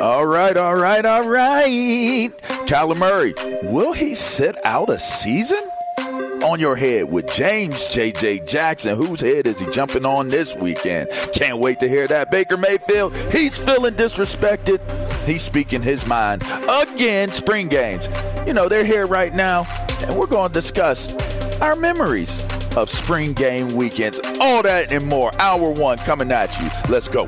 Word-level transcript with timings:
All 0.00 0.26
right, 0.26 0.56
all 0.56 0.76
right, 0.76 1.04
all 1.04 1.28
right. 1.28 2.30
Kyler 2.68 2.96
Murray, 2.96 3.34
will 3.64 3.92
he 3.92 4.14
sit 4.14 4.56
out 4.64 4.90
a 4.90 4.98
season? 4.98 5.58
On 6.44 6.60
your 6.60 6.76
head 6.76 7.10
with 7.10 7.26
James 7.32 7.84
JJ 7.86 8.48
Jackson. 8.48 8.96
Whose 8.96 9.20
head 9.20 9.48
is 9.48 9.58
he 9.58 9.68
jumping 9.72 10.06
on 10.06 10.28
this 10.28 10.54
weekend? 10.54 11.10
Can't 11.34 11.58
wait 11.58 11.80
to 11.80 11.88
hear 11.88 12.06
that. 12.06 12.30
Baker 12.30 12.56
Mayfield, 12.56 13.16
he's 13.32 13.58
feeling 13.58 13.94
disrespected. 13.94 14.78
He's 15.26 15.42
speaking 15.42 15.82
his 15.82 16.06
mind 16.06 16.44
again. 16.70 17.32
Spring 17.32 17.66
games. 17.66 18.08
You 18.46 18.52
know, 18.52 18.68
they're 18.68 18.84
here 18.84 19.08
right 19.08 19.34
now, 19.34 19.66
and 20.02 20.16
we're 20.16 20.26
going 20.26 20.50
to 20.50 20.54
discuss 20.54 21.12
our 21.60 21.74
memories 21.74 22.40
of 22.76 22.88
spring 22.88 23.32
game 23.32 23.72
weekends. 23.74 24.20
All 24.40 24.62
that 24.62 24.92
and 24.92 25.04
more. 25.04 25.34
Hour 25.40 25.72
one 25.72 25.98
coming 25.98 26.30
at 26.30 26.56
you. 26.60 26.68
Let's 26.88 27.08
go. 27.08 27.26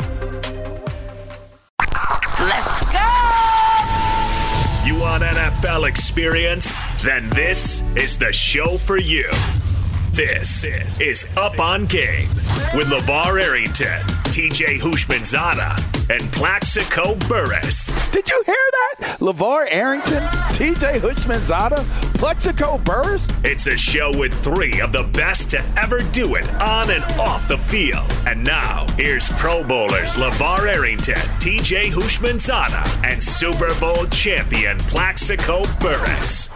NFL 5.61 5.89
experience? 5.89 6.81
Then 7.03 7.29
this 7.31 7.83
is 7.95 8.17
the 8.17 8.33
show 8.33 8.79
for 8.79 8.99
you. 8.99 9.29
This 10.21 10.65
is 11.01 11.27
Up 11.39 11.59
on 11.61 11.87
Game 11.87 12.29
with 12.75 12.89
LaVar 12.89 13.41
Arrington, 13.41 14.03
TJ 14.29 14.79
Houshmandzadeh, 14.79 16.15
and 16.15 16.31
Plaxico 16.31 17.15
Burress. 17.27 17.87
Did 18.13 18.29
you 18.29 18.43
hear 18.45 18.55
that? 18.55 19.17
LaVar 19.21 19.69
Arrington, 19.71 20.23
TJ 20.53 21.01
Houshmandzadeh, 21.01 21.87
Plaxico 22.17 22.77
Burress? 22.77 23.29
It's 23.45 23.67
a 23.67 23.79
show 23.79 24.15
with 24.15 24.35
three 24.45 24.83
of 24.83 24.93
the 24.93 25.05
best 25.05 25.49
to 25.53 25.65
ever 25.79 26.03
do 26.03 26.35
it 26.35 26.53
on 26.57 26.91
and 26.91 27.03
off 27.19 27.49
the 27.49 27.57
field. 27.57 28.05
And 28.27 28.45
now, 28.45 28.87
here's 28.99 29.31
Pro 29.31 29.65
Bowlers 29.65 30.17
LaVar 30.17 30.69
Arrington, 30.69 31.15
TJ 31.15 31.93
Houshmandzadeh, 31.93 33.07
and 33.11 33.23
Super 33.23 33.75
Bowl 33.81 34.05
champion 34.09 34.77
Plaxico 34.81 35.65
Burress. 35.81 36.51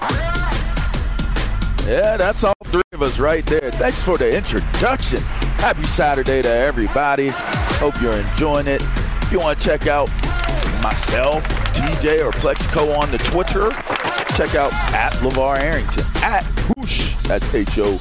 Yeah, 1.87 2.17
that's 2.17 2.43
all 2.45 2.55
three 2.65 2.81
of 2.93 3.03
us 3.03 3.19
right 3.19 3.45
there. 3.45 3.71
Thanks 3.73 4.03
for 4.03 4.17
the 4.17 4.35
introduction. 4.35 5.21
Happy 5.61 5.85
Saturday 5.85 6.41
to 6.41 6.49
everybody. 6.49 7.29
Hope 7.29 8.01
you're 8.01 8.17
enjoying 8.17 8.67
it. 8.67 8.81
If 8.81 9.31
you 9.31 9.41
want 9.41 9.59
to 9.59 9.65
check 9.65 9.87
out 9.87 10.09
myself, 10.83 11.45
TJ, 11.75 12.25
or 12.25 12.33
Plaxico 12.33 12.91
on 12.93 13.11
the 13.11 13.19
Twitter, 13.19 13.71
check 14.35 14.55
out 14.55 14.73
at 14.95 15.13
LaVar 15.21 15.59
Arrington, 15.59 16.05
at 16.17 16.45
Housh, 16.45 17.23
that's 17.25 17.55
H-O-U-S-H 17.55 18.01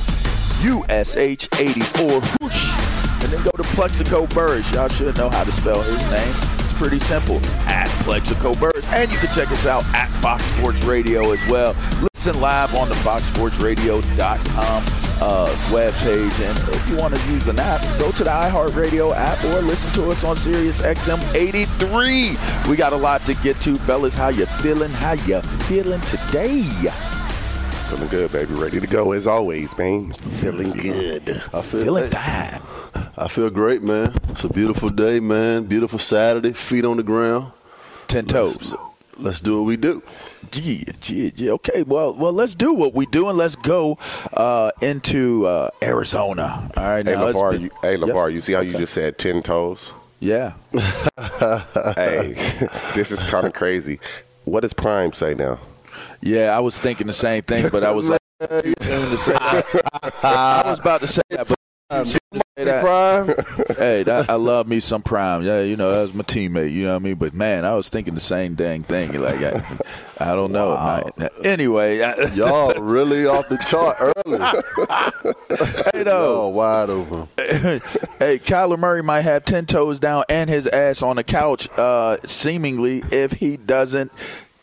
84 1.60 2.22
Housh. 2.22 3.24
And 3.24 3.34
then 3.34 3.44
go 3.44 3.52
to 3.52 3.64
Plaxico 3.76 4.28
Burress. 4.28 4.72
Y'all 4.72 4.88
should 4.88 5.18
know 5.18 5.30
how 5.30 5.44
to 5.44 5.52
spell 5.52 5.82
his 5.82 6.02
name. 6.06 6.34
It's 6.60 6.74
pretty 6.74 7.00
simple, 7.00 7.38
at 7.68 7.90
Plaxico 8.06 8.56
Burress. 8.56 8.88
And 8.94 9.12
you 9.12 9.18
can 9.18 9.34
check 9.34 9.52
us 9.52 9.66
out 9.66 9.84
at 9.94 10.10
Fox 10.22 10.44
Sports 10.46 10.82
Radio 10.84 11.32
as 11.32 11.46
well. 11.48 11.76
Listen 12.24 12.40
live 12.40 12.74
on 12.74 12.88
the 12.88 12.96
foxsportsradio.com 12.96 14.84
uh, 15.22 15.48
webpage. 15.68 16.40
And 16.40 16.74
if 16.74 16.90
you 16.90 16.96
want 16.96 17.14
to 17.14 17.20
use 17.30 17.50
an 17.50 17.60
app, 17.60 17.82
go 18.00 18.14
to 18.14 18.24
the 18.24 18.30
iHeartRadio 18.30 19.14
app 19.14 19.44
or 19.44 19.62
listen 19.62 19.92
to 19.96 20.10
us 20.10 20.24
on 20.24 20.38
Sirius 20.38 20.80
XM 20.80 21.20
83. 21.36 22.38
We 22.70 22.78
got 22.78 22.94
a 22.94 22.96
lot 22.96 23.24
to 23.24 23.34
get 23.34 23.60
to, 23.64 23.76
fellas. 23.76 24.14
How 24.14 24.30
you 24.30 24.46
feeling? 24.46 24.90
How 24.90 25.12
you 25.12 25.42
feeling 25.42 26.00
today? 26.00 26.62
Feeling 27.90 28.08
good, 28.08 28.32
baby. 28.32 28.54
Ready 28.54 28.80
to 28.80 28.88
go 28.88 29.12
as 29.12 29.28
always, 29.28 29.78
man. 29.78 30.14
Feeling 30.14 30.72
good. 30.78 31.42
I 31.54 31.62
feel 31.62 31.84
Feeling 31.84 32.10
fine. 32.10 32.62
I 33.18 33.28
feel 33.28 33.50
great, 33.50 33.84
man. 33.84 34.16
It's 34.30 34.46
a 34.46 34.50
beautiful 34.50 34.90
day, 34.90 35.20
man. 35.20 35.66
Beautiful 35.66 36.00
Saturday. 36.00 36.54
Feet 36.54 36.86
on 36.86 36.96
the 36.96 37.04
ground. 37.04 37.52
Ten 38.08 38.26
toes. 38.26 38.74
Let's, 39.18 39.40
do 39.40 39.58
what 39.58 39.66
we 39.66 39.78
do. 39.78 40.02
Yeah, 40.54 40.84
yeah, 41.06 41.32
yeah. 41.36 41.52
Okay, 41.52 41.84
well, 41.84 42.14
well, 42.14 42.34
let's 42.34 42.56
do 42.56 42.74
what 42.74 42.94
we 42.94 43.06
do 43.06 43.30
and 43.30 43.38
let's 43.38 43.56
go 43.56 43.98
uh, 44.34 44.72
into 44.82 45.46
uh, 45.46 45.70
Arizona. 45.82 46.70
All 46.76 46.84
right, 46.84 47.06
Hey, 47.06 47.14
now 47.14 47.32
LaVar, 47.32 47.52
been- 47.52 47.62
you, 47.64 47.70
hey, 47.82 47.98
LaVar, 47.98 48.28
Yes? 48.28 48.34
you 48.34 48.42
see 48.42 48.54
how 48.54 48.62
you 48.62 48.78
just 48.78 48.94
said 48.94 49.18
10 49.18 49.44
toes? 49.44 49.92
Yeah. 50.20 50.54
hey, 51.96 52.34
this 52.96 53.12
is 53.12 53.24
kind 53.24 53.46
of 53.46 53.54
crazy. 53.54 54.00
What 54.46 54.62
does 54.62 54.74
Prime 54.74 55.14
say 55.14 55.34
now? 55.34 55.60
Yeah, 56.22 56.56
I 56.56 56.60
was 56.60 56.78
thinking 56.80 57.08
the 57.08 57.14
same 57.14 57.44
thing, 57.44 57.70
but 57.70 57.84
I 57.84 57.92
was 57.92 58.10
like, 58.10 58.20
I 58.42 60.64
was 60.66 60.80
about 60.80 61.02
to 61.02 61.08
say 61.08 61.22
that, 61.30 61.48
but 61.48 61.58
that. 62.66 62.84
Prime. 62.84 63.76
hey, 63.78 64.04
that, 64.04 64.30
I 64.30 64.36
love 64.36 64.68
me 64.68 64.80
some 64.80 65.02
Prime. 65.02 65.44
Yeah, 65.44 65.62
you 65.62 65.76
know, 65.76 65.92
that 65.92 66.02
was 66.02 66.14
my 66.14 66.24
teammate. 66.24 66.72
You 66.72 66.84
know 66.84 66.92
what 66.92 66.96
I 66.98 67.00
mean? 67.00 67.16
But 67.16 67.34
man, 67.34 67.66
I 67.66 67.74
was 67.74 67.90
thinking 67.90 68.14
the 68.14 68.20
same 68.20 68.56
dang 68.56 68.84
thing. 68.84 69.20
Like, 69.20 69.42
I, 69.42 69.64
I 70.20 70.36
don't 70.36 70.52
know. 70.52 70.70
Wow. 70.70 71.12
Anyway, 71.44 71.98
y'all 72.34 72.74
really 72.76 73.26
off 73.26 73.48
the 73.50 73.58
chart 73.58 73.98
early. 74.00 74.40
hey, 75.94 76.04
though, 76.04 76.48
wide 76.50 76.90
open. 76.90 77.28
hey, 77.38 78.40
Kyler 78.40 78.78
Murray 78.78 79.04
might 79.04 79.22
have 79.22 79.46
ten 79.46 79.66
toes 79.66 80.00
down 80.00 80.24
and 80.30 80.50
his 80.50 80.68
ass 80.68 81.02
on 81.02 81.16
the 81.18 81.24
couch, 81.24 81.70
uh, 81.78 82.18
seemingly, 82.26 83.04
if 83.12 83.34
he 83.34 83.58
doesn't 83.58 84.12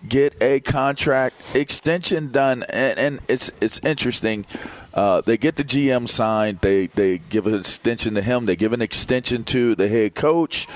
get 0.08 0.35
a 0.41 0.61
contract 0.61 1.55
extension 1.55 2.31
done. 2.31 2.64
And, 2.70 2.99
and 2.99 3.20
it's 3.29 3.50
it's 3.61 3.81
interesting 3.81 4.47
uh, 4.94 5.20
they 5.20 5.37
get 5.37 5.56
the 5.56 5.64
GM 5.64 6.08
signed. 6.08 6.60
They 6.60 6.87
they 6.88 7.19
give 7.19 7.46
an 7.46 7.54
extension 7.54 8.14
to 8.14 8.22
him. 8.22 8.46
They 8.46 8.56
give 8.56 8.72
an 8.72 8.82
extension 8.82 9.44
to 9.44 9.75
the 9.75 9.88
head 9.88 10.14
coach. 10.14 10.66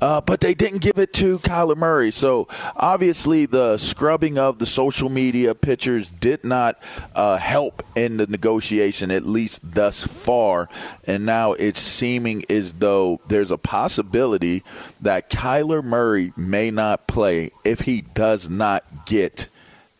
Uh, 0.00 0.20
but 0.20 0.40
they 0.40 0.54
didn't 0.54 0.78
give 0.78 0.98
it 0.98 1.12
to 1.12 1.38
Kyler 1.40 1.76
Murray. 1.76 2.10
So 2.10 2.48
obviously, 2.74 3.44
the 3.46 3.76
scrubbing 3.76 4.38
of 4.38 4.58
the 4.58 4.64
social 4.64 5.10
media 5.10 5.54
pictures 5.54 6.10
did 6.10 6.42
not 6.42 6.82
uh, 7.14 7.36
help 7.36 7.82
in 7.94 8.16
the 8.16 8.26
negotiation, 8.26 9.10
at 9.10 9.24
least 9.24 9.60
thus 9.62 10.06
far. 10.06 10.70
And 11.04 11.26
now 11.26 11.52
it's 11.52 11.80
seeming 11.80 12.44
as 12.48 12.74
though 12.74 13.20
there's 13.28 13.50
a 13.50 13.58
possibility 13.58 14.62
that 15.02 15.28
Kyler 15.28 15.84
Murray 15.84 16.32
may 16.34 16.70
not 16.70 17.06
play 17.06 17.50
if 17.62 17.80
he 17.80 18.00
does 18.00 18.48
not 18.48 19.04
get 19.04 19.48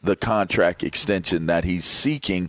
the 0.02 0.17
contract 0.17 0.82
extension 0.82 1.44
that 1.47 1.64
he's 1.64 1.85
seeking 1.85 2.49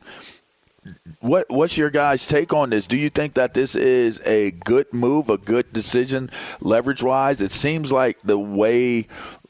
what 1.20 1.50
what's 1.50 1.78
your 1.78 1.90
guys' 1.90 2.26
take 2.26 2.54
on 2.54 2.72
this? 2.72 2.88
Do 2.88 2.98
you 2.98 3.10
think 3.10 3.36
that 3.36 3.54
this 3.54 3.76
is 3.76 4.20
a 4.26 4.52
good 4.52 4.92
move, 4.94 5.30
a 5.30 5.38
good 5.38 5.72
decision, 5.74 6.32
leverage 6.60 7.04
wise? 7.04 7.42
It 7.42 7.52
seems 7.52 7.92
like 7.92 8.18
the 8.24 8.40
way 8.40 9.08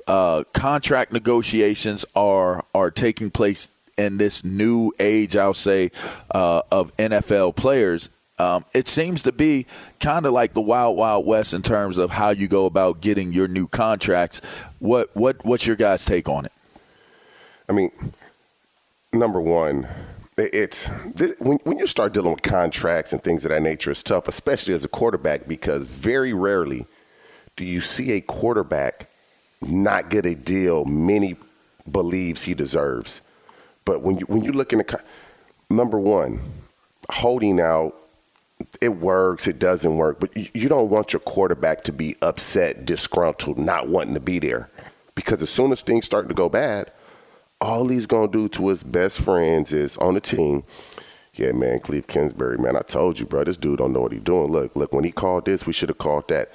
uh, 0.08 0.44
contract 0.54 1.14
negotiations 1.14 2.04
are 2.16 2.66
are 2.76 2.92
taking 2.92 3.32
place 3.32 3.70
in 3.98 4.18
this 4.18 4.44
new 4.44 4.92
age, 5.00 5.36
I'll 5.36 5.54
say, 5.54 5.92
uh, 6.34 6.64
of 6.72 6.96
NFL 6.98 7.56
players. 7.56 8.10
Um, 8.38 8.66
it 8.74 8.88
seems 8.88 9.24
to 9.24 9.32
be 9.32 9.68
kind 10.00 10.26
of 10.26 10.34
like 10.34 10.54
the 10.54 10.62
wild 10.62 10.98
wild 10.98 11.26
west 11.26 11.54
in 11.54 11.62
terms 11.62 11.98
of 11.98 12.10
how 12.10 12.32
you 12.32 12.48
go 12.48 12.66
about 12.66 13.00
getting 13.00 13.32
your 13.32 13.48
new 13.48 13.68
contracts. 13.68 14.42
What 14.80 15.16
what 15.16 15.46
what's 15.46 15.66
your 15.66 15.78
guys' 15.78 16.04
take 16.04 16.28
on 16.28 16.46
it? 16.46 16.52
I 17.70 17.74
mean, 17.74 17.92
number 19.14 19.40
one 19.40 19.88
it's 20.54 20.90
this, 21.16 21.36
when 21.40 21.58
when 21.64 21.80
you 21.80 21.88
start 21.88 22.14
dealing 22.14 22.32
with 22.32 22.42
contracts 22.42 23.14
and 23.14 23.24
things 23.24 23.46
of 23.46 23.50
that 23.50 23.62
nature, 23.62 23.92
it's 23.92 24.04
tough, 24.04 24.28
especially 24.28 24.74
as 24.74 24.84
a 24.84 24.88
quarterback, 24.88 25.48
because 25.48 25.88
very 25.88 26.34
rarely 26.34 26.86
do 27.56 27.66
you 27.66 27.82
see 27.82 28.12
a 28.14 28.22
quarterback 28.22 29.10
not 29.62 30.10
get 30.10 30.26
a 30.26 30.36
deal 30.36 30.86
many 30.86 31.36
believes 31.90 32.44
he 32.44 32.54
deserves. 32.54 33.22
But 33.86 34.02
when 34.02 34.18
you 34.18 34.26
when 34.26 34.44
you 34.44 34.52
look 34.52 34.74
in 34.74 34.80
the 34.80 35.02
number 35.70 36.00
one, 36.00 36.40
holding 37.10 37.60
out, 37.60 37.96
it 38.80 38.90
works, 38.90 39.48
it 39.48 39.60
doesn't 39.60 39.98
work, 39.98 40.20
but 40.20 40.36
you, 40.38 40.48
you 40.54 40.70
don't 40.70 40.90
want 40.90 41.14
your 41.14 41.20
quarterback 41.20 41.84
to 41.84 41.92
be 41.92 42.16
upset, 42.22 42.86
disgruntled, 42.86 43.58
not 43.58 43.88
wanting 43.88 44.14
to 44.14 44.20
be 44.20 44.40
there, 44.40 44.70
because 45.16 45.42
as 45.42 45.50
soon 45.50 45.72
as 45.72 45.82
things 45.82 46.06
start 46.06 46.28
to 46.28 46.34
go 46.34 46.48
bad 46.48 46.92
all 47.62 47.88
he's 47.88 48.08
gonna 48.08 48.28
do 48.28 48.50
to 48.50 48.68
his 48.70 48.84
best 48.84 49.22
friends 49.22 49.72
is 49.72 49.96
on 49.98 50.16
the 50.16 50.20
team. 50.20 50.64
Yeah, 51.36 51.54
man, 51.54 51.80
Kliff 51.80 52.08
Kingsbury, 52.08 52.58
man, 52.58 52.76
I 52.76 52.82
told 52.82 53.20
you, 53.20 53.26
bro, 53.26 53.46
this 53.46 53.56
dude 53.56 53.78
don't 53.78 53.94
know 53.94 54.02
what 54.02 54.12
he's 54.12 54.22
doing. 54.22 54.52
Look, 54.52 54.76
look, 54.76 54.92
when 54.92 55.06
he 55.06 55.12
called 55.12 55.46
this, 55.46 55.66
we 55.66 55.72
should 55.72 55.88
have 55.88 55.98
called 55.98 56.28
that. 56.28 56.52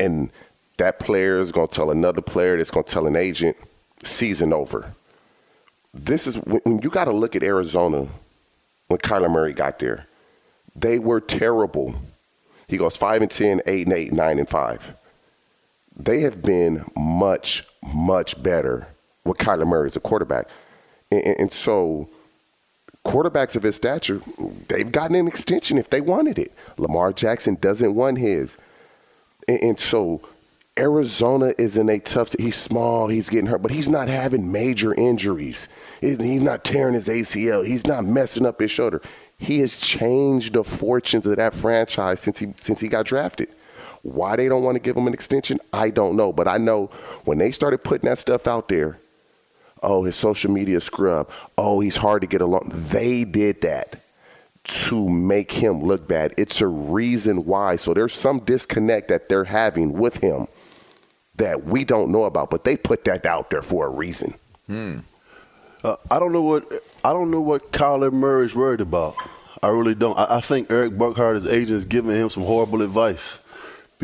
And 0.00 0.30
that 0.78 0.98
player 0.98 1.38
is 1.38 1.52
gonna 1.52 1.66
tell 1.66 1.90
another 1.90 2.22
player 2.22 2.56
that's 2.56 2.70
gonna 2.70 2.84
tell 2.84 3.06
an 3.06 3.16
agent, 3.16 3.56
season 4.02 4.52
over. 4.52 4.94
This 5.92 6.26
is 6.26 6.36
when 6.36 6.80
you 6.82 6.90
got 6.90 7.04
to 7.04 7.12
look 7.12 7.36
at 7.36 7.44
Arizona 7.44 8.08
when 8.88 8.98
Kyler 8.98 9.30
Murray 9.30 9.52
got 9.52 9.78
there. 9.78 10.06
They 10.74 10.98
were 10.98 11.20
terrible. 11.20 11.94
He 12.66 12.76
goes 12.76 12.96
five 12.96 13.22
and 13.22 13.30
10, 13.30 13.62
8 13.64 13.86
and 13.86 13.96
8, 13.96 14.12
9 14.12 14.38
and 14.40 14.48
5. 14.48 14.96
They 15.96 16.20
have 16.20 16.42
been 16.42 16.84
much, 16.96 17.64
much 17.94 18.42
better 18.42 18.88
with 19.24 19.38
Kyler 19.38 19.66
Murray 19.66 19.86
as 19.86 19.96
a 19.96 20.00
quarterback. 20.00 20.48
And, 21.10 21.24
and, 21.24 21.52
so 21.52 22.08
quarterbacks 23.04 23.56
of 23.56 23.62
his 23.62 23.76
stature, 23.76 24.20
they've 24.68 24.90
gotten 24.90 25.16
an 25.16 25.28
extension 25.28 25.78
if 25.78 25.90
they 25.90 26.00
wanted 26.00 26.38
it. 26.38 26.52
Lamar 26.78 27.12
Jackson 27.12 27.56
doesn't 27.60 27.94
want 27.94 28.18
his. 28.18 28.56
And, 29.48 29.62
and 29.62 29.78
so 29.78 30.20
Arizona 30.78 31.54
is 31.56 31.76
in 31.76 31.88
a 31.88 32.00
tough. 32.00 32.34
He's 32.38 32.56
small. 32.56 33.08
He's 33.08 33.28
getting 33.28 33.46
hurt, 33.46 33.62
but 33.62 33.70
he's 33.70 33.88
not 33.88 34.08
having 34.08 34.50
major 34.50 34.92
injuries. 34.94 35.68
He's 36.00 36.42
not 36.42 36.64
tearing 36.64 36.94
his 36.94 37.08
ACL. 37.08 37.64
He's 37.64 37.86
not 37.86 38.04
messing 38.04 38.44
up 38.44 38.60
his 38.60 38.70
shoulder. 38.70 39.00
He 39.38 39.60
has 39.60 39.78
changed 39.78 40.54
the 40.54 40.64
fortunes 40.64 41.26
of 41.26 41.36
that 41.36 41.54
franchise 41.54 42.20
since 42.20 42.38
he 42.38 42.54
since 42.56 42.80
he 42.80 42.88
got 42.88 43.06
drafted. 43.06 43.48
Why 44.02 44.36
they 44.36 44.48
don't 44.48 44.62
want 44.62 44.74
to 44.74 44.80
give 44.80 44.96
him 44.96 45.06
an 45.06 45.14
extension, 45.14 45.60
I 45.72 45.90
don't 45.90 46.16
know. 46.16 46.32
But 46.32 46.48
I 46.48 46.58
know 46.58 46.86
when 47.24 47.38
they 47.38 47.52
started 47.52 47.78
putting 47.78 48.08
that 48.08 48.18
stuff 48.18 48.46
out 48.46 48.68
there, 48.68 48.98
oh, 49.84 50.04
his 50.04 50.16
social 50.16 50.50
media 50.50 50.80
scrub, 50.80 51.30
oh, 51.56 51.80
he's 51.80 51.96
hard 51.96 52.22
to 52.22 52.26
get 52.26 52.40
along. 52.40 52.70
They 52.72 53.24
did 53.24 53.60
that 53.60 54.00
to 54.64 55.08
make 55.08 55.52
him 55.52 55.82
look 55.82 56.08
bad. 56.08 56.34
It's 56.36 56.60
a 56.60 56.66
reason 56.66 57.44
why. 57.44 57.76
So 57.76 57.92
there's 57.94 58.14
some 58.14 58.40
disconnect 58.40 59.08
that 59.08 59.28
they're 59.28 59.44
having 59.44 59.92
with 59.92 60.16
him 60.16 60.48
that 61.36 61.64
we 61.64 61.84
don't 61.84 62.10
know 62.10 62.24
about, 62.24 62.50
but 62.50 62.64
they 62.64 62.76
put 62.76 63.04
that 63.04 63.26
out 63.26 63.50
there 63.50 63.62
for 63.62 63.86
a 63.86 63.90
reason. 63.90 64.34
Hmm. 64.66 64.98
Uh, 65.82 65.96
I 66.10 66.18
don't 66.18 66.32
know 66.32 66.42
what 66.42 66.66
I 67.04 67.12
don't 67.12 67.30
know 67.30 67.42
what 67.42 67.70
Kyler 67.72 68.10
Murray's 68.10 68.54
worried 68.54 68.80
about. 68.80 69.16
I 69.62 69.68
really 69.68 69.94
don't. 69.94 70.18
I, 70.18 70.36
I 70.36 70.40
think 70.40 70.70
Erik 70.70 70.96
Burkhardt, 70.96 71.34
his 71.34 71.46
agent, 71.46 71.76
is 71.76 71.84
giving 71.84 72.12
him 72.12 72.30
some 72.30 72.44
horrible 72.44 72.80
advice 72.80 73.40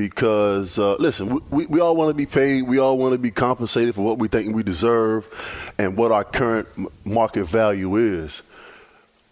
because 0.00 0.79
uh, 0.79 0.94
listen, 0.97 1.41
we, 1.50 1.67
we 1.67 1.81
all 1.81 1.94
want 1.94 2.11
to 2.11 2.14
be 2.14 2.26
paid. 2.26 2.62
We 2.62 2.79
all 2.79 2.99
want 2.99 3.12
to 3.12 3.19
be 3.19 3.31
compensated 3.31 3.94
for 3.94 4.02
what 4.02 4.19
we 4.19 4.29
think 4.29 4.55
we 4.55 4.62
deserve 4.62 5.73
and 5.79 5.97
what 5.97 6.12
our 6.12 6.25
current 6.25 6.69
market 7.05 7.44
value 7.44 7.97
is. 7.97 8.43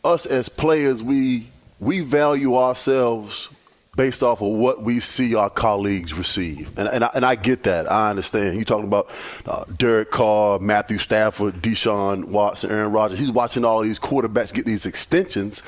Us 0.05 0.27
as 0.27 0.49
players, 0.49 1.03
we 1.03 1.49
we 1.81 2.01
value 2.01 2.57
ourselves 2.57 3.49
based 3.97 4.23
off 4.23 4.41
of 4.41 4.49
what 4.49 4.81
we 4.83 5.01
see 5.01 5.35
our 5.35 5.51
colleagues 5.51 6.15
receive. 6.15 6.71
And, 6.79 6.89
and, 6.89 7.05
I, 7.05 7.11
and 7.15 7.27
I 7.27 7.35
get 7.35 7.65
that. 7.65 7.91
I 7.91 8.11
understand. 8.11 8.55
You're 8.55 8.65
talking 8.65 8.87
about 8.87 9.11
uh, 9.45 9.65
Derek 9.77 10.13
Carr, 10.13 10.61
Matthew 10.61 10.99
Stafford, 10.99 11.57
Deshaun 11.57 12.27
Watson, 12.27 12.71
Aaron 12.71 12.93
Rodgers. 12.93 13.19
He's 13.19 13.33
watching 13.33 13.65
all 13.65 13.81
these 13.81 13.99
quarterbacks 13.99 14.55
get 14.55 14.67
these 14.67 14.87
extensions 14.87 15.65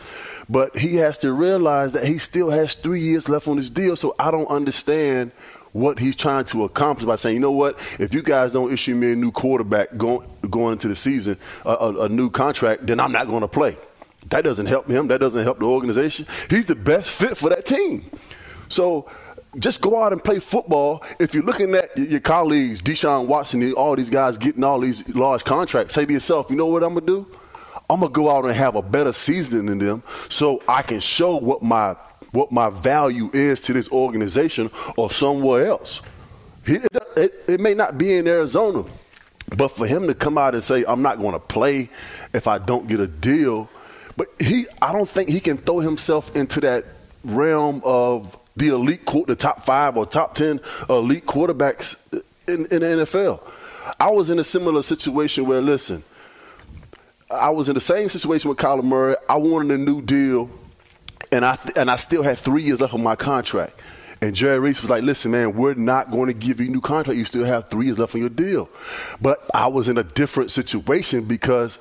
but 0.50 0.76
he 0.76 0.96
has 0.96 1.16
to 1.18 1.32
realize 1.32 1.92
that 1.92 2.04
he 2.04 2.18
still 2.18 2.50
has 2.50 2.74
three 2.74 3.00
years 3.00 3.28
left 3.28 3.46
on 3.46 3.56
his 3.56 3.70
deal. 3.70 3.94
So 3.94 4.16
I 4.18 4.32
don't 4.32 4.48
understand 4.48 5.30
what 5.72 6.00
he's 6.00 6.16
trying 6.16 6.44
to 6.46 6.64
accomplish 6.64 7.06
by 7.06 7.14
saying, 7.14 7.36
you 7.36 7.40
know 7.40 7.52
what, 7.52 7.78
if 8.00 8.12
you 8.12 8.20
guys 8.20 8.52
don't 8.52 8.72
issue 8.72 8.96
me 8.96 9.12
a 9.12 9.16
new 9.16 9.30
quarterback 9.30 9.96
going 9.96 10.28
going 10.50 10.72
into 10.72 10.88
the 10.88 10.96
season, 10.96 11.38
a, 11.64 11.70
a, 11.70 12.00
a 12.02 12.08
new 12.08 12.28
contract, 12.28 12.88
then 12.88 12.98
I'm 12.98 13.12
not 13.12 13.28
going 13.28 13.42
to 13.42 13.48
play. 13.48 13.76
That 14.30 14.42
doesn't 14.42 14.66
help 14.66 14.88
him. 14.88 15.06
That 15.06 15.20
doesn't 15.20 15.44
help 15.44 15.60
the 15.60 15.66
organization. 15.66 16.26
He's 16.50 16.66
the 16.66 16.74
best 16.74 17.10
fit 17.12 17.36
for 17.36 17.48
that 17.50 17.64
team. 17.64 18.10
So 18.68 19.08
just 19.60 19.80
go 19.80 20.02
out 20.02 20.12
and 20.12 20.22
play 20.22 20.40
football. 20.40 21.04
If 21.20 21.32
you're 21.32 21.44
looking 21.44 21.74
at 21.76 21.96
your 21.96 22.20
colleagues, 22.20 22.82
Deshaun 22.82 23.26
Watson, 23.26 23.72
all 23.74 23.94
these 23.94 24.10
guys 24.10 24.36
getting 24.36 24.64
all 24.64 24.80
these 24.80 25.08
large 25.14 25.44
contracts, 25.44 25.94
say 25.94 26.06
to 26.06 26.12
yourself, 26.12 26.50
you 26.50 26.56
know 26.56 26.66
what 26.66 26.82
I'm 26.82 26.94
going 26.94 27.06
to 27.06 27.24
do? 27.24 27.36
I'm 27.90 27.98
gonna 28.00 28.12
go 28.12 28.30
out 28.30 28.44
and 28.44 28.54
have 28.54 28.76
a 28.76 28.82
better 28.82 29.12
season 29.12 29.66
than 29.66 29.78
them, 29.78 30.04
so 30.28 30.62
I 30.68 30.82
can 30.82 31.00
show 31.00 31.36
what 31.36 31.60
my 31.60 31.96
what 32.30 32.52
my 32.52 32.70
value 32.70 33.30
is 33.32 33.60
to 33.62 33.72
this 33.72 33.90
organization 33.90 34.70
or 34.96 35.10
somewhere 35.10 35.66
else. 35.66 36.00
It, 36.64 37.34
it, 37.48 37.58
may 37.58 37.74
not 37.74 37.98
be 37.98 38.14
in 38.14 38.28
Arizona, 38.28 38.84
but 39.56 39.68
for 39.68 39.88
him 39.88 40.06
to 40.06 40.14
come 40.14 40.38
out 40.38 40.54
and 40.54 40.62
say 40.62 40.84
I'm 40.86 41.02
not 41.02 41.18
going 41.18 41.32
to 41.32 41.40
play 41.40 41.90
if 42.32 42.46
I 42.46 42.58
don't 42.58 42.86
get 42.86 43.00
a 43.00 43.08
deal, 43.08 43.68
but 44.16 44.28
he 44.38 44.66
I 44.80 44.92
don't 44.92 45.08
think 45.08 45.28
he 45.28 45.40
can 45.40 45.58
throw 45.58 45.80
himself 45.80 46.36
into 46.36 46.60
that 46.60 46.84
realm 47.24 47.82
of 47.84 48.38
the 48.56 48.68
elite, 48.68 49.04
the 49.26 49.34
top 49.34 49.62
five 49.64 49.96
or 49.96 50.06
top 50.06 50.36
ten 50.36 50.60
elite 50.88 51.26
quarterbacks 51.26 51.96
in, 52.46 52.66
in 52.66 52.82
the 52.82 53.04
NFL. 53.04 53.40
I 53.98 54.10
was 54.10 54.30
in 54.30 54.38
a 54.38 54.44
similar 54.44 54.84
situation 54.84 55.46
where, 55.46 55.60
listen, 55.60 56.04
I 57.30 57.50
was 57.50 57.68
in 57.68 57.74
the 57.74 57.80
same 57.80 58.08
situation 58.08 58.48
with 58.48 58.58
Kyler 58.58 58.82
Murray. 58.84 59.16
I 59.28 59.36
wanted 59.36 59.72
a 59.72 59.78
new 59.78 60.02
deal, 60.02 60.50
and 61.32 61.44
I 61.44 61.56
th- 61.56 61.76
and 61.76 61.90
I 61.90 61.96
still 61.96 62.22
had 62.22 62.38
three 62.38 62.62
years 62.62 62.80
left 62.80 62.94
on 62.94 63.02
my 63.02 63.14
contract. 63.16 63.80
And 64.22 64.34
Jerry 64.34 64.58
Reese 64.58 64.82
was 64.82 64.90
like, 64.90 65.02
"Listen, 65.02 65.30
man, 65.30 65.54
we're 65.54 65.74
not 65.74 66.10
going 66.10 66.26
to 66.26 66.34
give 66.34 66.60
you 66.60 66.66
a 66.66 66.70
new 66.70 66.80
contract. 66.80 67.16
You 67.18 67.24
still 67.24 67.44
have 67.44 67.68
three 67.70 67.86
years 67.86 67.98
left 67.98 68.14
on 68.14 68.20
your 68.20 68.30
deal." 68.30 68.68
But 69.22 69.44
I 69.54 69.66
was 69.68 69.88
in 69.88 69.96
a 69.96 70.02
different 70.02 70.50
situation 70.50 71.24
because 71.24 71.78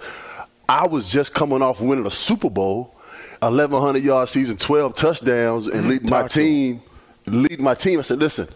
I 0.69 0.87
was 0.87 1.07
just 1.11 1.33
coming 1.33 1.61
off 1.61 1.81
winning 1.81 2.05
a 2.07 2.11
Super 2.11 2.49
Bowl. 2.49 2.95
1,100 3.41 4.03
yard 4.03 4.27
season, 4.27 4.57
12 4.57 4.95
touchdowns, 4.95 5.67
and 5.67 5.81
Mm-hmm. 5.81 5.89
lead 5.89 6.03
my 6.03 6.21
Talk 6.21 6.29
to 6.31 6.39
him. 6.41 6.45
team, 6.45 6.81
lead 7.25 7.59
my 7.61 7.73
team. 7.73 7.99
I 7.99 8.01
said, 8.01 8.19
listen, 8.19 8.47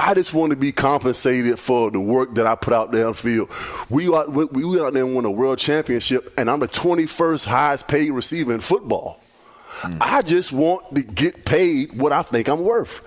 I 0.00 0.14
just 0.14 0.32
want 0.32 0.48
to 0.48 0.56
be 0.56 0.72
compensated 0.72 1.58
for 1.58 1.90
the 1.90 2.00
work 2.00 2.34
that 2.36 2.46
I 2.46 2.54
put 2.54 2.72
out 2.72 2.90
there 2.90 3.04
on 3.06 3.12
the 3.12 3.18
field. 3.18 3.50
We 3.90 4.08
out, 4.08 4.32
we, 4.32 4.46
we 4.46 4.64
went 4.64 4.80
out 4.80 4.94
there 4.94 5.04
and 5.04 5.14
won 5.14 5.26
a 5.26 5.30
world 5.30 5.58
championship, 5.58 6.32
and 6.38 6.50
I'm 6.50 6.60
the 6.60 6.68
21st 6.68 7.44
highest 7.44 7.86
paid 7.86 8.10
receiver 8.10 8.54
in 8.54 8.60
football. 8.60 9.20
Hmm. 9.66 9.98
I 10.00 10.22
just 10.22 10.52
want 10.52 10.94
to 10.94 11.02
get 11.02 11.44
paid 11.44 11.98
what 11.98 12.12
I 12.12 12.22
think 12.22 12.48
I'm 12.48 12.60
worth. 12.60 13.02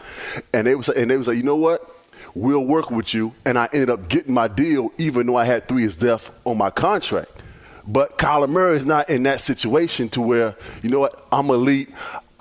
And 0.53 0.67
they 0.67 0.75
was 0.75 0.87
and 0.87 1.09
they 1.09 1.17
was 1.17 1.27
like, 1.27 1.37
you 1.37 1.43
know 1.43 1.55
what? 1.55 1.89
We'll 2.35 2.63
work 2.63 2.91
with 2.91 3.11
you. 3.11 3.33
And 3.43 3.57
I 3.57 3.69
ended 3.73 3.89
up 3.89 4.07
getting 4.07 4.33
my 4.35 4.47
deal, 4.47 4.91
even 4.99 5.25
though 5.25 5.35
I 5.35 5.45
had 5.45 5.67
three 5.67 5.81
years 5.81 6.01
left 6.01 6.31
on 6.45 6.59
my 6.59 6.69
contract. 6.69 7.41
But 7.87 8.17
Kyler 8.17 8.49
Murray 8.49 8.77
is 8.77 8.85
not 8.85 9.09
in 9.09 9.23
that 9.23 9.41
situation 9.41 10.09
to 10.09 10.21
where, 10.21 10.55
you 10.83 10.89
know 10.89 10.99
what, 10.99 11.27
I'm 11.31 11.49
elite. 11.49 11.89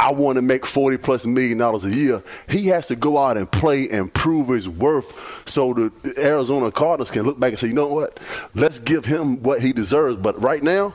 I 0.02 0.10
want 0.10 0.34
to 0.34 0.42
make 0.42 0.66
40 0.66 0.96
plus 0.96 1.24
million 1.26 1.58
dollars 1.58 1.84
a 1.84 1.94
year. 1.94 2.24
He 2.48 2.66
has 2.66 2.88
to 2.88 2.96
go 2.96 3.18
out 3.18 3.36
and 3.36 3.48
play 3.48 3.88
and 3.88 4.12
prove 4.12 4.48
his 4.48 4.68
worth 4.68 5.48
so 5.48 5.72
the 5.72 5.92
Arizona 6.18 6.72
Cardinals 6.72 7.12
can 7.12 7.22
look 7.22 7.38
back 7.38 7.50
and 7.50 7.58
say, 7.60 7.68
you 7.68 7.72
know 7.72 7.86
what, 7.86 8.18
let's 8.56 8.80
give 8.80 9.04
him 9.04 9.40
what 9.44 9.62
he 9.62 9.72
deserves. 9.72 10.18
But 10.18 10.42
right 10.42 10.60
now, 10.60 10.92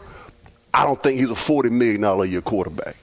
I 0.73 0.83
don't 0.83 1.01
think 1.01 1.21
he's 1.21 1.31
a 1.31 1.35
$40 1.35 1.71
million 1.71 2.03
a 2.03 2.25
year 2.25 2.41
quarterback. 2.41 2.97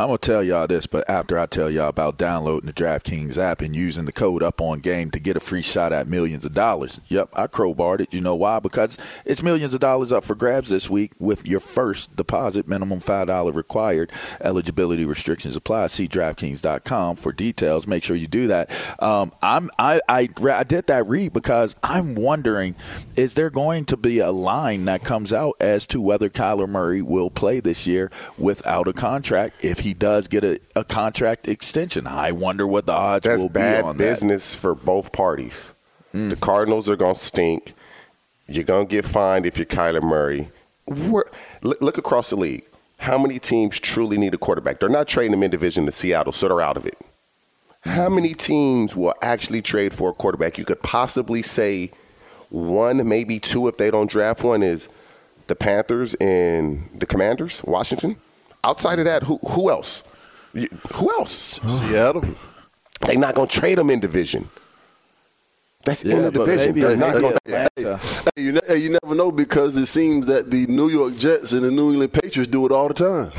I'm 0.00 0.06
gonna 0.06 0.18
tell 0.18 0.44
y'all 0.44 0.68
this, 0.68 0.86
but 0.86 1.10
after 1.10 1.36
I 1.40 1.46
tell 1.46 1.68
y'all 1.68 1.88
about 1.88 2.18
downloading 2.18 2.68
the 2.68 2.72
DraftKings 2.72 3.36
app 3.36 3.60
and 3.60 3.74
using 3.74 4.04
the 4.04 4.12
code 4.12 4.44
up 4.44 4.60
on 4.60 4.78
game 4.78 5.10
to 5.10 5.18
get 5.18 5.36
a 5.36 5.40
free 5.40 5.60
shot 5.60 5.92
at 5.92 6.06
millions 6.06 6.44
of 6.44 6.54
dollars. 6.54 7.00
Yep, 7.08 7.30
I 7.32 7.48
crowbarred 7.48 8.02
it. 8.02 8.14
You 8.14 8.20
know 8.20 8.36
why? 8.36 8.60
Because 8.60 8.96
it's 9.24 9.42
millions 9.42 9.74
of 9.74 9.80
dollars 9.80 10.12
up 10.12 10.22
for 10.22 10.36
grabs 10.36 10.68
this 10.70 10.88
week 10.88 11.10
with 11.18 11.44
your 11.44 11.58
first 11.58 12.14
deposit, 12.14 12.68
minimum 12.68 13.00
five 13.00 13.26
dollar 13.26 13.50
required. 13.50 14.12
Eligibility 14.40 15.04
restrictions 15.04 15.56
apply. 15.56 15.88
See 15.88 16.06
DraftKings.com 16.06 17.16
for 17.16 17.32
details. 17.32 17.88
Make 17.88 18.04
sure 18.04 18.14
you 18.14 18.28
do 18.28 18.46
that. 18.46 18.70
Um, 19.02 19.32
I'm 19.42 19.68
I, 19.80 20.00
I 20.08 20.28
I 20.48 20.62
did 20.62 20.86
that 20.86 21.08
read 21.08 21.32
because 21.32 21.74
I'm 21.82 22.14
wondering, 22.14 22.76
is 23.16 23.34
there 23.34 23.50
going 23.50 23.84
to 23.86 23.96
be 23.96 24.20
a 24.20 24.30
line 24.30 24.84
that 24.84 25.02
comes 25.02 25.32
out 25.32 25.56
as 25.58 25.88
to 25.88 26.00
whether 26.00 26.30
Kyler 26.30 26.68
Murray 26.68 27.02
will 27.02 27.30
play 27.30 27.58
this 27.58 27.84
year 27.84 28.12
without 28.38 28.86
a 28.86 28.92
contract 28.92 29.64
if 29.64 29.80
he 29.80 29.87
does 29.94 30.28
get 30.28 30.44
a, 30.44 30.60
a 30.74 30.84
contract 30.84 31.48
extension? 31.48 32.06
I 32.06 32.32
wonder 32.32 32.66
what 32.66 32.86
the 32.86 32.92
odds 32.92 33.24
That's 33.24 33.42
will 33.42 33.48
bad 33.48 33.82
be 33.82 33.88
on 33.88 33.96
business 33.96 34.54
for 34.54 34.74
both 34.74 35.12
parties. 35.12 35.72
Mm. 36.14 36.30
The 36.30 36.36
Cardinals 36.36 36.88
are 36.88 36.96
going 36.96 37.14
to 37.14 37.20
stink. 37.20 37.74
You're 38.46 38.64
going 38.64 38.86
to 38.86 38.90
get 38.90 39.04
fined 39.04 39.46
if 39.46 39.58
you're 39.58 39.66
Kyler 39.66 40.02
Murray. 40.02 40.50
We're, 40.86 41.24
look, 41.62 41.80
look 41.82 41.98
across 41.98 42.30
the 42.30 42.36
league. 42.36 42.64
How 42.98 43.18
many 43.18 43.38
teams 43.38 43.78
truly 43.78 44.16
need 44.16 44.34
a 44.34 44.38
quarterback? 44.38 44.80
They're 44.80 44.88
not 44.88 45.06
trading 45.06 45.32
them 45.32 45.42
in 45.42 45.50
division 45.50 45.86
to 45.86 45.92
Seattle, 45.92 46.32
so 46.32 46.48
they're 46.48 46.60
out 46.60 46.76
of 46.76 46.86
it. 46.86 46.98
How 47.82 48.08
many 48.08 48.34
teams 48.34 48.96
will 48.96 49.14
actually 49.22 49.62
trade 49.62 49.94
for 49.94 50.10
a 50.10 50.12
quarterback? 50.12 50.58
You 50.58 50.64
could 50.64 50.82
possibly 50.82 51.42
say 51.42 51.90
one, 52.48 53.06
maybe 53.08 53.38
two, 53.38 53.68
if 53.68 53.76
they 53.76 53.90
don't 53.90 54.10
draft 54.10 54.42
one, 54.42 54.62
is 54.62 54.88
the 55.46 55.54
Panthers 55.54 56.14
and 56.14 56.88
the 56.94 57.06
Commanders, 57.06 57.62
Washington. 57.64 58.16
Outside 58.68 58.98
of 58.98 59.06
that, 59.06 59.22
who 59.22 59.38
who 59.38 59.70
else? 59.70 60.02
Who 60.52 61.10
else? 61.18 61.60
Seattle. 61.66 62.22
They're 63.00 63.16
not 63.16 63.34
going 63.34 63.48
to 63.48 63.60
trade 63.60 63.78
them 63.78 63.90
in 63.90 64.00
division. 64.00 64.48
That's 65.84 66.04
Yeah, 66.04 66.16
in 66.16 66.22
the 66.24 66.30
division. 66.32 66.66
maybe- 66.74 66.80
They're 66.82 66.96
not 66.96 67.14
maybe 67.14 67.22
gonna, 67.22 67.38
Atlanta. 67.46 67.96
Hey, 68.36 68.42
you, 68.42 68.52
ne- 68.52 68.60
hey, 68.66 68.76
you 68.78 68.98
never 69.02 69.14
know 69.14 69.30
because 69.30 69.76
it 69.76 69.86
seems 69.86 70.26
that 70.26 70.50
the 70.50 70.66
New 70.66 70.88
York 70.88 71.16
Jets 71.16 71.52
and 71.52 71.62
the 71.64 71.70
New 71.70 71.90
England 71.92 72.12
Patriots 72.12 72.50
do 72.50 72.66
it 72.66 72.72
all 72.72 72.88
the 72.88 72.94
time. 72.94 73.32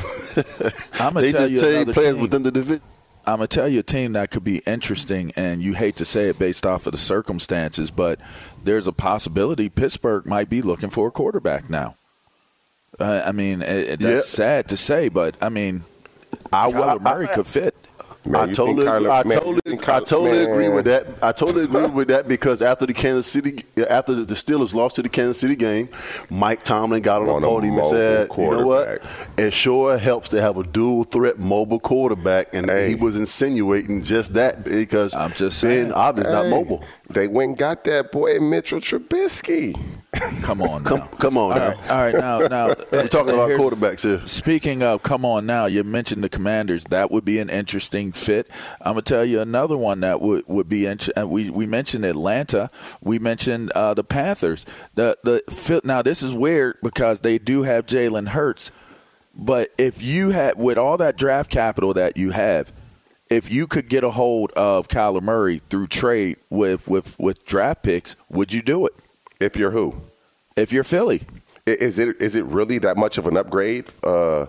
I'ma 1.00 1.20
they 1.20 1.30
tell 1.32 1.42
just 1.48 1.52
you 1.52 1.58
trade 1.84 1.88
players 1.94 2.14
team. 2.14 2.22
within 2.22 2.42
the 2.42 2.50
division. 2.50 2.82
I'm 3.26 3.36
gonna 3.36 3.46
tell 3.48 3.68
you 3.68 3.80
a 3.80 3.82
team 3.84 4.14
that 4.14 4.30
could 4.30 4.42
be 4.44 4.58
interesting, 4.66 5.30
and 5.36 5.62
you 5.62 5.74
hate 5.74 5.96
to 5.96 6.04
say 6.06 6.28
it 6.30 6.38
based 6.38 6.64
off 6.64 6.86
of 6.86 6.92
the 6.92 6.98
circumstances, 6.98 7.90
but 7.90 8.18
there's 8.64 8.86
a 8.88 8.92
possibility 8.92 9.68
Pittsburgh 9.68 10.24
might 10.26 10.48
be 10.48 10.62
looking 10.62 10.88
for 10.90 11.06
a 11.08 11.10
quarterback 11.10 11.68
now. 11.68 11.96
Uh, 13.00 13.22
I 13.26 13.32
mean, 13.32 13.62
it, 13.62 13.68
it- 13.88 14.00
that's 14.00 14.30
Yeah. 14.38 14.44
sad 14.44 14.68
to 14.68 14.76
say, 14.76 15.08
but 15.08 15.34
I 15.40 15.48
mean, 15.48 15.84
I, 16.52 16.70
Kyler 16.70 17.00
Murray 17.00 17.28
I- 17.28 17.34
could 17.34 17.46
fit. 17.46 17.74
Man, 18.26 18.50
I 18.50 18.52
totally, 18.52 18.84
Kyler- 18.86 19.10
I 19.10 19.26
man, 19.26 19.38
totally, 19.38 19.60
think 19.64 19.88
I 19.88 20.00
Kyler- 20.00 20.06
totally 20.06 20.44
agree 20.44 20.68
with 20.68 20.84
that. 20.84 21.06
I 21.22 21.32
totally 21.32 21.64
agree 21.64 21.86
with 21.86 22.08
that 22.08 22.28
because 22.28 22.60
after 22.60 22.84
the 22.84 22.92
Kansas 22.92 23.26
City, 23.26 23.64
after 23.88 24.14
the 24.14 24.34
Steelers 24.34 24.74
lost 24.74 24.96
to 24.96 25.02
the 25.02 25.08
Kansas 25.08 25.40
City 25.40 25.56
game, 25.56 25.88
Mike 26.28 26.62
Tomlin 26.62 27.00
got 27.00 27.22
on 27.22 27.28
Want 27.28 27.40
the 27.40 27.46
a 27.46 27.50
podium 27.50 27.78
and 27.78 27.86
said, 27.86 28.28
"You 28.36 28.50
know 28.50 28.66
what? 28.66 29.02
It 29.38 29.54
sure 29.54 29.96
helps 29.96 30.28
to 30.30 30.42
have 30.42 30.58
a 30.58 30.62
dual 30.64 31.04
threat 31.04 31.38
mobile 31.38 31.80
quarterback." 31.80 32.48
And 32.52 32.68
Hey. 32.68 32.90
he 32.90 32.94
was 32.94 33.16
insinuating 33.16 34.02
just 34.02 34.34
that 34.34 34.64
because 34.64 35.14
I'm 35.14 35.30
just 35.30 35.62
Ben 35.62 35.70
saying. 35.86 35.92
Ob 35.92 36.18
is 36.18 36.26
not 36.28 36.46
mobile. 36.48 36.84
They 37.10 37.26
went 37.26 37.48
and 37.50 37.58
got 37.58 37.84
that 37.84 38.12
boy 38.12 38.38
Mitchell 38.38 38.78
Trubisky. 38.80 39.76
Come 40.42 40.62
on, 40.62 40.84
Come, 40.84 40.98
now. 41.00 41.06
come 41.18 41.36
on 41.38 41.52
All 41.52 41.58
now. 41.58 41.68
right, 41.68 41.90
all 41.90 41.98
right, 42.02 42.14
now, 42.14 42.38
now 42.68 42.74
We're 42.92 43.08
talking 43.08 43.34
about 43.34 43.50
quarterbacks 43.50 44.02
here. 44.02 44.24
Speaking 44.26 44.82
of, 44.82 45.02
come 45.02 45.24
on 45.24 45.46
now, 45.46 45.66
you 45.66 45.82
mentioned 45.84 46.22
the 46.22 46.28
Commanders. 46.28 46.84
That 46.84 47.10
would 47.10 47.24
be 47.24 47.38
an 47.38 47.48
interesting 47.50 48.12
fit. 48.12 48.48
I'm 48.80 48.92
gonna 48.92 49.02
tell 49.02 49.24
you 49.24 49.40
another 49.40 49.76
one 49.76 50.00
that 50.00 50.20
would 50.20 50.44
would 50.46 50.68
be. 50.68 50.86
Int- 50.86 51.10
uh, 51.18 51.26
we 51.26 51.50
we 51.50 51.66
mentioned 51.66 52.04
Atlanta. 52.04 52.70
We 53.00 53.18
mentioned 53.18 53.70
uh, 53.72 53.94
the 53.94 54.04
Panthers. 54.04 54.66
The 54.94 55.16
the 55.24 55.42
fit- 55.50 55.84
now 55.84 56.02
this 56.02 56.22
is 56.22 56.34
weird 56.34 56.78
because 56.82 57.20
they 57.20 57.38
do 57.38 57.62
have 57.62 57.86
Jalen 57.86 58.28
Hurts, 58.28 58.70
but 59.34 59.70
if 59.78 60.02
you 60.02 60.30
had 60.30 60.56
with 60.58 60.78
all 60.78 60.96
that 60.98 61.16
draft 61.16 61.50
capital 61.50 61.92
that 61.94 62.16
you 62.16 62.30
have. 62.30 62.72
If 63.30 63.50
you 63.50 63.66
could 63.68 63.88
get 63.88 64.02
a 64.02 64.10
hold 64.10 64.50
of 64.52 64.88
Kyler 64.88 65.22
Murray 65.22 65.62
through 65.70 65.86
trade 65.86 66.36
with, 66.50 66.86
with, 66.88 67.16
with 67.18 67.44
draft 67.44 67.84
picks, 67.84 68.16
would 68.28 68.52
you 68.52 68.60
do 68.60 68.86
it? 68.86 68.92
If 69.38 69.56
you're 69.56 69.70
who? 69.70 69.94
If 70.56 70.72
you're 70.72 70.84
Philly, 70.84 71.22
Is 71.64 71.98
it 72.00 72.20
is 72.20 72.34
it 72.34 72.44
really 72.44 72.78
that 72.78 72.96
much 72.96 73.16
of 73.18 73.26
an 73.28 73.36
upgrade? 73.36 73.88
Uh, 74.02 74.46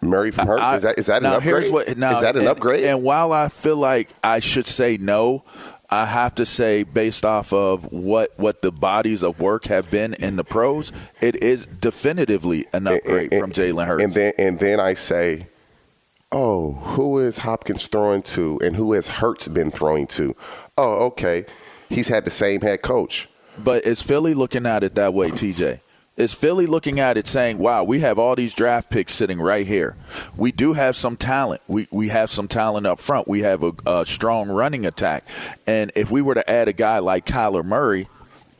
Murray 0.00 0.30
from 0.30 0.46
Hurts? 0.48 0.62
I- 0.62 0.76
is 0.76 0.82
that 0.82 0.98
is 0.98 1.06
that 1.06 1.18
an 1.22 1.26
upgrade? 1.26 1.42
Here's 1.44 1.70
what, 1.70 1.96
now, 1.98 2.14
is 2.14 2.22
that 2.22 2.34
an 2.34 2.40
and- 2.40 2.48
upgrade? 2.48 2.84
And 2.84 3.04
while 3.04 3.32
I 3.32 3.48
feel 3.48 3.76
like 3.76 4.08
I 4.24 4.38
should 4.38 4.66
say 4.66 4.96
no, 4.96 5.44
I 5.90 6.06
have 6.06 6.34
to 6.36 6.46
say 6.46 6.82
based 6.82 7.24
off 7.26 7.52
of 7.52 7.92
what 7.92 8.32
what 8.38 8.62
the 8.62 8.72
bodies 8.72 9.22
of 9.22 9.38
work 9.40 9.66
have 9.66 9.90
been 9.90 10.14
in 10.14 10.36
the 10.36 10.44
pros, 10.44 10.90
it 11.20 11.36
is 11.42 11.66
definitively 11.66 12.66
an 12.72 12.86
upgrade 12.86 13.32
And- 13.34 13.40
from 13.40 13.52
Jalen 13.52 13.86
Hurts. 13.86 14.02
And 14.02 14.12
then 14.12 14.32
and 14.38 14.58
then 14.58 14.80
I 14.80 14.94
say, 14.94 15.46
oh, 16.34 16.72
who 16.72 17.20
is 17.20 17.38
Hopkins 17.38 17.86
throwing 17.86 18.20
to, 18.22 18.60
and 18.62 18.76
who 18.76 18.92
has 18.92 19.06
Hurts 19.06 19.48
been 19.48 19.70
throwing 19.70 20.06
to? 20.08 20.34
Oh, 20.76 21.06
okay, 21.06 21.46
he's 21.88 22.08
had 22.08 22.24
the 22.24 22.30
same 22.30 22.60
head 22.60 22.82
coach. 22.82 23.28
But 23.56 23.84
is 23.84 24.02
Philly 24.02 24.34
looking 24.34 24.66
at 24.66 24.82
it 24.82 24.96
that 24.96 25.14
way, 25.14 25.30
TJ? 25.30 25.80
Is 26.16 26.34
Philly 26.34 26.66
looking 26.66 27.00
at 27.00 27.16
it 27.16 27.26
saying, 27.26 27.58
wow, 27.58 27.82
we 27.82 28.00
have 28.00 28.18
all 28.18 28.36
these 28.36 28.54
draft 28.54 28.90
picks 28.90 29.12
sitting 29.12 29.40
right 29.40 29.66
here. 29.66 29.96
We 30.36 30.52
do 30.52 30.72
have 30.72 30.94
some 30.94 31.16
talent. 31.16 31.60
We, 31.66 31.88
we 31.90 32.08
have 32.08 32.30
some 32.30 32.46
talent 32.46 32.86
up 32.86 33.00
front. 33.00 33.26
We 33.26 33.40
have 33.40 33.64
a, 33.64 33.72
a 33.84 34.06
strong 34.06 34.48
running 34.48 34.86
attack. 34.86 35.26
And 35.66 35.90
if 35.96 36.12
we 36.12 36.22
were 36.22 36.34
to 36.34 36.48
add 36.48 36.68
a 36.68 36.72
guy 36.72 37.00
like 37.00 37.26
Kyler 37.26 37.64
Murray, 37.64 38.08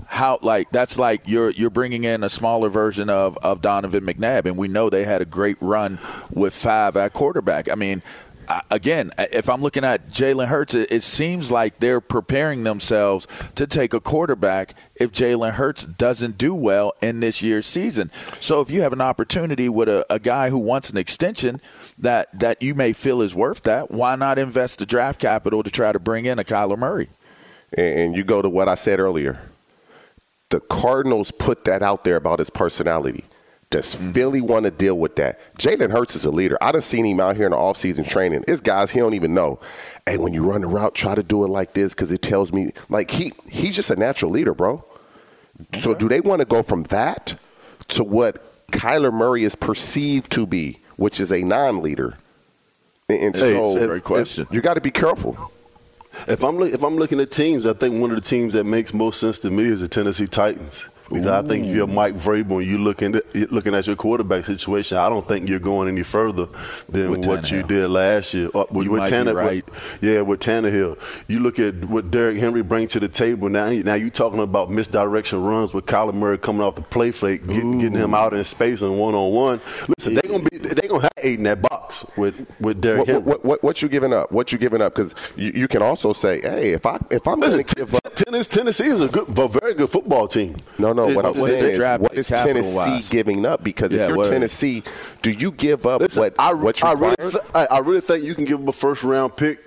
how 0.07 0.39
like 0.43 0.71
that's 0.71 0.99
like 0.99 1.23
you're 1.27 1.51
you're 1.51 1.71
bringing 1.71 2.05
in 2.05 2.23
a 2.23 2.29
smaller 2.29 2.69
version 2.69 3.11
of 3.11 3.37
of 3.39 3.63
Donovan 3.63 4.05
McNabb, 4.05 4.47
and 4.47 4.57
we 4.57 4.69
know 4.69 4.91
they 4.91 5.05
had 5.05 5.23
a 5.23 5.27
great 5.27 5.57
run 5.61 5.99
with 6.31 6.55
five 6.55 6.97
at 6.97 7.13
quarterback. 7.13 7.69
I 7.69 7.75
mean, 7.75 8.03
again, 8.71 9.13
if 9.19 9.49
I'm 9.49 9.63
looking 9.63 9.85
at 9.85 10.11
Jalen 10.11 10.49
Hurts, 10.49 10.75
it, 10.75 10.91
it 10.91 11.03
seems 11.03 11.51
like 11.51 11.79
they're 11.79 12.01
preparing 12.01 12.65
themselves 12.65 13.27
to 13.55 13.67
take 13.67 13.95
a 13.95 14.01
quarterback 14.01 14.75
if 14.95 15.13
Jalen 15.13 15.53
Hurts 15.53 15.85
doesn't 15.85 16.39
do 16.39 16.55
well 16.55 16.95
in 17.03 17.21
this 17.21 17.43
year's 17.43 17.67
season. 17.67 18.11
So 18.41 18.61
if 18.61 18.71
you 18.71 18.83
have 18.83 18.93
an 18.93 19.01
opportunity 19.01 19.69
with 19.69 19.89
a, 19.89 20.07
a 20.11 20.19
guy 20.19 20.51
who 20.51 20.59
wants 20.59 20.91
an 20.91 20.97
extension 20.97 21.61
that 21.99 22.39
that 22.39 22.63
you 22.63 22.75
may 22.75 22.93
feel 22.93 23.23
is 23.23 23.35
worth 23.35 23.63
that, 23.63 23.91
why 23.91 24.17
not 24.17 24.39
invest 24.39 24.79
the 24.79 24.87
draft 24.87 25.21
capital 25.21 25.63
to 25.63 25.71
try 25.71 25.93
to 25.93 25.99
bring 25.99 26.27
in 26.27 26.39
a 26.39 26.45
Kyler 26.45 26.79
Murray? 26.79 27.09
And 27.77 28.17
you 28.17 28.25
go 28.25 28.41
to 28.43 28.49
what 28.49 28.69
I 28.69 28.77
said 28.77 29.01
earlier. 29.01 29.41
The 30.55 30.61
Cardinals 30.61 31.33
put 31.33 31.65
that 31.65 31.83
out 31.83 32.05
there 32.05 32.15
about 32.15 32.39
his 32.39 32.49
personality. 32.49 33.25
Does 33.71 33.97
Mm-hmm. 33.97 34.13
Philly 34.13 34.41
want 34.41 34.67
to 34.67 34.71
deal 34.71 34.97
with 34.97 35.17
that? 35.17 35.41
Jalen 35.59 35.91
Hurts 35.91 36.15
is 36.15 36.25
a 36.25 36.31
leader. 36.31 36.57
I 36.61 36.71
done 36.71 36.81
seen 36.81 37.05
him 37.05 37.19
out 37.19 37.35
here 37.35 37.47
in 37.47 37.51
the 37.51 37.57
offseason 37.57 38.09
training. 38.09 38.45
It's 38.47 38.61
guys 38.61 38.93
he 38.93 39.01
don't 39.01 39.15
even 39.15 39.35
know. 39.35 39.59
Hey, 40.07 40.17
when 40.17 40.33
you 40.33 40.49
run 40.49 40.61
the 40.61 40.69
route, 40.69 40.95
try 40.95 41.17
to 41.17 41.25
do 41.25 41.43
it 41.43 41.49
like 41.49 41.75
this 41.75 41.93
because 41.93 42.13
it 42.13 42.23
tells 42.23 42.53
me 42.53 42.71
like 42.89 43.11
he 43.11 43.33
he's 43.49 43.75
just 43.75 43.91
a 43.91 43.97
natural 43.97 44.31
leader, 44.31 44.55
bro. 44.55 44.85
So 45.81 45.93
do 45.93 46.09
they 46.09 46.21
want 46.21 46.39
to 46.39 46.45
go 46.45 46.63
from 46.63 46.85
that 46.85 47.35
to 47.89 48.05
what 48.05 48.69
Kyler 48.71 49.13
Murray 49.13 49.43
is 49.43 49.57
perceived 49.57 50.31
to 50.33 50.47
be, 50.47 50.79
which 50.95 51.19
is 51.19 51.33
a 51.33 51.43
non-leader? 51.43 52.17
And, 53.09 53.21
and 53.21 53.35
Hey, 53.35 53.55
so 53.55 53.89
Great 53.89 54.05
question. 54.05 54.47
you 54.53 54.61
got 54.61 54.75
to 54.75 54.81
be 54.81 54.93
careful. 54.93 55.51
If 56.27 56.43
I'm 56.43 56.57
look, 56.57 56.73
if 56.73 56.83
I'm 56.83 56.97
looking 56.97 57.21
at 57.21 57.31
teams, 57.31 57.67
I 57.67 57.75
think 57.75 58.01
one 58.01 58.11
of 58.11 58.17
the 58.17 58.23
teams 58.23 58.55
that 58.55 58.65
makes 58.65 58.95
most 58.95 59.21
sense 59.21 59.39
to 59.41 59.51
me 59.51 59.65
is 59.65 59.81
the 59.81 59.89
Tennessee 59.89 60.27
Titans 60.27 60.87
Because 61.11 61.27
Ooh. 61.27 61.33
I 61.33 61.43
think 61.43 61.67
if 61.67 61.75
you're 61.75 61.87
Mike 61.87 62.15
Vrabel 62.15 62.63
and 62.63 62.67
you 62.67 62.79
looking 62.79 63.15
at, 63.15 63.53
looking 63.53 63.75
at 63.75 63.87
your 63.87 63.97
quarterback 63.97 64.45
situation, 64.47 64.99
I 64.99 65.09
don't 65.09 65.25
think 65.25 65.49
you're 65.49 65.59
going 65.59 65.89
any 65.89 66.03
further 66.03 66.49
than 66.89 67.11
with 67.11 67.27
what 67.27 67.43
Tannehill. 67.43 67.51
you 67.51 67.63
did 67.63 67.91
last 67.91 68.35
year. 68.35 68.51
Uh, 68.55 68.65
with, 68.71 68.87
you 68.87 68.91
with 68.93 69.03
Tannehill, 69.03 69.35
right. 69.35 69.67
With, 69.67 69.99
yeah, 70.01 70.21
with 70.23 70.41
Tannehill. 70.41 70.99
You 71.29 71.41
look 71.41 71.59
at 71.59 71.85
what 71.85 72.11
Derrick 72.11 72.39
Henry 72.39 72.63
brings 72.63 72.93
to 72.93 73.01
the 73.01 73.09
table 73.09 73.49
now. 73.49 73.71
Now 73.71 73.95
you're 73.95 74.11
talking 74.11 74.41
about 74.41 74.71
misdirection 74.71 75.43
runs 75.43 75.75
with 75.75 75.87
Kyler 75.87 76.15
Murray 76.15 76.39
coming 76.39 76.63
off 76.63 76.77
the 76.77 76.83
play 76.83 77.11
fake, 77.11 77.47
getting, 77.47 77.79
getting 77.79 77.99
him 77.99 78.15
out 78.15 78.33
in 78.33 78.43
space 78.45 78.81
and 78.83 78.99
one 78.99 79.15
on 79.15 79.33
one. 79.33 79.61
Listen, 79.99 80.15
they're 80.15 80.23
gonna 80.23 80.49
be 80.49 80.59
they're 80.59 80.89
gonna 80.89 81.03
have 81.03 81.11
eight 81.19 81.39
in 81.39 81.45
that 81.45 81.61
box 81.61 82.07
with 82.17 82.47
with 82.61 82.81
Derrick 82.81 83.01
what, 83.01 83.09
Henry. 83.09 83.23
What, 83.23 83.45
what, 83.45 83.63
what, 83.63 83.83
you 83.83 83.89
giving 83.89 84.13
up? 84.13 84.33
What 84.33 84.53
you 84.53 84.59
giving 84.59 84.81
up? 84.81 84.95
Because 84.95 85.15
you, 85.37 85.53
you, 85.55 85.69
can 85.69 85.83
also 85.83 86.13
say, 86.13 86.41
hey, 86.41 86.73
if 86.73 86.87
I 86.87 86.99
if 87.11 87.27
I'm 87.27 87.41
to 87.41 87.63
give 87.63 87.95
up, 87.95 88.15
Tennessee 88.15 88.87
is 88.87 89.01
a 89.01 89.09
good, 89.09 89.39
a 89.39 89.49
very 89.49 89.75
good 89.75 89.91
football 89.91 90.29
team. 90.29 90.57
No, 90.79 90.93
no. 90.95 91.15
What 91.15 91.27
I'm 91.27 91.35
saying 91.35 91.65
is, 91.65 92.01
what 92.01 92.15
is 92.15 92.29
Tennessee 92.29 93.03
giving 93.11 93.45
up? 93.45 93.63
Because 93.63 93.93
yeah, 93.93 94.05
if 94.05 94.09
you're 94.11 94.25
Tennessee, 94.25 94.83
do 95.23 95.31
you 95.31 95.53
give 95.53 95.87
up 95.87 96.01
listen, 96.01 96.21
what? 96.21 96.35
I, 96.39 96.53
what's 96.55 96.83
I 96.83 96.93
really, 96.93 97.17
th- 97.17 97.37
I, 97.55 97.67
I 97.67 97.79
really 97.79 98.01
think 98.01 98.25
you 98.25 98.35
can 98.35 98.45
give 98.45 98.63
up 98.63 98.69
a 98.69 98.73
first 98.73 99.05
round 99.05 99.37
pick 99.37 99.59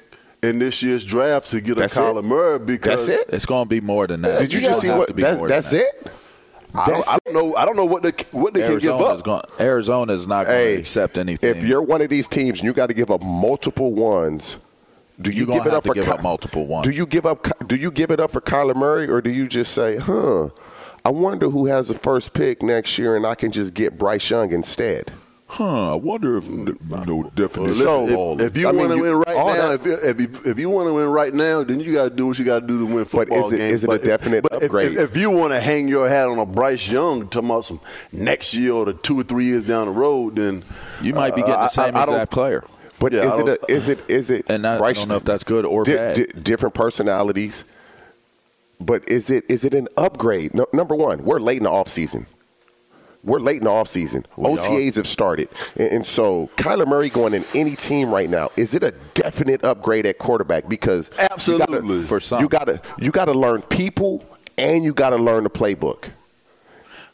in 0.44 0.60
this 0.60 0.84
year's 0.84 1.04
draft 1.04 1.50
to 1.52 1.62
get 1.62 1.78
that's 1.78 1.98
a 1.98 2.02
Kyler 2.02 2.24
Murray 2.24 2.60
because 2.60 3.08
that's 3.08 3.22
it. 3.22 3.34
It's 3.34 3.46
going 3.46 3.66
to 3.66 3.70
be 3.70 3.82
more 3.82 4.08
than 4.08 4.22
that. 4.22 4.40
Did 4.40 4.54
you 4.54 4.62
just 4.62 4.82
see 4.82 4.90
what? 4.90 5.16
That's, 5.16 5.42
that's 5.42 5.74
it. 5.74 6.12
I 6.76 6.88
don't, 6.88 7.08
I 7.08 7.18
don't, 7.26 7.34
know. 7.34 7.56
I 7.56 7.66
don't 7.66 7.76
know 7.76 7.86
what 7.86 8.04
they 8.04 8.12
what 8.32 8.54
they 8.54 8.62
Arizona 8.62 8.98
can 8.98 9.00
give 9.00 9.08
up. 9.08 9.24
Going, 9.24 9.42
Arizona 9.60 10.14
is 10.14 10.28
not 10.28 10.46
going 10.46 10.58
hey, 10.58 10.74
to 10.76 10.80
accept 10.80 11.18
anything. 11.18 11.50
If 11.50 11.64
you're 11.64 11.82
one 11.82 12.02
of 12.02 12.10
these 12.10 12.28
teams 12.28 12.60
and 12.60 12.66
you 12.66 12.74
got 12.74 12.88
to 12.88 12.94
give 12.94 13.10
up 13.10 13.22
multiple 13.22 13.94
ones, 13.94 14.58
do 15.20 15.32
you 15.32 15.46
give 15.46 15.66
it 15.66 15.74
up 15.74 15.86
for 15.86 15.94
give 15.94 16.10
up 16.10 16.22
multiple 16.22 16.68
ones? 16.68 16.86
Do 16.86 16.94
you 16.94 17.08
give 17.08 17.26
up? 17.26 17.68
Do 17.68 17.76
you 17.76 17.90
give 17.90 18.12
it 18.12 18.20
up 18.20 18.32
for 18.32 18.42
Kyler 18.42 18.76
Murray, 18.76 19.10
or 19.10 19.22
do 19.22 19.32
you 19.32 19.48
just 19.48 19.74
say, 19.74 19.98
"Huh, 19.98 20.50
I 21.08 21.10
wonder 21.10 21.50
who 21.50 21.68
has 21.68 21.88
the 21.88 21.94
first 21.94 22.34
pick 22.34 22.62
next 22.62 22.98
year, 22.98 23.16
and 23.16 23.26
I 23.26 23.34
can 23.34 23.54
just 23.54 23.74
get 23.74 23.98
Bryce 23.98 24.30
Young 24.30 24.52
instead." 24.52 25.14
Huh? 25.50 25.94
I 25.94 25.96
wonder 25.96 26.38
if 26.38 26.50
no 26.50 27.32
definition. 27.34 27.76
So 27.76 28.34
if, 28.38 28.48
if, 28.48 28.58
you 28.58 28.66
want 28.74 28.92
to 28.92 29.02
win 29.02 29.14
right 29.14 29.26
now, 29.28 29.72
if, 29.72 29.86
if 29.86 30.20
you, 30.20 30.30
if 30.44 30.60
you 30.60 30.70
want 30.70 30.90
to 30.90 30.94
win 30.94 31.08
right 31.08 31.34
now, 31.34 31.64
then 31.64 31.80
you 31.80 31.94
got 31.94 32.04
to 32.04 32.10
do 32.10 32.28
what 32.28 32.38
you 32.38 32.44
got 32.44 32.60
to 32.60 32.68
do 32.68 32.80
to 32.80 32.86
win 32.94 33.06
football 33.06 33.38
but 33.38 33.46
is 33.46 33.52
it, 33.54 33.58
games. 33.58 33.74
Is 33.76 33.84
it 33.86 33.88
but 33.88 34.04
a 34.04 34.06
definite 34.06 34.46
if, 34.52 34.64
upgrade? 34.64 34.92
If, 34.92 35.12
if, 35.12 35.18
you 35.18 35.32
want 35.32 35.54
to 35.54 35.62
hang 35.62 35.88
your 35.88 36.10
hat 36.10 36.28
on 36.28 36.38
a 36.40 36.46
Bryce 36.46 36.92
Young, 36.92 37.30
talking 37.30 37.50
about 37.50 37.64
some 37.64 37.80
next 38.12 38.54
year 38.54 38.74
or 38.74 38.84
the 38.84 38.94
two 38.94 39.18
or 39.18 39.24
three 39.24 39.46
years 39.46 39.66
down 39.66 39.88
the 39.88 39.94
road, 39.94 40.36
then 40.36 40.66
you 41.02 41.14
might 41.14 41.34
be 41.34 41.44
uh, 41.44 41.46
getting 41.46 41.62
the 41.62 41.70
same 41.70 41.96
I, 41.96 42.00
I 42.02 42.04
exact 42.04 42.32
player. 42.32 42.66
But 43.00 43.14
yeah, 43.14 43.32
is 43.32 43.40
it 43.40 43.48
a, 43.48 43.72
is 43.72 43.88
it 43.88 44.10
is 44.10 44.30
it 44.30 44.46
and 44.50 44.68
I, 44.68 44.78
Bryce, 44.78 44.98
I 44.98 45.00
don't 45.00 45.10
know 45.10 45.16
if 45.16 45.24
that's 45.24 45.46
good 45.46 45.64
or 45.64 45.86
di- 45.86 45.96
bad. 45.96 46.16
Di- 46.18 46.42
different 46.42 46.76
personalities. 46.76 47.64
But 48.80 49.08
is 49.10 49.30
it 49.30 49.46
is 49.50 49.66
it 49.66 49.74
an 49.74 49.88
upgrade? 49.98 50.54
No, 50.54 50.68
number 50.74 50.96
one, 50.96 51.24
we're 51.24 51.40
late 51.40 51.58
in 51.58 51.64
the 51.64 51.72
off 51.72 51.88
season. 51.88 52.26
We're 53.24 53.40
late 53.40 53.58
in 53.58 53.64
the 53.64 53.70
offseason. 53.70 54.26
OTAs 54.38 54.94
are. 54.94 55.00
have 55.00 55.08
started. 55.08 55.50
And, 55.76 55.92
and, 55.92 56.06
so 56.06 56.50
Kyler 56.56 56.88
Murray 56.88 57.10
going 57.10 57.34
in 57.34 57.44
any 57.54 57.76
team 57.76 58.10
right 58.10 58.30
now, 58.30 58.52
is 58.56 58.74
it 58.74 58.84
a 58.84 58.94
definite 59.16 59.66
upgrade 59.66 60.06
at 60.06 60.18
quarterback? 60.18 60.70
Because 60.70 61.12
Absolutely. 61.32 61.76
You 61.76 61.82
gotta, 61.82 62.04
For 62.04 62.20
some. 62.22 62.42
You 62.42 62.48
gotta 62.48 62.82
you 63.00 63.12
gotta 63.12 63.34
learn 63.34 63.64
people 63.64 64.24
and 64.58 64.84
you 64.84 64.94
gotta 64.94 65.18
learn 65.18 65.44
the 65.44 65.50
playbook. 65.50 66.10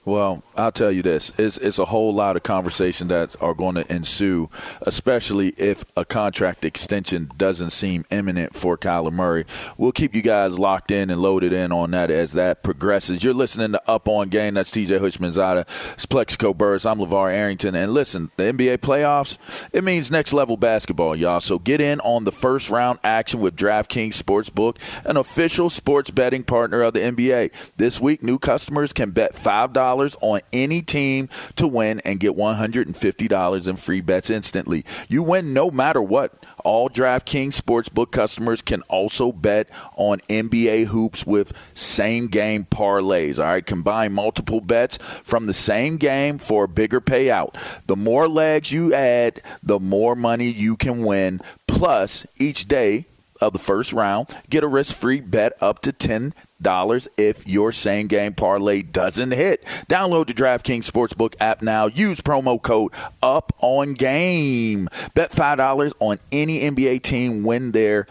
Well, 0.06 0.44
I'll 0.58 0.74
tell 0.74 0.92
you 0.92 1.02
this: 1.02 1.32
it's, 1.38 1.58
it's 1.58 1.80
a 1.80 1.86
whole 1.86 2.14
lot 2.14 2.36
of 2.36 2.44
conversation 2.44 3.08
that 3.08 3.36
are 3.42 3.54
going 3.54 3.76
to 3.76 3.94
ensue, 3.94 4.50
especially 4.82 5.50
if 5.58 5.86
a 5.96 6.04
contract 6.04 6.66
extension 6.66 7.32
doesn't 7.38 7.70
seem 7.70 8.04
imminent 8.12 8.54
for 8.54 8.78
Kyler 8.78 9.14
Murray. 9.14 9.46
We'll 9.78 9.94
keep 9.94 10.14
you 10.14 10.22
guys 10.22 10.60
locked 10.60 10.92
in 10.92 11.10
and 11.10 11.22
loaded 11.22 11.54
in 11.54 11.72
on 11.72 11.92
that 11.92 12.12
as 12.12 12.34
that 12.34 12.64
progresses. 12.64 13.24
You're 13.24 13.34
listening 13.34 13.72
to 13.72 13.90
Up 13.90 14.10
on 14.10 14.28
Game. 14.28 14.56
That's 14.56 14.72
TJ 14.72 15.00
Houshmandzadeh, 15.00 15.94
it's 15.94 16.06
Plaxico 16.06 16.54
Burress. 16.54 16.86
I'm 16.86 17.00
LaVar 17.00 17.32
Arrington, 17.32 17.74
and 17.74 17.94
listen, 17.94 18.30
the 18.36 18.44
NBA 18.44 18.80
playoffs 18.80 19.38
it 19.72 19.86
means 19.86 20.12
next 20.12 20.34
level 20.34 20.58
basketball, 20.58 21.16
y'all. 21.16 21.40
So 21.40 21.60
get 21.60 21.80
in 21.80 22.02
on 22.02 22.26
the 22.26 22.32
first 22.34 22.70
round 22.70 23.00
action 23.06 23.40
with 23.40 23.56
DraftKings 23.56 24.22
Sportsbook, 24.22 24.78
an 25.06 25.16
official 25.16 25.70
sports 25.70 26.12
betting 26.12 26.44
partner 26.44 26.82
of 26.82 26.94
the 26.94 27.00
NBA. 27.00 27.52
This 27.78 28.02
week, 28.02 28.22
new 28.22 28.38
customers 28.38 28.92
can 28.92 29.12
bet 29.12 29.34
five 29.34 29.72
dollars 29.72 29.93
on 30.22 30.42
any 30.52 30.82
team 30.82 31.30
to 31.56 31.68
win 31.68 32.00
and 32.06 32.20
get 32.20 32.36
$150 32.36 33.68
in 33.68 33.76
free 33.76 34.02
bets 34.02 34.30
instantly. 34.30 34.86
You 35.08 35.24
win 35.24 35.54
no 35.54 35.72
matter 35.72 36.02
what. 36.02 36.34
All 36.64 36.90
DraftKings 36.90 37.60
Sportsbook 37.60 38.12
customers 38.12 38.62
can 38.62 38.82
also 38.84 39.32
bet 39.32 39.70
on 39.96 40.20
NBA 40.30 40.86
hoops 40.86 41.26
with 41.26 41.54
same 41.74 42.28
game 42.28 42.66
parlays. 42.66 43.40
All 43.40 43.46
right, 43.46 43.66
combine 43.66 44.14
multiple 44.14 44.62
bets 44.62 44.98
from 45.24 45.46
the 45.46 45.54
same 45.54 45.98
game 45.98 46.38
for 46.38 46.66
a 46.66 46.70
bigger 46.70 47.02
payout. 47.02 47.56
The 47.88 47.96
more 47.96 48.28
legs 48.28 48.72
you 48.72 48.94
add, 48.94 49.42
the 49.62 49.80
more 49.80 50.16
money 50.16 50.50
you 50.50 50.78
can 50.78 51.04
win. 51.04 51.42
Plus, 51.68 52.26
each 52.40 52.68
day 52.68 53.08
of 53.42 53.54
the 53.54 53.60
first 53.60 53.94
round, 53.94 54.30
get 54.50 54.64
a 54.64 54.68
risk 54.68 54.96
free 54.96 55.20
bet 55.20 55.54
up 55.62 55.80
to 55.82 55.92
10 55.92 56.34
dollars 56.64 57.08
if 57.18 57.48
your 57.48 57.72
same 57.72 58.08
game 58.08 58.34
parlay 58.34 58.82
doesn't 58.82 59.32
hit. 59.32 59.64
Download 59.88 60.26
the 60.26 60.34
DraftKings 60.34 60.90
Sportsbook 60.90 61.36
app 61.40 61.62
now. 61.62 61.88
Use 61.88 62.22
promo 62.22 62.62
code 62.62 62.92
up 63.22 63.54
on 63.60 63.94
game. 63.94 64.88
Bet 65.14 65.32
five 65.32 65.58
dollars 65.58 65.94
on 66.00 66.18
any 66.32 66.62
NBA 66.62 67.04
team 67.04 67.44
when 67.44 67.72
they're 67.72 68.08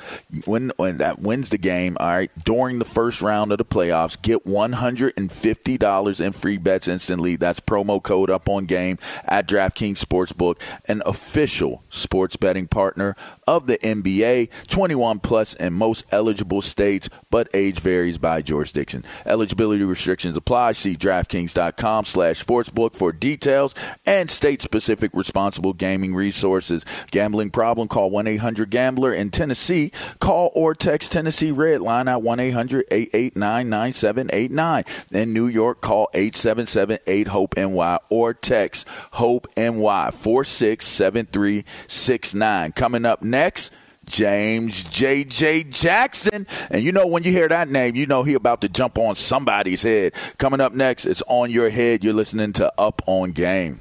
when 0.47 0.73
when 0.77 0.99
that 0.99 1.19
wins 1.19 1.49
the 1.49 1.59
game. 1.59 1.97
All 1.99 2.07
right, 2.07 2.31
during 2.45 2.79
the 2.79 2.85
first 2.85 3.21
round 3.23 3.53
of 3.53 3.59
the 3.59 3.65
playoffs, 3.65 4.21
get 4.21 4.47
one 4.47 4.73
hundred 4.73 5.15
and 5.17 5.33
fifty 5.33 5.77
dollars 5.77 6.21
in 6.21 6.33
free 6.33 6.59
bets 6.59 6.89
instantly. 6.89 7.37
That's 7.37 7.61
promo 7.61 8.03
code 8.03 8.31
up 8.31 8.49
on 8.49 8.67
game 8.67 8.99
at 9.25 9.49
DraftKings 9.49 9.99
Sportsbook, 9.99 10.57
an 10.87 11.03
official 11.07 11.83
sports 11.89 12.37
betting 12.37 12.69
partner 12.69 13.17
of 13.57 13.67
the 13.67 13.77
NBA. 13.79 14.49
Twenty 14.69 14.95
one 14.95 15.19
plus 15.21 15.55
in 15.55 15.73
most 15.75 16.05
eligible 16.11 16.63
states, 16.63 17.11
but 17.31 17.49
age 17.53 17.81
varies 17.81 18.17
by 18.19 18.41
jurisdiction. 18.41 19.05
Eligibility 19.27 19.85
restrictions 19.85 20.37
apply. 20.37 20.73
See 20.73 20.97
DraftKings.com 20.97 22.07
slash 22.07 22.43
sportsbook 22.45 22.95
for 22.95 23.13
details 23.13 23.75
and 24.07 24.31
state-specific 24.31 25.11
responsible 25.15 25.75
gaming 25.75 26.15
resources. 26.15 26.85
Gambling 27.11 27.51
problem? 27.51 27.89
Call 27.89 28.11
1-800-GAMBLER. 28.11 29.13
In 29.13 29.29
Tennessee, 29.31 29.93
call 30.19 30.51
or 30.55 30.75
text 30.75 31.13
Tennessee 31.13 31.51
Red 31.51 31.83
Line 31.83 32.09
at 32.09 32.23
1-800-889-9789. 32.23 35.13
In 35.13 35.35
New 35.35 35.47
York, 35.47 35.81
call 35.83 36.09
877-8-HOPE-NY 36.15 37.99
or 38.09 38.33
text 38.35 38.89
HOPE-NY 39.13 40.11
467369. 40.13 42.73
Coming 42.73 43.05
up 43.05 43.23
next, 43.23 43.42
James 44.07 44.85
J.J. 44.85 45.65
Jackson. 45.65 46.47
And 46.71 46.83
you 46.83 46.93
know, 46.93 47.07
when 47.07 47.23
you 47.23 47.33
hear 47.33 47.49
that 47.49 47.69
name, 47.69 47.97
you 47.97 48.07
know 48.07 48.23
he 48.23 48.35
about 48.35 48.61
to 48.63 48.69
jump 48.69 48.99
on 48.99 49.15
somebody's 49.15 49.83
head. 49.83 50.13
Coming 50.39 50.61
up 50.61 50.73
next, 50.73 51.07
it's 51.07 51.23
On 51.29 51.51
Your 51.51 51.71
Head. 51.71 52.05
You're 52.05 52.15
listening 52.15 52.53
to 52.55 52.73
Up 52.79 53.03
on 53.07 53.33
Game. 53.33 53.81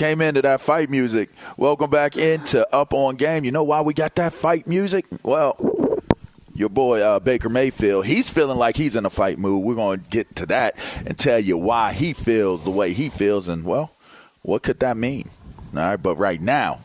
Came 0.00 0.22
into 0.22 0.40
that 0.40 0.62
fight 0.62 0.88
music. 0.88 1.28
Welcome 1.58 1.90
back 1.90 2.16
into 2.16 2.66
Up 2.74 2.94
on 2.94 3.16
Game. 3.16 3.44
You 3.44 3.52
know 3.52 3.64
why 3.64 3.82
we 3.82 3.92
got 3.92 4.14
that 4.14 4.32
fight 4.32 4.66
music? 4.66 5.04
Well, 5.22 5.58
your 6.54 6.70
boy 6.70 7.02
uh, 7.02 7.20
Baker 7.20 7.50
Mayfield, 7.50 8.06
he's 8.06 8.30
feeling 8.30 8.56
like 8.56 8.78
he's 8.78 8.96
in 8.96 9.04
a 9.04 9.10
fight 9.10 9.38
mood. 9.38 9.62
We're 9.62 9.74
going 9.74 10.00
to 10.00 10.08
get 10.08 10.34
to 10.36 10.46
that 10.46 10.74
and 11.04 11.18
tell 11.18 11.38
you 11.38 11.58
why 11.58 11.92
he 11.92 12.14
feels 12.14 12.64
the 12.64 12.70
way 12.70 12.94
he 12.94 13.10
feels, 13.10 13.46
and 13.46 13.62
well, 13.62 13.92
what 14.40 14.62
could 14.62 14.80
that 14.80 14.96
mean? 14.96 15.28
All 15.76 15.80
right, 15.80 16.02
but 16.02 16.16
right 16.16 16.40
now, 16.40 16.80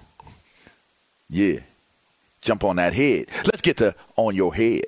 yeah, 1.29 1.59
jump 2.41 2.65
on 2.65 2.75
that 2.75 2.93
head. 2.93 3.27
Let's 3.45 3.61
get 3.61 3.77
to 3.77 3.95
on 4.17 4.35
your 4.35 4.53
head. 4.53 4.83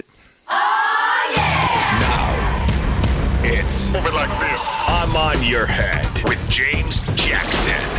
It's 3.49 3.89
Move 3.93 4.05
it 4.05 4.13
like 4.13 4.39
this. 4.41 4.83
I'm 4.89 5.15
on 5.15 5.41
your 5.43 5.65
head 5.65 6.05
with 6.25 6.49
James 6.49 7.15
Jackson. 7.15 7.96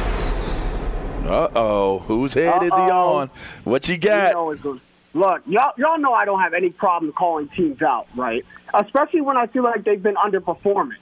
Uh 1.29 1.49
oh, 1.55 1.99
whose 2.01 2.33
head 2.33 2.63
is 2.63 2.71
he 2.71 2.91
on? 2.91 3.31
What 3.65 3.89
you 3.89 3.99
got? 3.99 4.29
You 4.29 4.59
know. 4.65 4.81
Look, 5.15 5.43
y'all, 5.47 5.73
y'all 5.77 5.99
know 5.99 6.15
I 6.15 6.25
don't 6.25 6.41
have 6.41 6.55
any 6.55 6.71
problem 6.71 7.13
calling 7.13 7.49
teams 7.49 7.83
out, 7.83 8.07
right? 8.15 8.45
Especially 8.73 9.21
when 9.21 9.37
I 9.37 9.47
feel 9.47 9.63
like 9.63 9.85
they've 9.85 10.03
been 10.03 10.15
underperforming, 10.15 10.97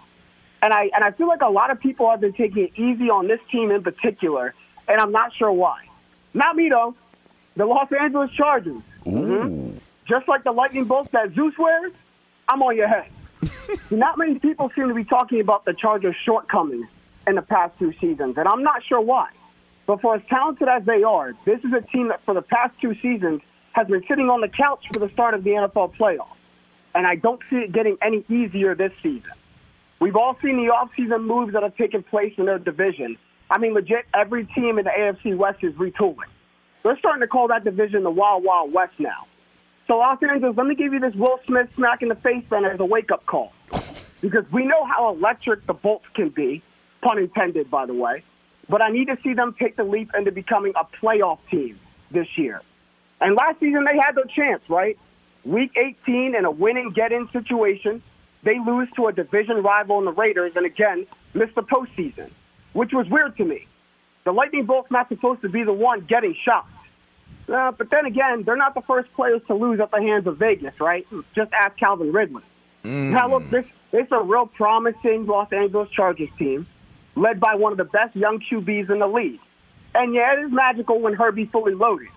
and 0.63 0.73
I 0.73 0.91
and 0.95 1.05
I 1.05 1.13
feel 1.13 1.29
like 1.29 1.43
a 1.43 1.49
lot 1.49 1.71
of 1.71 1.81
people 1.81 2.11
have 2.11 2.21
been 2.21 2.33
taking 2.33 2.65
it 2.65 2.73
easy 2.77 3.09
on 3.09 3.29
this 3.29 3.41
team 3.53 3.71
in 3.71 3.83
particular, 3.83 4.53
and 4.89 5.01
I'm 5.01 5.13
not 5.13 5.33
sure 5.35 5.53
why. 5.53 5.87
Not 6.35 6.57
me 6.57 6.69
though. 6.71 6.95
The 7.55 7.65
Los 7.65 7.91
Angeles 7.93 8.31
Chargers. 8.33 8.83
Mm-hmm. 9.05 9.79
Just 10.09 10.29
like 10.29 10.45
the 10.45 10.53
lightning 10.53 10.85
bolts 10.85 11.11
that 11.13 11.33
Zeus 11.35 11.57
wears, 11.57 11.93
I'm 12.49 12.63
on 12.63 12.77
your 12.77 12.89
head. 12.89 13.11
not 13.91 14.19
many 14.19 14.39
people 14.39 14.71
seem 14.75 14.89
to 14.89 14.95
be 14.95 15.05
talking 15.05 15.41
about 15.41 15.65
the 15.65 15.73
Chargers' 15.73 16.17
shortcomings 16.25 16.87
in 17.27 17.37
the 17.37 17.43
past 17.43 17.79
two 17.79 17.93
seasons, 18.01 18.37
and 18.39 18.49
I'm 18.49 18.63
not 18.63 18.85
sure 18.85 19.01
why. 19.01 19.31
But 19.87 20.01
for 20.01 20.17
as 20.17 20.23
talented 20.29 20.69
as 20.69 20.85
they 20.85 21.03
are, 21.05 21.33
this 21.45 21.61
is 21.65 21.73
a 21.73 21.81
team 21.81 22.09
that 22.09 22.25
for 22.25 22.35
the 22.35 22.43
past 22.43 22.75
two 22.81 22.95
seasons 22.97 23.41
has 23.73 23.87
been 23.87 24.03
sitting 24.09 24.29
on 24.29 24.41
the 24.41 24.49
couch 24.49 24.85
for 24.93 24.99
the 24.99 25.09
start 25.11 25.35
of 25.35 25.45
the 25.45 25.51
NFL 25.51 25.97
playoffs. 25.97 26.37
And 26.95 27.07
I 27.07 27.15
don't 27.15 27.41
see 27.49 27.57
it 27.57 27.73
getting 27.73 27.97
any 28.03 28.25
easier 28.29 28.75
this 28.75 28.93
season. 29.03 29.31
We've 30.01 30.17
all 30.17 30.37
seen 30.43 30.57
the 30.57 30.73
offseason 30.73 31.25
moves 31.25 31.53
that 31.53 31.63
have 31.63 31.77
taken 31.77 32.03
place 32.03 32.35
in 32.37 32.47
their 32.47 32.59
division. 32.59 33.17
I 33.51 33.59
mean, 33.59 33.75
legit, 33.75 34.07
every 34.13 34.45
team 34.47 34.79
in 34.79 34.85
the 34.85 34.91
AFC 34.91 35.37
West 35.37 35.63
is 35.63 35.73
retooling. 35.75 36.29
They're 36.83 36.99
starting 36.99 37.21
to 37.21 37.27
call 37.27 37.49
that 37.49 37.65
division 37.65 38.03
the 38.03 38.11
Wild 38.11 38.45
Wild 38.45 38.73
West 38.73 38.95
now. 38.99 39.27
So, 39.87 39.99
Los 39.99 40.21
Angeles, 40.23 40.57
let 40.57 40.67
me 40.67 40.75
give 40.75 40.93
you 40.93 41.01
this 41.01 41.15
Will 41.15 41.39
Smith 41.47 41.69
smack 41.77 42.03
in 42.03 42.09
the 42.09 42.17
face 42.17 42.45
then 42.51 42.65
as 42.65 42.81
a 42.81 42.85
wake 42.85 43.11
up 43.13 43.25
call. 43.27 43.53
Because 44.21 44.45
we 44.51 44.65
know 44.65 44.85
how 44.85 45.11
electric 45.13 45.67
the 45.67 45.75
Bolts 45.75 46.07
can 46.15 46.31
be, 46.31 46.63
pun 47.03 47.19
intended, 47.19 47.71
by 47.71 47.87
the 47.87 47.95
way. 47.95 48.23
But 48.69 48.83
I 48.83 48.91
need 48.91 49.07
to 49.07 49.19
see 49.23 49.35
them 49.35 49.55
take 49.59 49.77
the 49.77 49.85
leap 49.85 50.11
into 50.17 50.33
becoming 50.33 50.73
a 50.77 50.85
playoff 50.85 51.39
team 51.51 51.79
this 52.11 52.27
year. 52.37 52.61
And 53.21 53.35
last 53.37 53.61
season, 53.61 53.85
they 53.85 53.97
had 53.97 54.13
their 54.15 54.25
chance, 54.25 54.63
right? 54.69 54.99
Week 55.45 55.73
18 55.77 56.35
in 56.35 56.45
a 56.45 56.51
winning 56.51 56.91
get 56.91 57.13
in 57.13 57.29
situation, 57.31 58.03
they 58.43 58.59
lose 58.59 58.89
to 58.97 59.07
a 59.07 59.13
division 59.13 59.63
rival 59.63 59.99
in 60.01 60.05
the 60.05 60.13
Raiders 60.13 60.53
and 60.57 60.67
again 60.67 61.07
miss 61.35 61.51
the 61.55 61.63
postseason, 61.63 62.31
which 62.73 62.93
was 62.93 63.09
weird 63.09 63.37
to 63.37 63.45
me. 63.45 63.67
The 64.25 64.33
Lightning 64.33 64.67
Bolts 64.67 64.91
not 64.91 65.09
supposed 65.09 65.43
to 65.43 65.49
be 65.49 65.63
the 65.63 65.73
one 65.73 66.01
getting 66.01 66.35
shocked. 66.35 66.73
Uh, 67.49 67.71
but 67.71 67.91
then 67.91 68.07
again, 68.07 68.43
they're 68.43 68.57
not 68.57 68.75
the 68.75 68.81
first 68.83 69.13
players 69.15 69.41
to 69.47 69.55
lose 69.55 69.79
at 69.79 69.93
the 69.93 70.01
hands 70.03 70.27
of 70.27 70.37
Vegas, 70.39 70.79
right? 70.81 71.07
Just 71.35 71.53
ask 71.53 71.77
Calvin 71.77 72.13
Ridley. 72.13 72.43
Now, 73.13 73.29
look, 73.29 73.49
this, 73.51 73.67
this 73.93 74.07
is 74.07 74.13
a 74.13 74.23
real 74.23 74.47
promising 74.47 75.27
Los 75.27 75.53
Angeles 75.53 75.91
Chargers 75.91 76.29
team 76.39 76.67
led 77.17 77.41
by 77.41 77.55
one 77.55 77.73
of 77.73 77.79
the 77.79 77.85
best 77.85 78.15
young 78.15 78.39
QBs 78.41 78.91
in 78.91 79.01
the 79.01 79.07
league. 79.07 79.41
And 79.95 80.15
yeah, 80.15 80.35
it 80.35 80.45
is 80.45 80.53
magical 80.53 81.01
when 81.01 81.15
Herbie's 81.15 81.49
fully 81.51 81.75
loaded. 81.75 82.09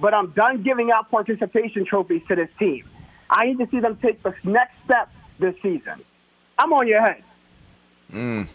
But 0.00 0.12
I'm 0.12 0.30
done 0.30 0.62
giving 0.62 0.90
out 0.90 1.10
participation 1.10 1.86
trophies 1.86 2.22
to 2.28 2.34
this 2.34 2.48
team. 2.58 2.84
I 3.30 3.46
need 3.46 3.58
to 3.58 3.68
see 3.70 3.80
them 3.80 3.96
take 4.02 4.22
the 4.22 4.34
next 4.42 4.74
step 4.84 5.08
this 5.38 5.54
season. 5.62 6.02
I'm 6.58 6.72
on 6.72 6.86
your 6.86 7.00
head. 7.00 7.22
Mm. 8.12 8.48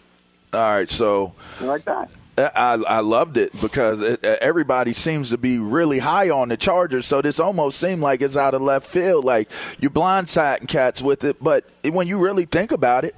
All 0.52 0.60
right, 0.60 0.90
so 0.90 1.34
You 1.60 1.66
like 1.66 1.84
that? 1.84 2.14
I, 2.38 2.74
I 2.74 3.00
loved 3.00 3.36
it 3.36 3.58
because 3.60 4.00
it, 4.00 4.24
everybody 4.24 4.92
seems 4.92 5.30
to 5.30 5.38
be 5.38 5.58
really 5.58 5.98
high 5.98 6.30
on 6.30 6.48
the 6.48 6.56
Chargers. 6.56 7.06
So 7.06 7.20
this 7.20 7.40
almost 7.40 7.80
seemed 7.80 8.00
like 8.00 8.22
it's 8.22 8.36
out 8.36 8.54
of 8.54 8.62
left 8.62 8.86
field. 8.86 9.24
Like 9.24 9.50
you're 9.80 9.90
blindsiding 9.90 10.68
cats 10.68 11.02
with 11.02 11.24
it. 11.24 11.42
But 11.42 11.64
when 11.84 12.06
you 12.06 12.18
really 12.18 12.44
think 12.44 12.70
about 12.70 13.04
it, 13.04 13.16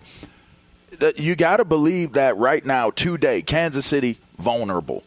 you 1.17 1.37
got 1.37 1.59
to 1.59 1.65
believe 1.65 2.13
that 2.15 2.37
right 2.37 2.65
now, 2.65 2.91
today, 2.91 3.43
Kansas 3.43 3.87
City 3.87 4.19
vulnerable. 4.39 5.05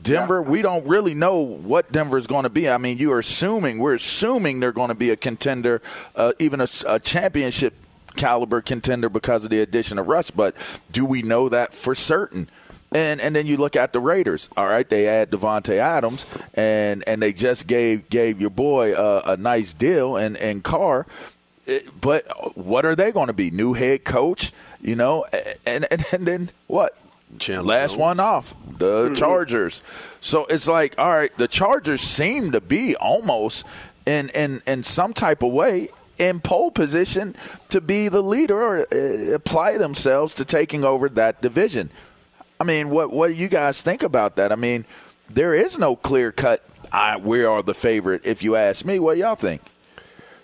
Denver, 0.00 0.40
we 0.42 0.62
don't 0.62 0.86
really 0.86 1.14
know 1.14 1.38
what 1.38 1.90
Denver 1.90 2.18
is 2.18 2.26
going 2.26 2.44
to 2.44 2.50
be. 2.50 2.68
I 2.68 2.78
mean, 2.78 2.98
you 2.98 3.12
are 3.12 3.18
assuming 3.18 3.78
we're 3.78 3.94
assuming 3.94 4.60
they're 4.60 4.72
going 4.72 4.88
to 4.90 4.94
be 4.94 5.10
a 5.10 5.16
contender, 5.16 5.82
uh, 6.14 6.32
even 6.38 6.60
a, 6.60 6.68
a 6.86 7.00
championship 7.00 7.74
caliber 8.16 8.60
contender 8.60 9.08
because 9.08 9.44
of 9.44 9.50
the 9.50 9.60
addition 9.60 9.98
of 9.98 10.06
Russ. 10.06 10.30
But 10.30 10.54
do 10.92 11.04
we 11.04 11.22
know 11.22 11.48
that 11.48 11.74
for 11.74 11.94
certain? 11.94 12.48
And 12.92 13.20
and 13.20 13.36
then 13.36 13.46
you 13.46 13.56
look 13.56 13.76
at 13.76 13.92
the 13.92 14.00
Raiders. 14.00 14.48
All 14.56 14.66
right, 14.66 14.88
they 14.88 15.06
add 15.08 15.30
Davante 15.30 15.74
Adams, 15.74 16.24
and 16.54 17.06
and 17.06 17.20
they 17.20 17.32
just 17.32 17.66
gave 17.66 18.08
gave 18.08 18.40
your 18.40 18.50
boy 18.50 18.94
a, 18.94 19.32
a 19.32 19.36
nice 19.36 19.72
deal 19.74 20.16
and 20.16 20.36
and 20.38 20.64
Carr. 20.64 21.06
Eh, 21.66 21.80
But 22.00 22.24
what 22.56 22.86
are 22.86 22.96
they 22.96 23.12
going 23.12 23.26
to 23.26 23.34
be? 23.34 23.50
New 23.50 23.74
head 23.74 24.04
coach, 24.04 24.52
you 24.80 24.94
know, 24.94 25.24
and 25.66 25.86
and, 25.90 26.04
and 26.12 26.26
then 26.26 26.50
what? 26.66 26.96
Last 27.66 27.96
one 27.98 28.20
off, 28.20 28.54
the 28.78 29.10
Chargers. 29.14 29.82
So 30.22 30.46
it's 30.46 30.66
like, 30.66 30.98
all 30.98 31.10
right, 31.10 31.36
the 31.36 31.46
Chargers 31.46 32.00
seem 32.00 32.52
to 32.52 32.60
be 32.60 32.96
almost 32.96 33.66
in 34.06 34.30
in 34.30 34.62
in 34.66 34.82
some 34.82 35.12
type 35.12 35.42
of 35.42 35.52
way 35.52 35.90
in 36.18 36.40
pole 36.40 36.70
position 36.70 37.34
to 37.68 37.80
be 37.80 38.08
the 38.08 38.22
leader 38.22 38.60
or 38.60 38.86
uh, 38.92 39.34
apply 39.34 39.78
themselves 39.78 40.34
to 40.34 40.44
taking 40.44 40.84
over 40.84 41.08
that 41.10 41.40
division. 41.40 41.90
I 42.60 42.64
mean, 42.64 42.90
what 42.90 43.12
what 43.12 43.28
do 43.28 43.34
you 43.34 43.48
guys 43.48 43.82
think 43.82 44.02
about 44.02 44.36
that? 44.36 44.50
I 44.50 44.56
mean, 44.56 44.84
there 45.30 45.54
is 45.54 45.78
no 45.78 45.96
clear 45.96 46.32
cut. 46.32 46.64
I, 46.90 47.18
we 47.18 47.44
are 47.44 47.62
the 47.62 47.74
favorite. 47.74 48.22
If 48.24 48.42
you 48.42 48.56
ask 48.56 48.84
me, 48.84 48.98
what 48.98 49.18
y'all 49.18 49.34
think? 49.34 49.62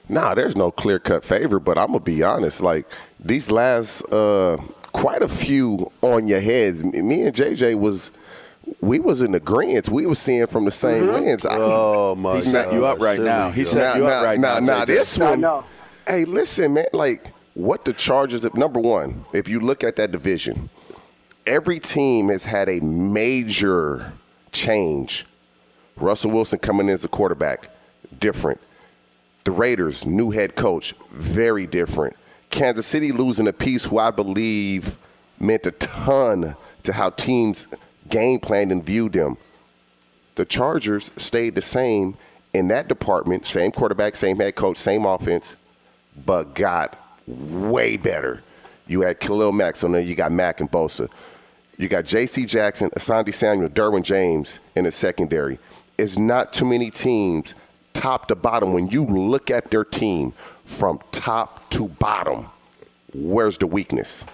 Nah, 0.09 0.35
there's 0.35 0.55
no 0.55 0.71
clear 0.71 0.99
cut 0.99 1.25
favor, 1.25 1.59
but 1.59 1.79
I'm 1.79 1.89
gonna 1.89 2.01
be 2.01 2.23
honest. 2.23 2.61
Like 2.61 2.87
these 3.25 3.51
last, 3.51 4.03
uh, 4.13 4.59
quite 4.93 5.23
a 5.23 5.29
few 5.29 5.91
on 6.03 6.27
your 6.29 6.41
heads. 6.41 6.85
Me 6.85 7.23
and 7.23 7.35
JJ 7.35 7.79
was 7.79 8.13
we 8.81 8.99
was 8.99 9.21
in 9.23 9.35
agreement. 9.35 9.89
We 9.91 10.07
was 10.07 10.19
seeing 10.19 10.47
from 10.47 10.65
the 10.65 10.71
same 10.71 11.05
Mm-hmm. 11.05 11.25
lens. 11.25 11.45
I- 11.45 11.57
Oh 11.59 12.15
my! 12.15 12.37
He 12.37 12.43
set 12.43 12.73
you 12.73 12.87
up 12.87 12.99
right 13.01 13.21
now. 13.21 13.49
we 13.49 13.55
He 13.57 13.65
go. 13.65 13.71
set 13.71 13.97
you 13.97 14.07
up 14.07 14.25
right 14.25 14.39
now, 14.39 14.59
now. 14.61 14.79
now 14.79 14.85
JJ. 14.85 14.87
this 14.87 15.19
one. 15.19 15.65
Hey, 16.07 16.25
listen, 16.25 16.75
man. 16.75 16.87
Like 16.93 17.33
what 17.55 17.85
the 17.85 17.93
Chargers. 17.93 18.45
Number 18.55 18.81
one, 18.81 19.25
if 19.33 19.49
you 19.49 19.61
look 19.61 19.85
at 19.85 19.97
that 19.97 20.13
division, 20.13 20.69
every 21.47 21.79
team 21.81 22.29
has 22.29 22.45
had 22.45 22.69
a 22.69 22.81
major 22.81 24.13
change. 24.53 25.27
Russell 25.97 26.31
Wilson 26.33 26.59
coming 26.59 26.89
in 26.89 26.95
as 26.95 27.05
a 27.05 27.09
quarterback, 27.09 27.69
different. 28.19 28.61
The 29.45 29.53
Raiders, 29.53 30.05
new 30.07 30.31
head 30.31 30.57
coach, 30.57 30.95
very 31.13 31.67
different. 31.67 32.17
Kansas 32.55 32.87
City 32.87 33.11
losing 33.11 33.49
a 33.49 33.53
piece 33.53 33.85
who 33.85 33.99
I 33.99 34.13
believe 34.13 34.97
meant 35.41 35.67
a 35.67 35.73
ton 35.73 36.55
to 36.85 36.93
how 36.93 37.11
teams 37.11 37.67
game 38.09 38.39
planned 38.39 38.71
and 38.71 38.83
viewed 38.83 39.15
them. 39.15 39.37
The 40.37 40.45
Chargers 40.45 41.11
stayed 41.17 41.57
the 41.57 41.63
same 41.63 42.17
in 42.53 42.69
that 42.69 42.87
department, 42.87 43.45
same 43.45 43.73
quarterback, 43.73 44.15
same 44.15 44.37
head 44.37 44.55
coach, 44.55 44.77
same 44.77 45.05
offense, 45.05 45.57
but 46.25 46.55
got 46.55 46.97
way 47.27 47.97
better. 47.97 48.41
You 48.87 49.01
had 49.01 49.19
Khalil 49.19 49.51
Mack, 49.51 49.75
so 49.75 49.89
now 49.89 49.99
you 49.99 50.15
got 50.15 50.31
Mack 50.31 50.61
and 50.61 50.71
Bosa. 50.71 51.09
You 51.77 51.89
got 51.89 52.05
J.C. 52.05 52.47
Jackson, 52.47 52.89
Asante 52.91 53.35
Samuel, 53.35 53.69
Derwin 53.69 54.05
James 54.05 54.61
in 54.77 54.85
the 54.85 54.93
secondary. 54.93 55.59
It's 55.99 56.17
not 56.17 56.53
too 56.53 56.67
many 56.67 56.93
teams, 56.93 57.55
top 57.95 58.29
to 58.29 58.37
bottom. 58.37 58.73
When 58.73 58.91
you 58.91 59.05
look 59.05 59.51
at 59.51 59.73
their 59.73 59.85
team 59.85 60.35
from 60.65 60.99
top 61.13 61.69
to 61.71 61.89
bottom, 61.89 62.49
where's 63.15 63.59
the 63.59 63.67
weakness? 63.67 64.25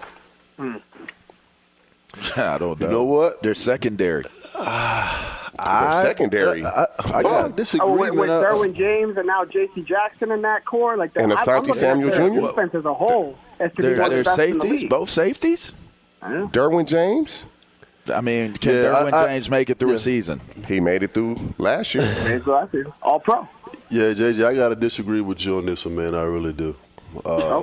I 0.59 2.57
don't 2.57 2.79
know. 2.79 2.85
You 2.87 2.91
know 2.91 3.03
what? 3.03 3.41
They're 3.41 3.53
secondary. 3.53 4.23
Their 4.53 5.91
secondary. 6.01 6.65
I, 6.65 6.87
I 7.13 7.23
got 7.23 7.25
a 7.25 7.27
Oh, 7.27 7.43
with, 7.47 7.55
disagreement. 7.55 8.15
with 8.15 8.29
uh, 8.29 8.43
Derwin 8.43 8.73
James 8.75 9.17
and 9.17 9.27
now 9.27 9.45
J.C. 9.45 9.81
Jackson 9.83 10.31
in 10.31 10.41
that 10.41 10.65
core, 10.65 10.97
like 10.97 11.13
that, 11.13 11.23
And 11.23 11.33
I'm- 11.33 11.47
I'm 11.49 11.63
Asante 11.63 11.75
Samuel 11.75 12.11
Jr.? 12.11 12.47
defense 12.47 12.75
as 12.75 12.85
a 12.85 12.93
whole, 12.93 13.37
as 13.59 13.71
to 13.73 13.81
They're, 13.81 13.91
one 13.99 14.09
the 14.09 14.15
they're 14.15 14.23
best 14.23 14.39
in 14.39 14.57
the 14.57 14.59
safeties, 14.65 14.83
both 14.89 15.09
safeties. 15.09 15.73
Derwin 16.21 16.85
James, 16.87 17.45
I 18.13 18.21
mean, 18.21 18.53
can 18.53 18.73
Yeah, 18.73 18.83
Derwin 18.85 19.13
I- 19.13 19.23
I- 19.23 19.27
James 19.27 19.49
make 19.49 19.69
it 19.69 19.79
through 19.79 19.89
yeah. 19.89 19.95
a 19.95 19.99
season? 19.99 20.41
he 20.67 20.79
made 20.79 21.03
it 21.03 21.13
through 21.13 21.53
last 21.57 21.95
year. 21.95 22.03
Exactly. 22.27 22.83
All 23.01 23.19
pro. 23.19 23.47
Yeah, 23.91 24.13
JJ, 24.13 24.45
I 24.45 24.55
gotta 24.55 24.75
disagree 24.75 25.19
with 25.19 25.45
you 25.45 25.57
on 25.57 25.65
this 25.65 25.83
one, 25.83 25.97
man. 25.97 26.15
I 26.15 26.21
really 26.21 26.53
do. 26.53 26.73
Uh, 27.25 27.61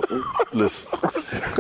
listen, 0.52 0.92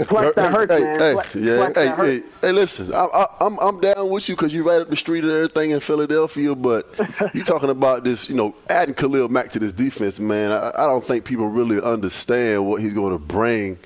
Flex 0.04 0.34
that 0.34 0.52
hurts, 0.52 0.74
hey, 0.74 0.80
man. 0.80 1.00
hey, 1.00 1.12
Flex, 1.14 1.34
yeah, 1.34 1.56
flex 1.56 1.78
hey, 1.78 1.88
hey, 1.96 2.22
hey, 2.42 2.52
listen, 2.52 2.92
I, 2.92 3.06
I, 3.06 3.26
I'm 3.40 3.58
I'm 3.60 3.80
down 3.80 4.10
with 4.10 4.28
you 4.28 4.36
because 4.36 4.52
you're 4.52 4.64
right 4.64 4.82
up 4.82 4.90
the 4.90 4.96
street 4.96 5.24
and 5.24 5.32
everything 5.32 5.70
in 5.70 5.80
Philadelphia. 5.80 6.54
But 6.54 6.86
you 7.34 7.44
talking 7.44 7.70
about 7.70 8.04
this, 8.04 8.28
you 8.28 8.34
know, 8.34 8.54
adding 8.68 8.94
Khalil 8.94 9.30
Mack 9.30 9.50
to 9.52 9.58
this 9.58 9.72
defense, 9.72 10.20
man. 10.20 10.52
I, 10.52 10.68
I 10.76 10.86
don't 10.86 11.02
think 11.02 11.24
people 11.24 11.48
really 11.48 11.80
understand 11.80 12.66
what 12.66 12.82
he's 12.82 12.92
going 12.92 13.12
to 13.12 13.18
bring. 13.18 13.78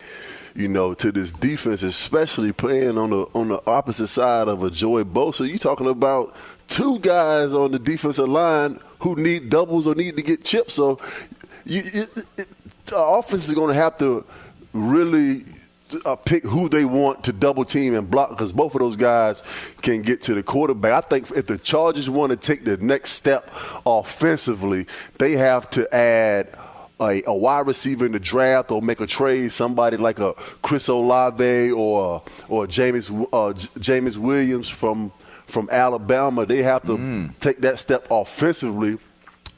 You 0.55 0.69
know, 0.69 0.93
to 0.95 1.11
this 1.11 1.33
defense, 1.33 1.83
especially 1.83 2.53
playing 2.53 2.99
on 2.99 3.09
the 3.11 3.27
on 3.35 3.49
the 3.49 3.63
opposite 3.67 4.09
side 4.09 4.49
of 4.49 4.65
a 4.65 4.71
Joey 4.71 5.05
Bosa. 5.05 5.49
You 5.49 5.57
talking 5.57 5.87
about 5.87 6.35
two 6.69 6.99
guys 6.99 7.55
on 7.55 7.71
the 7.71 7.79
defensive 7.79 8.29
line 8.29 8.79
who 9.03 9.17
need 9.17 9.51
doubles 9.51 9.87
or 9.87 9.95
need 9.95 10.17
to 10.17 10.23
get 10.23 10.45
chips. 10.45 10.75
So, 10.75 11.01
you, 11.65 11.83
you, 11.83 12.07
it, 12.37 12.49
offense 12.95 13.49
is 13.49 13.55
going 13.55 13.69
to 13.69 13.75
have 13.75 13.99
to 13.99 14.25
really 14.73 15.45
uh, 16.05 16.17
pick 16.17 16.45
who 16.45 16.69
they 16.69 16.85
want 16.85 17.25
to 17.25 17.33
double 17.33 17.65
team 17.65 17.95
and 17.95 18.11
block 18.11 18.31
because 18.31 18.53
both 18.53 18.75
of 18.75 18.81
those 18.81 18.97
guys 18.97 19.43
can 19.83 20.03
get 20.03 20.23
to 20.23 20.35
the 20.35 20.43
quarterback. 20.43 20.93
I 20.93 21.01
think 21.07 21.31
if 21.37 21.47
the 21.47 21.59
Chargers 21.59 22.09
want 22.09 22.31
to 22.31 22.37
take 22.37 22.65
the 22.65 22.77
next 22.79 23.13
step 23.13 23.51
offensively, 23.85 24.87
they 25.19 25.33
have 25.33 25.69
to 25.71 25.93
add 25.95 26.57
a, 27.01 27.23
a 27.27 27.35
wide 27.35 27.67
receiver 27.67 28.07
in 28.07 28.13
the 28.13 28.21
draft 28.21 28.71
or 28.71 28.81
make 28.81 29.01
a 29.01 29.07
trade, 29.07 29.51
somebody 29.51 29.97
like 29.97 30.21
a 30.21 30.35
Chris 30.63 30.89
Olave 30.89 31.73
or 31.73 32.23
or 32.49 32.67
James 32.67 33.11
uh, 33.33 33.53
James 33.79 34.19
Williams 34.19 34.69
from 34.69 35.13
from 35.47 35.69
Alabama. 35.71 36.47
They 36.47 36.63
have 36.63 36.83
to 36.87 37.29
take 37.41 37.61
that 37.61 37.79
step 37.79 38.07
offensively 38.11 38.99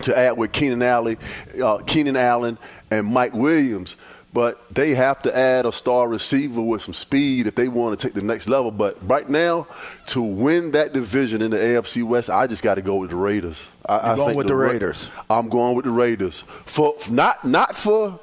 to 0.01 0.17
add 0.17 0.37
with 0.37 0.53
Keenan 0.53 0.83
Allen, 0.83 1.17
uh, 1.63 1.79
Keenan 1.79 2.17
Allen 2.17 2.59
and 2.91 3.07
Mike 3.07 3.33
Williams. 3.33 3.97
But 4.33 4.75
they 4.75 4.97
have 4.97 5.23
to 5.23 5.37
add 5.37 5.65
a 5.65 5.71
star 5.71 6.09
receiver 6.09 6.61
with 6.61 6.83
some 6.83 6.93
speed 6.93 7.47
if 7.47 7.55
they 7.55 7.69
want 7.69 7.97
to 7.97 8.05
take 8.05 8.15
the 8.15 8.23
next 8.23 8.49
level. 8.49 8.73
But 8.73 8.99
right 9.09 9.31
now, 9.31 9.69
to 10.09 10.21
win 10.21 10.73
that 10.73 10.93
division 10.93 11.41
in 11.41 11.53
the 11.53 11.57
AFC 11.57 12.03
West, 12.03 12.31
I 12.31 12.49
just 12.49 12.65
got 12.65 12.75
to 12.75 12.83
go 12.83 12.97
with 12.97 13.11
the 13.11 13.17
Raiders. 13.17 13.71
I, 13.87 14.09
You're 14.09 14.17
going 14.17 14.37
with 14.37 14.47
the 14.49 14.57
Ra- 14.57 14.71
Raiders. 14.71 15.09
I'm 15.31 15.49
going 15.49 15.77
with 15.77 15.85
the 15.85 15.93
Raiders 15.93 16.41
for 16.67 16.97
not 17.11 17.45
not 17.45 17.77
for. 17.77 18.19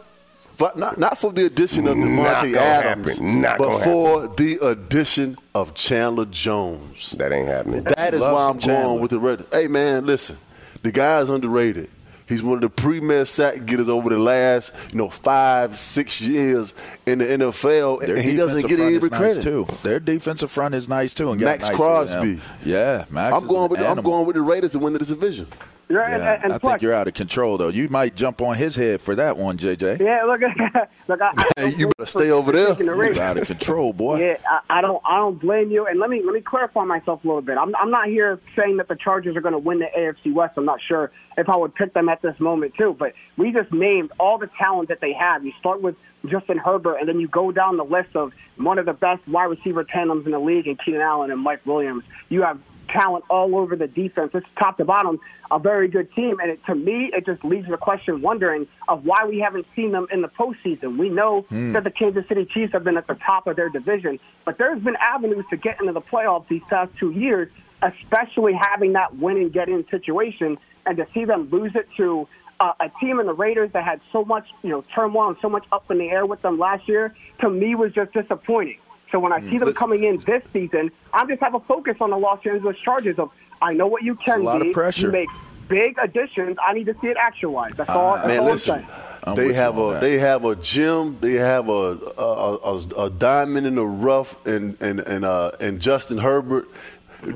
For- 0.70 0.78
not, 0.78 1.00
not 1.00 1.18
for 1.18 1.32
the 1.32 1.46
addition 1.48 1.88
of 1.88 1.98
Not 1.98 2.44
Davante 2.44 2.54
gonna 2.54 2.58
Adams. 2.66 3.20
Not 3.20 3.58
but 3.58 3.70
gonna 3.72 3.84
for 3.84 4.28
the 4.28 4.60
addition 4.68 5.38
of 5.56 5.74
Chandler 5.74 6.26
Jones. 6.26 7.12
That 7.18 7.32
ain't 7.32 7.48
happening. 7.48 7.84
That 7.84 8.14
is 8.14 8.20
Love 8.22 8.34
why 8.34 8.48
I'm 8.50 8.60
Chandler. 8.60 8.84
going 8.84 9.02
with 9.02 9.12
the 9.12 9.20
Raiders. 9.20 9.48
Hey 9.52 9.68
man, 9.68 10.06
listen, 10.06 10.38
the 10.84 10.92
guy's 10.92 11.30
underrated. 11.30 11.90
He's 12.28 12.44
one 12.44 12.54
of 12.56 12.62
the 12.62 12.70
premier 12.70 13.26
sack 13.26 13.66
getters 13.66 13.90
over 13.90 14.10
the 14.10 14.20
last, 14.20 14.72
you 14.92 14.98
know, 15.00 15.10
five, 15.10 15.78
six 15.78 16.22
years 16.22 16.74
in 17.06 17.18
the 17.20 17.26
NFL, 17.26 18.00
Their 18.06 18.16
and 18.16 18.24
he 18.24 18.36
doesn't 18.38 18.62
defensive 18.62 18.70
get 18.70 18.78
front 18.78 18.88
any 18.88 18.96
is 19.04 19.10
credit. 19.10 19.36
nice 19.36 19.44
too. 19.44 19.68
Their 19.84 20.00
defensive 20.00 20.50
front 20.52 20.76
is 20.76 20.88
nice 20.88 21.14
too. 21.14 21.32
And 21.32 21.42
Maxx 21.42 21.68
nice 21.68 21.76
Crosby. 21.76 22.40
Yeah, 22.64 23.04
Maxx. 23.10 23.36
I'm 23.36 23.48
going 23.48 23.70
with 23.70 23.80
the, 23.82 23.90
I'm 23.90 24.02
going 24.02 24.26
with 24.28 24.36
the 24.38 24.42
Raiders 24.44 24.72
to 24.74 24.80
win 24.80 24.94
this 24.94 25.10
division. 25.10 25.48
Yeah, 25.94 26.06
and, 26.06 26.24
Yeah, 26.24 26.34
and, 26.34 26.44
and 26.46 26.54
I 26.54 26.58
plus, 26.58 26.72
think 26.74 26.82
you're 26.82 26.94
out 26.94 27.08
of 27.08 27.14
control 27.14 27.58
though. 27.58 27.70
You 27.70 27.90
might 27.90 28.16
jump 28.16 28.42
on 28.42 28.56
his 28.56 28.76
head 28.76 29.02
for 29.02 29.16
that 29.16 29.38
one, 29.38 29.58
JJ. 29.58 30.00
yeah, 30.02 30.24
look, 30.24 30.42
look, 31.08 31.22
I, 31.22 31.52
I 31.58 31.66
you 31.66 31.88
better 31.98 32.06
stay 32.06 32.32
over 32.32 32.52
there. 32.52 32.70
taking 32.70 32.88
the 32.88 32.96
Raiders. 32.96 33.18
You're 33.18 33.26
out 33.26 33.38
of 33.38 33.48
control, 33.48 33.94
boy. 33.94 34.20
Yeah, 34.20 34.38
I, 34.50 34.80
I 34.80 34.82
don't. 34.82 35.02
I 35.06 35.18
don't 35.18 35.40
blame 35.40 35.72
you. 35.72 35.86
And 35.86 36.00
let 36.00 36.10
me 36.10 36.22
let 36.24 36.34
me 36.34 36.42
clarify 36.42 36.84
myself 36.84 37.24
a 37.24 37.28
little 37.28 37.42
bit. 37.42 37.58
I'm 37.58 37.76
I'm 37.76 37.92
not 37.92 38.08
here 38.08 38.40
saying 38.56 38.78
that 38.78 38.88
the 38.88 38.96
Chargers 38.96 39.36
are 39.36 39.42
going 39.42 39.54
to 39.54 39.60
win 39.60 39.80
the 39.80 39.88
AFC 39.98 40.34
West. 40.34 40.54
I'm 40.58 40.66
not 40.66 40.80
sure 40.82 41.12
if 41.38 41.50
I 41.50 41.58
would 41.58 41.76
pick 41.76 41.94
them 41.94 42.10
at 42.10 42.22
this 42.22 42.40
moment 42.40 42.74
too. 42.76 42.96
But 42.98 43.14
we 43.38 43.52
just 43.52 43.72
named 43.72 44.12
all 44.20 44.38
the 44.38 44.50
talent 44.58 44.90
that 44.90 45.02
they 45.02 45.14
have. 45.14 45.46
You 45.46 45.54
start 45.60 45.82
with 45.82 45.96
Justin 46.26 46.58
Herbert, 46.58 46.98
and 46.98 47.08
then 47.08 47.20
you 47.20 47.28
go 47.28 47.52
down 47.52 47.78
the 47.78 47.84
list 47.84 48.16
of 48.16 48.32
one 48.58 48.78
of 48.78 48.86
the 48.86 48.94
best 48.94 49.28
wide 49.28 49.46
receiver 49.46 49.84
tandems 49.84 50.26
in 50.26 50.32
the 50.32 50.40
league, 50.40 50.68
and 50.68 50.80
Keenan 50.84 51.02
Allen 51.02 51.32
and 51.32 51.42
Mike 51.42 51.66
Williams. 51.66 52.04
You 52.30 52.44
have 52.44 52.60
talent 52.92 53.26
all 53.30 53.56
over 53.56 53.76
the 53.76 53.88
defense. 53.88 54.32
It's 54.34 54.46
top 54.58 54.78
to 54.78 54.86
bottom 54.86 55.20
a 55.50 55.60
very 55.60 55.88
good 55.88 56.14
team. 56.14 56.40
And 56.40 56.52
it, 56.52 56.66
to 56.66 56.76
me, 56.76 57.12
it 57.14 57.26
just 57.26 57.44
leaves 57.44 57.70
the 57.70 57.78
question 57.78 58.22
wondering 58.22 58.68
of 58.88 59.06
why 59.06 59.26
we 59.28 59.40
haven't 59.40 59.66
seen 59.76 59.92
them 59.92 60.08
in 60.12 60.22
the 60.22 60.28
postseason. 60.28 60.98
We 60.98 61.10
know 61.10 61.46
that 61.74 61.84
the 61.84 61.92
Kansas 61.92 62.28
City 62.28 62.46
Chiefs 62.46 62.74
have 62.74 62.84
been 62.84 62.98
at 62.98 63.08
the 63.08 63.16
top 63.16 63.48
of 63.48 63.56
their 63.56 63.70
division, 63.70 64.20
but 64.46 64.58
there's 64.58 64.82
been 64.82 64.96
avenues 64.98 65.46
to 65.50 65.58
get 65.58 65.80
into 65.80 65.94
the 65.94 66.02
playoffs 66.02 66.48
these 66.48 66.62
past 66.70 66.92
two 66.98 67.12
years, 67.12 67.50
especially 67.82 68.54
having 68.54 68.94
that 68.94 69.18
win 69.18 69.38
and 69.38 69.52
get 69.52 69.70
in 69.70 69.88
situation. 69.90 70.58
And 70.86 70.98
to 70.98 71.08
see 71.14 71.26
them 71.26 71.50
lose 71.52 71.76
it 71.76 71.88
to 71.98 72.28
uh, 72.60 72.74
a 72.80 72.90
team 73.00 73.20
in 73.20 73.26
the 73.26 73.34
Raiders 73.34 73.72
that 73.74 73.84
had 73.84 74.02
so 74.12 74.24
much, 74.24 74.48
you 74.64 74.70
know, 74.70 74.84
turmoil 74.94 75.30
and 75.30 75.38
so 75.42 75.50
much 75.50 75.66
up 75.72 75.90
in 75.92 75.98
the 75.98 76.10
air 76.10 76.26
with 76.26 76.42
them 76.42 76.58
last 76.58 76.88
year, 76.88 77.16
to 77.40 77.50
me 77.50 77.76
was 77.76 77.92
just 77.94 78.14
disappointing. 78.14 78.78
So 79.12 79.20
when 79.20 79.34
I 79.34 79.42
see 79.50 79.58
them 79.58 79.74
coming 79.74 80.04
in 80.04 80.18
this 80.26 80.42
season, 80.54 80.92
I 81.14 81.26
just 81.26 81.42
have 81.42 81.54
a 81.54 81.60
focus 81.62 81.98
on 82.00 82.12
the 82.12 82.18
Los 82.18 82.40
Angeles 82.46 82.78
Chargers 82.78 83.20
of 83.20 83.30
I 83.62 83.74
know 83.74 83.88
what 83.88 84.04
you 84.04 84.16
can 84.16 84.42
a 84.42 84.44
lot 84.44 84.58
of 84.58 84.64
be. 84.64 84.74
pressure. 84.74 85.08
You 85.08 85.12
make 85.12 85.30
big 85.68 85.98
additions. 86.02 86.58
I 86.66 86.74
need 86.74 86.86
to 86.86 86.96
see 87.02 87.08
it 87.08 87.18
actualized. 87.20 87.78
That's 87.78 87.90
all. 87.90 88.16
That's 88.16 88.28
Man, 88.28 88.40
all 88.40 88.46
I'm 88.48 88.52
listen. 88.54 88.86
I'm 89.24 89.36
they 89.36 89.54
have 89.54 89.78
a 89.78 89.92
that. 89.94 90.02
they 90.02 90.18
have 90.18 90.46
a 90.46 90.56
gym. 90.56 91.18
They 91.22 91.34
have 91.34 91.70
a 91.70 91.72
a, 92.18 92.58
a, 92.64 93.06
a 93.06 93.10
diamond 93.10 93.68
in 93.68 93.76
the 93.76 93.86
rough, 93.86 94.44
and 94.48 94.78
and 94.82 95.00
and 95.02 95.26
uh, 95.26 95.52
and 95.60 95.80
Justin 95.80 96.18
Herbert. 96.18 96.68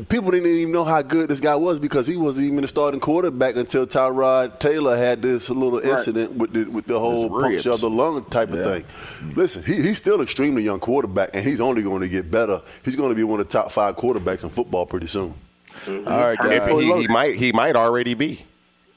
People 0.09 0.31
didn't 0.31 0.47
even 0.49 0.71
know 0.71 0.83
how 0.83 1.01
good 1.03 1.29
this 1.29 1.39
guy 1.39 1.55
was 1.55 1.79
because 1.79 2.07
he 2.07 2.17
wasn't 2.17 2.45
even 2.47 2.61
the 2.61 2.67
starting 2.67 2.99
quarterback 2.99 3.55
until 3.55 3.85
Tyrod 3.85 4.59
Taylor 4.59 4.97
had 4.97 5.21
this 5.21 5.49
little 5.49 5.77
incident 5.79 6.31
with 6.33 6.53
the 6.53 6.63
with 6.65 6.85
the 6.85 6.99
whole 6.99 7.29
ribs. 7.29 7.63
puncture 7.63 7.71
of 7.71 7.81
the 7.81 7.89
lung 7.89 8.25
type 8.25 8.49
of 8.49 8.57
Yeah. 8.59 8.63
thing. 8.65 8.85
Listen, 9.35 9.63
he, 9.63 9.75
he's 9.75 9.99
still 9.99 10.21
extremely 10.21 10.63
young 10.63 10.79
quarterback, 10.79 11.29
and 11.33 11.45
he's 11.45 11.61
only 11.61 11.83
going 11.83 12.01
to 12.01 12.09
get 12.09 12.31
better. 12.31 12.61
He's 12.83 12.95
going 12.95 13.09
to 13.09 13.15
be 13.15 13.23
one 13.23 13.39
of 13.39 13.47
the 13.47 13.51
top 13.51 13.71
five 13.71 13.95
quarterbacks 13.95 14.43
in 14.43 14.49
football 14.49 14.85
pretty 14.87 15.07
soon. 15.07 15.33
All 15.87 15.93
right, 16.03 16.37
guys. 16.37 16.51
If 16.67 16.67
he, 16.79 17.01
he 17.01 17.07
might 17.07 17.35
he 17.35 17.51
might 17.51 17.75
already 17.75 18.15
be. 18.15 18.45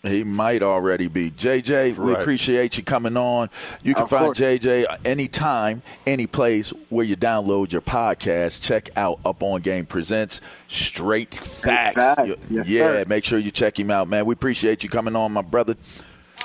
He 0.03 0.23
might 0.23 0.63
already 0.63 1.09
be. 1.09 1.31
JJ, 1.33 1.99
we 1.99 2.13
appreciate 2.15 2.79
you 2.79 2.85
coming 2.85 3.17
on. 3.17 3.51
You 3.83 3.95
can 3.95 4.05
Of 4.05 4.11
find 4.11 4.25
course. 4.27 4.39
JJ 4.39 5.05
anytime, 5.05 5.83
any 6.07 6.27
place 6.29 6.71
where 6.89 7.05
you 7.05 7.17
download 7.17 7.73
your 7.73 7.83
podcast. 7.83 8.63
Check 8.63 8.91
out 8.97 9.19
Up 9.25 9.43
On 9.43 9.61
Game 9.61 9.87
Presents 9.87 10.41
Straight 10.69 11.35
Facts. 11.35 11.97
Facts. 11.97 12.31
Yes, 12.49 12.69
yeah, 12.69 12.81
sir. 12.93 13.05
make 13.09 13.25
sure 13.25 13.39
you 13.41 13.51
check 13.51 13.79
him 13.79 13.91
out, 13.91 14.07
man. 14.09 14.25
We 14.25 14.35
appreciate 14.35 14.85
you 14.85 14.89
coming 14.89 15.17
on, 15.17 15.33
my 15.33 15.43
brother. 15.43 15.77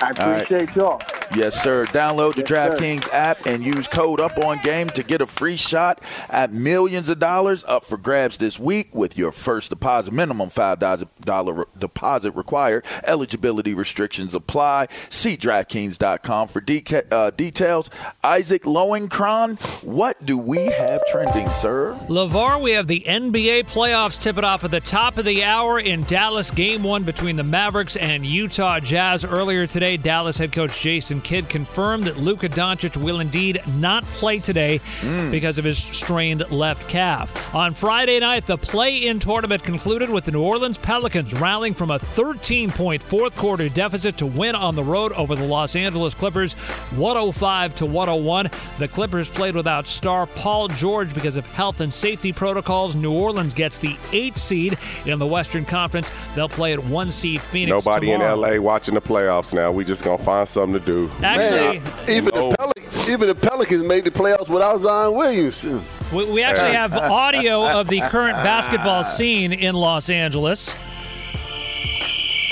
I 0.01 0.09
appreciate 0.09 0.75
y'all. 0.75 1.01
Yes, 1.35 1.61
sir. 1.63 1.85
Download 1.87 2.33
the 2.33 2.41
Yes, 2.41 2.49
sir. 2.49 2.75
DraftKings 2.75 3.11
app 3.13 3.45
and 3.45 3.63
use 3.65 3.87
code 3.87 4.19
UPONGAME 4.19 4.91
to 4.91 5.03
get 5.03 5.21
a 5.21 5.25
free 5.25 5.55
shot 5.55 6.01
at 6.29 6.51
millions 6.51 7.09
of 7.09 7.17
dollars 7.19 7.63
up 7.63 7.83
for 7.85 7.97
grabs 7.97 8.37
this 8.37 8.59
week 8.59 8.93
with 8.93 9.17
your 9.17 9.31
first 9.31 9.69
deposit. 9.69 10.13
Minimum 10.13 10.49
$5 10.49 11.65
deposit 11.79 12.31
required. 12.35 12.85
Eligibility 13.05 13.73
restrictions 13.73 14.35
apply. 14.35 14.87
See 15.09 15.35
DraftKings.com 15.37 16.47
for 16.49 16.61
deca- 16.61 17.11
uh, 17.11 17.31
details. 17.31 17.89
Isaac 18.23 18.63
Lowenkron, 18.63 19.59
what 19.83 20.23
do 20.25 20.37
we 20.37 20.65
have 20.65 21.01
trending, 21.07 21.49
sir? 21.49 21.97
LaVar, 22.09 22.61
we 22.61 22.71
have 22.71 22.87
the 22.87 23.05
NBA 23.07 23.63
playoffs 23.67 24.21
tipping 24.21 24.43
off 24.43 24.63
at 24.63 24.71
the 24.71 24.79
top 24.81 25.17
of 25.17 25.25
the 25.25 25.43
hour 25.43 25.79
in 25.79 26.03
Dallas. 26.03 26.51
Game 26.51 26.83
one 26.83 27.03
between 27.03 27.37
the 27.37 27.43
Mavericks 27.43 27.95
and 27.95 28.25
Utah 28.25 28.79
Jazz. 28.79 29.23
Earlier 29.25 29.65
today, 29.65 29.82
Dallas 29.83 30.37
head 30.37 30.53
coach 30.53 30.79
Jason 30.79 31.19
Kidd 31.19 31.49
confirmed 31.49 32.05
that 32.05 32.17
Luka 32.17 32.47
Doncic 32.47 32.95
will 32.95 33.19
indeed 33.19 33.61
not 33.75 34.05
play 34.05 34.39
today 34.39 34.77
hmm. 35.01 35.29
because 35.29 35.57
of 35.57 35.65
his 35.65 35.77
strained 35.77 36.49
left 36.49 36.87
calf. 36.87 37.53
On 37.53 37.73
Friday 37.73 38.17
night, 38.21 38.47
the 38.47 38.57
play 38.57 38.95
in 39.05 39.19
tournament 39.19 39.61
concluded 39.61 40.09
with 40.09 40.23
the 40.23 40.31
New 40.31 40.41
Orleans 40.41 40.77
Pelicans 40.77 41.33
rallying 41.33 41.73
from 41.73 41.91
a 41.91 41.99
13 41.99 42.71
point 42.71 43.03
fourth 43.03 43.35
quarter 43.35 43.67
deficit 43.67 44.15
to 44.17 44.25
win 44.25 44.55
on 44.55 44.75
the 44.75 44.83
road 44.83 45.11
over 45.13 45.35
the 45.35 45.45
Los 45.45 45.75
Angeles 45.75 46.13
Clippers 46.13 46.53
105 46.53 47.75
to 47.75 47.85
101. 47.85 48.49
The 48.79 48.87
Clippers 48.87 49.27
played 49.27 49.53
without 49.53 49.85
star 49.85 50.27
Paul 50.27 50.69
George 50.69 51.13
because 51.13 51.35
of 51.35 51.45
health 51.47 51.81
and 51.81 51.93
safety 51.93 52.31
protocols. 52.31 52.95
New 52.95 53.11
Orleans 53.11 53.53
gets 53.53 53.79
the 53.79 53.97
eight 54.13 54.37
seed 54.37 54.77
in 55.05 55.19
the 55.19 55.27
Western 55.27 55.65
Conference. 55.65 56.09
They'll 56.35 56.47
play 56.47 56.71
at 56.71 56.79
one 56.79 57.11
seed 57.11 57.41
Phoenix. 57.41 57.85
Nobody 57.85 58.11
tomorrow. 58.11 58.33
in 58.33 58.57
LA 58.57 58.61
watching 58.61 58.93
the 58.93 59.01
playoffs 59.01 59.53
now. 59.53 59.72
We 59.73 59.83
just 59.83 60.03
gonna 60.03 60.21
find 60.21 60.47
something 60.47 60.79
to 60.79 60.85
do. 60.85 61.11
Actually, 61.23 61.81
Even 62.13 62.33
No. 62.35 62.49
the 62.51 62.55
oh. 62.59 62.71
Pelicans, 62.73 63.09
even 63.09 63.27
the 63.27 63.35
Pelicans 63.35 63.83
made 63.83 64.03
the 64.03 64.11
playoffs 64.11 64.49
without 64.49 64.77
Zion 64.79 65.13
Williamson. 65.15 65.81
we, 66.13 66.29
we 66.31 66.43
actually 66.43 66.73
have 66.73 66.93
audio 66.95 67.67
of 67.67 67.87
the 67.87 68.01
current 68.01 68.35
basketball 68.37 69.03
scene 69.03 69.51
in 69.53 69.75
Los 69.75 70.09
Angeles. 70.09 70.73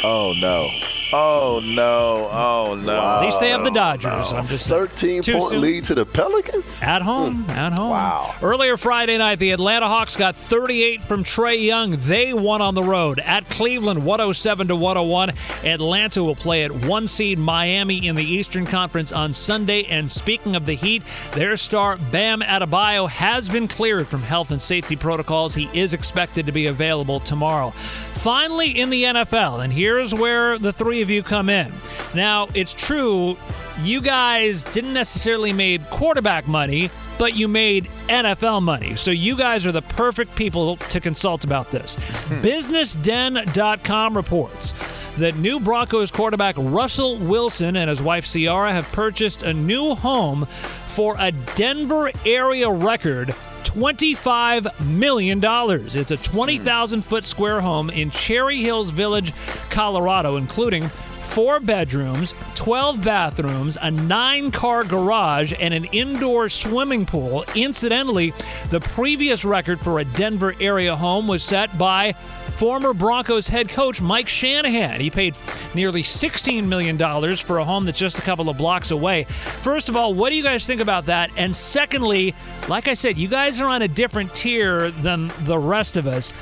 Oh, 0.03 0.33
no. 0.41 0.67
Oh, 1.13 1.61
no. 1.63 2.29
Oh, 2.31 2.75
no. 2.75 2.99
At 2.99 3.21
least 3.21 3.39
they 3.41 3.49
have 3.49 3.63
the 3.63 3.71
Dodgers. 3.71 4.31
I'm 4.31 4.45
just 4.45 4.67
13 4.67 5.23
Too 5.23 5.37
point 5.37 5.57
lead 5.57 5.83
to 5.85 5.95
the 5.95 6.05
Pelicans. 6.05 6.81
At 6.81 7.01
home, 7.01 7.43
hmm. 7.43 7.49
at 7.51 7.73
home. 7.73 7.89
Wow. 7.89 8.35
Earlier 8.41 8.77
Friday 8.77 9.17
night, 9.17 9.39
the 9.39 9.51
Atlanta 9.51 9.87
Hawks 9.87 10.15
got 10.15 10.35
38 10.35 11.01
from 11.01 11.23
Trae 11.23 11.61
Young. 11.63 11.97
They 12.01 12.33
won 12.33 12.61
on 12.61 12.75
the 12.75 12.83
road 12.83 13.19
at 13.19 13.45
Cleveland, 13.49 14.05
107 14.05 14.69
to 14.69 14.75
101. 14.75 15.33
Atlanta 15.65 16.23
will 16.23 16.35
play 16.35 16.63
at 16.63 16.71
one 16.71 17.07
seed 17.07 17.37
Miami 17.37 18.07
in 18.07 18.15
the 18.15 18.23
Eastern 18.23 18.65
Conference 18.65 19.11
on 19.11 19.33
Sunday. 19.33 19.83
And 19.85 20.09
speaking 20.09 20.55
of 20.55 20.65
the 20.65 20.75
Heat, 20.75 21.03
their 21.33 21.57
star 21.57 21.97
Bam 22.11 22.41
Adebayo 22.41 23.09
has 23.09 23.49
been 23.49 23.67
cleared 23.67 24.07
from 24.07 24.21
health 24.21 24.51
and 24.51 24.61
safety 24.61 24.95
protocols. 24.95 25.53
He 25.55 25.69
is 25.73 25.93
expected 25.93 26.45
to 26.45 26.51
be 26.53 26.67
available 26.67 27.19
tomorrow. 27.19 27.73
Finally, 28.21 28.79
in 28.79 28.91
the 28.91 29.03
NFL, 29.03 29.63
and 29.63 29.73
here's 29.73 30.13
where 30.13 30.59
the 30.59 30.71
three 30.71 31.00
of 31.01 31.09
you 31.09 31.23
come 31.23 31.49
in. 31.49 31.71
Now, 32.13 32.47
it's 32.53 32.73
true, 32.73 33.37
you 33.81 34.01
guys 34.01 34.63
didn't 34.65 34.93
necessarily 34.93 35.53
made 35.53 35.83
quarterback 35.89 36.47
money, 36.47 36.89
but 37.17 37.35
you 37.35 37.47
made 37.47 37.85
NFL 38.07 38.63
money. 38.63 38.95
So 38.95 39.11
you 39.11 39.35
guys 39.35 39.65
are 39.65 39.71
the 39.71 39.81
perfect 39.81 40.35
people 40.35 40.77
to 40.77 40.99
consult 40.99 41.43
about 41.43 41.71
this. 41.71 41.95
Hmm. 41.95 42.41
BusinessDen.com 42.41 44.15
reports 44.15 44.73
that 45.17 45.35
new 45.35 45.59
Broncos 45.59 46.09
quarterback 46.09 46.55
Russell 46.57 47.17
Wilson 47.17 47.75
and 47.75 47.89
his 47.89 48.01
wife 48.01 48.25
Ciara 48.25 48.71
have 48.71 48.91
purchased 48.91 49.43
a 49.43 49.53
new 49.53 49.93
home 49.93 50.47
for 50.91 51.15
a 51.19 51.31
Denver 51.55 52.11
area 52.25 52.69
record 52.69 53.29
$25 53.63 54.85
million. 54.85 55.39
It's 55.43 56.11
a 56.11 56.17
20,000 56.17 57.01
foot 57.03 57.23
square 57.23 57.61
home 57.61 57.89
in 57.89 58.11
Cherry 58.11 58.61
Hills 58.61 58.89
Village, 58.89 59.33
Colorado, 59.69 60.35
including 60.35 60.89
four 60.89 61.61
bedrooms, 61.61 62.33
12 62.55 63.03
bathrooms, 63.03 63.77
a 63.81 63.89
nine 63.89 64.51
car 64.51 64.83
garage, 64.83 65.53
and 65.59 65.73
an 65.73 65.85
indoor 65.85 66.49
swimming 66.49 67.05
pool. 67.05 67.45
Incidentally, 67.55 68.33
the 68.69 68.81
previous 68.81 69.45
record 69.45 69.79
for 69.79 69.99
a 69.99 70.05
Denver 70.05 70.53
area 70.59 70.93
home 70.93 71.29
was 71.29 71.41
set 71.41 71.75
by 71.77 72.13
former 72.61 72.93
Broncos 72.93 73.47
head 73.47 73.69
coach 73.69 73.99
Mike 74.03 74.29
Shanahan. 74.29 74.99
He 75.01 75.09
paid 75.09 75.33
nearly 75.73 76.03
$16 76.03 76.63
million 76.65 76.95
for 77.37 77.57
a 77.57 77.63
home 77.65 77.85
that's 77.85 77.97
just 77.97 78.19
a 78.19 78.21
couple 78.21 78.49
of 78.49 78.57
blocks 78.59 78.91
away. 78.91 79.23
First 79.63 79.89
of 79.89 79.95
all, 79.95 80.13
what 80.13 80.29
do 80.29 80.35
you 80.35 80.43
guys 80.43 80.67
think 80.67 80.79
about 80.79 81.07
that? 81.07 81.31
And 81.37 81.55
secondly, 81.55 82.35
like 82.69 82.87
I 82.87 82.93
said, 82.93 83.17
you 83.17 83.27
guys 83.27 83.59
are 83.59 83.65
on 83.67 83.81
a 83.81 83.87
different 83.87 84.35
tier 84.35 84.91
than 84.91 85.31
the 85.39 85.57
rest 85.57 85.97
of 85.97 86.05
us. 86.05 86.33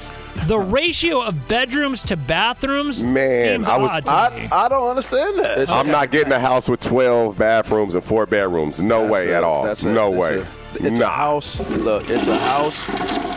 The 0.48 0.60
ratio 0.60 1.22
of 1.22 1.48
bedrooms 1.48 2.04
to 2.04 2.18
bathrooms 2.18 3.02
Man, 3.02 3.56
seems 3.60 3.70
I 3.70 3.78
was- 3.78 3.90
odd 3.90 4.32
to 4.32 4.36
me. 4.42 4.50
I, 4.52 4.66
I 4.66 4.68
don't 4.68 4.90
understand 4.90 5.40
that. 5.40 5.70
I'm 5.70 5.88
not 5.88 6.12
getting 6.12 6.34
a 6.34 6.40
house 6.40 6.68
with 6.68 6.82
12 6.82 7.38
bathrooms 7.38 7.96
and 7.96 8.04
four 8.04 8.26
bedrooms. 8.26 8.82
No 8.84 9.04
That's 9.04 9.14
way 9.14 9.30
a- 9.32 9.38
at 9.38 9.44
all. 9.46 9.64
that's 9.64 9.86
no 9.86 10.12
that's 10.12 10.22
way. 10.22 10.40
a- 10.42 10.59
it's 10.76 11.00
Nah. 11.00 11.06
a 11.08 11.10
house. 11.10 11.60
Look, 11.70 12.10
it's 12.10 12.28
a 12.28 12.38
house 12.38 12.86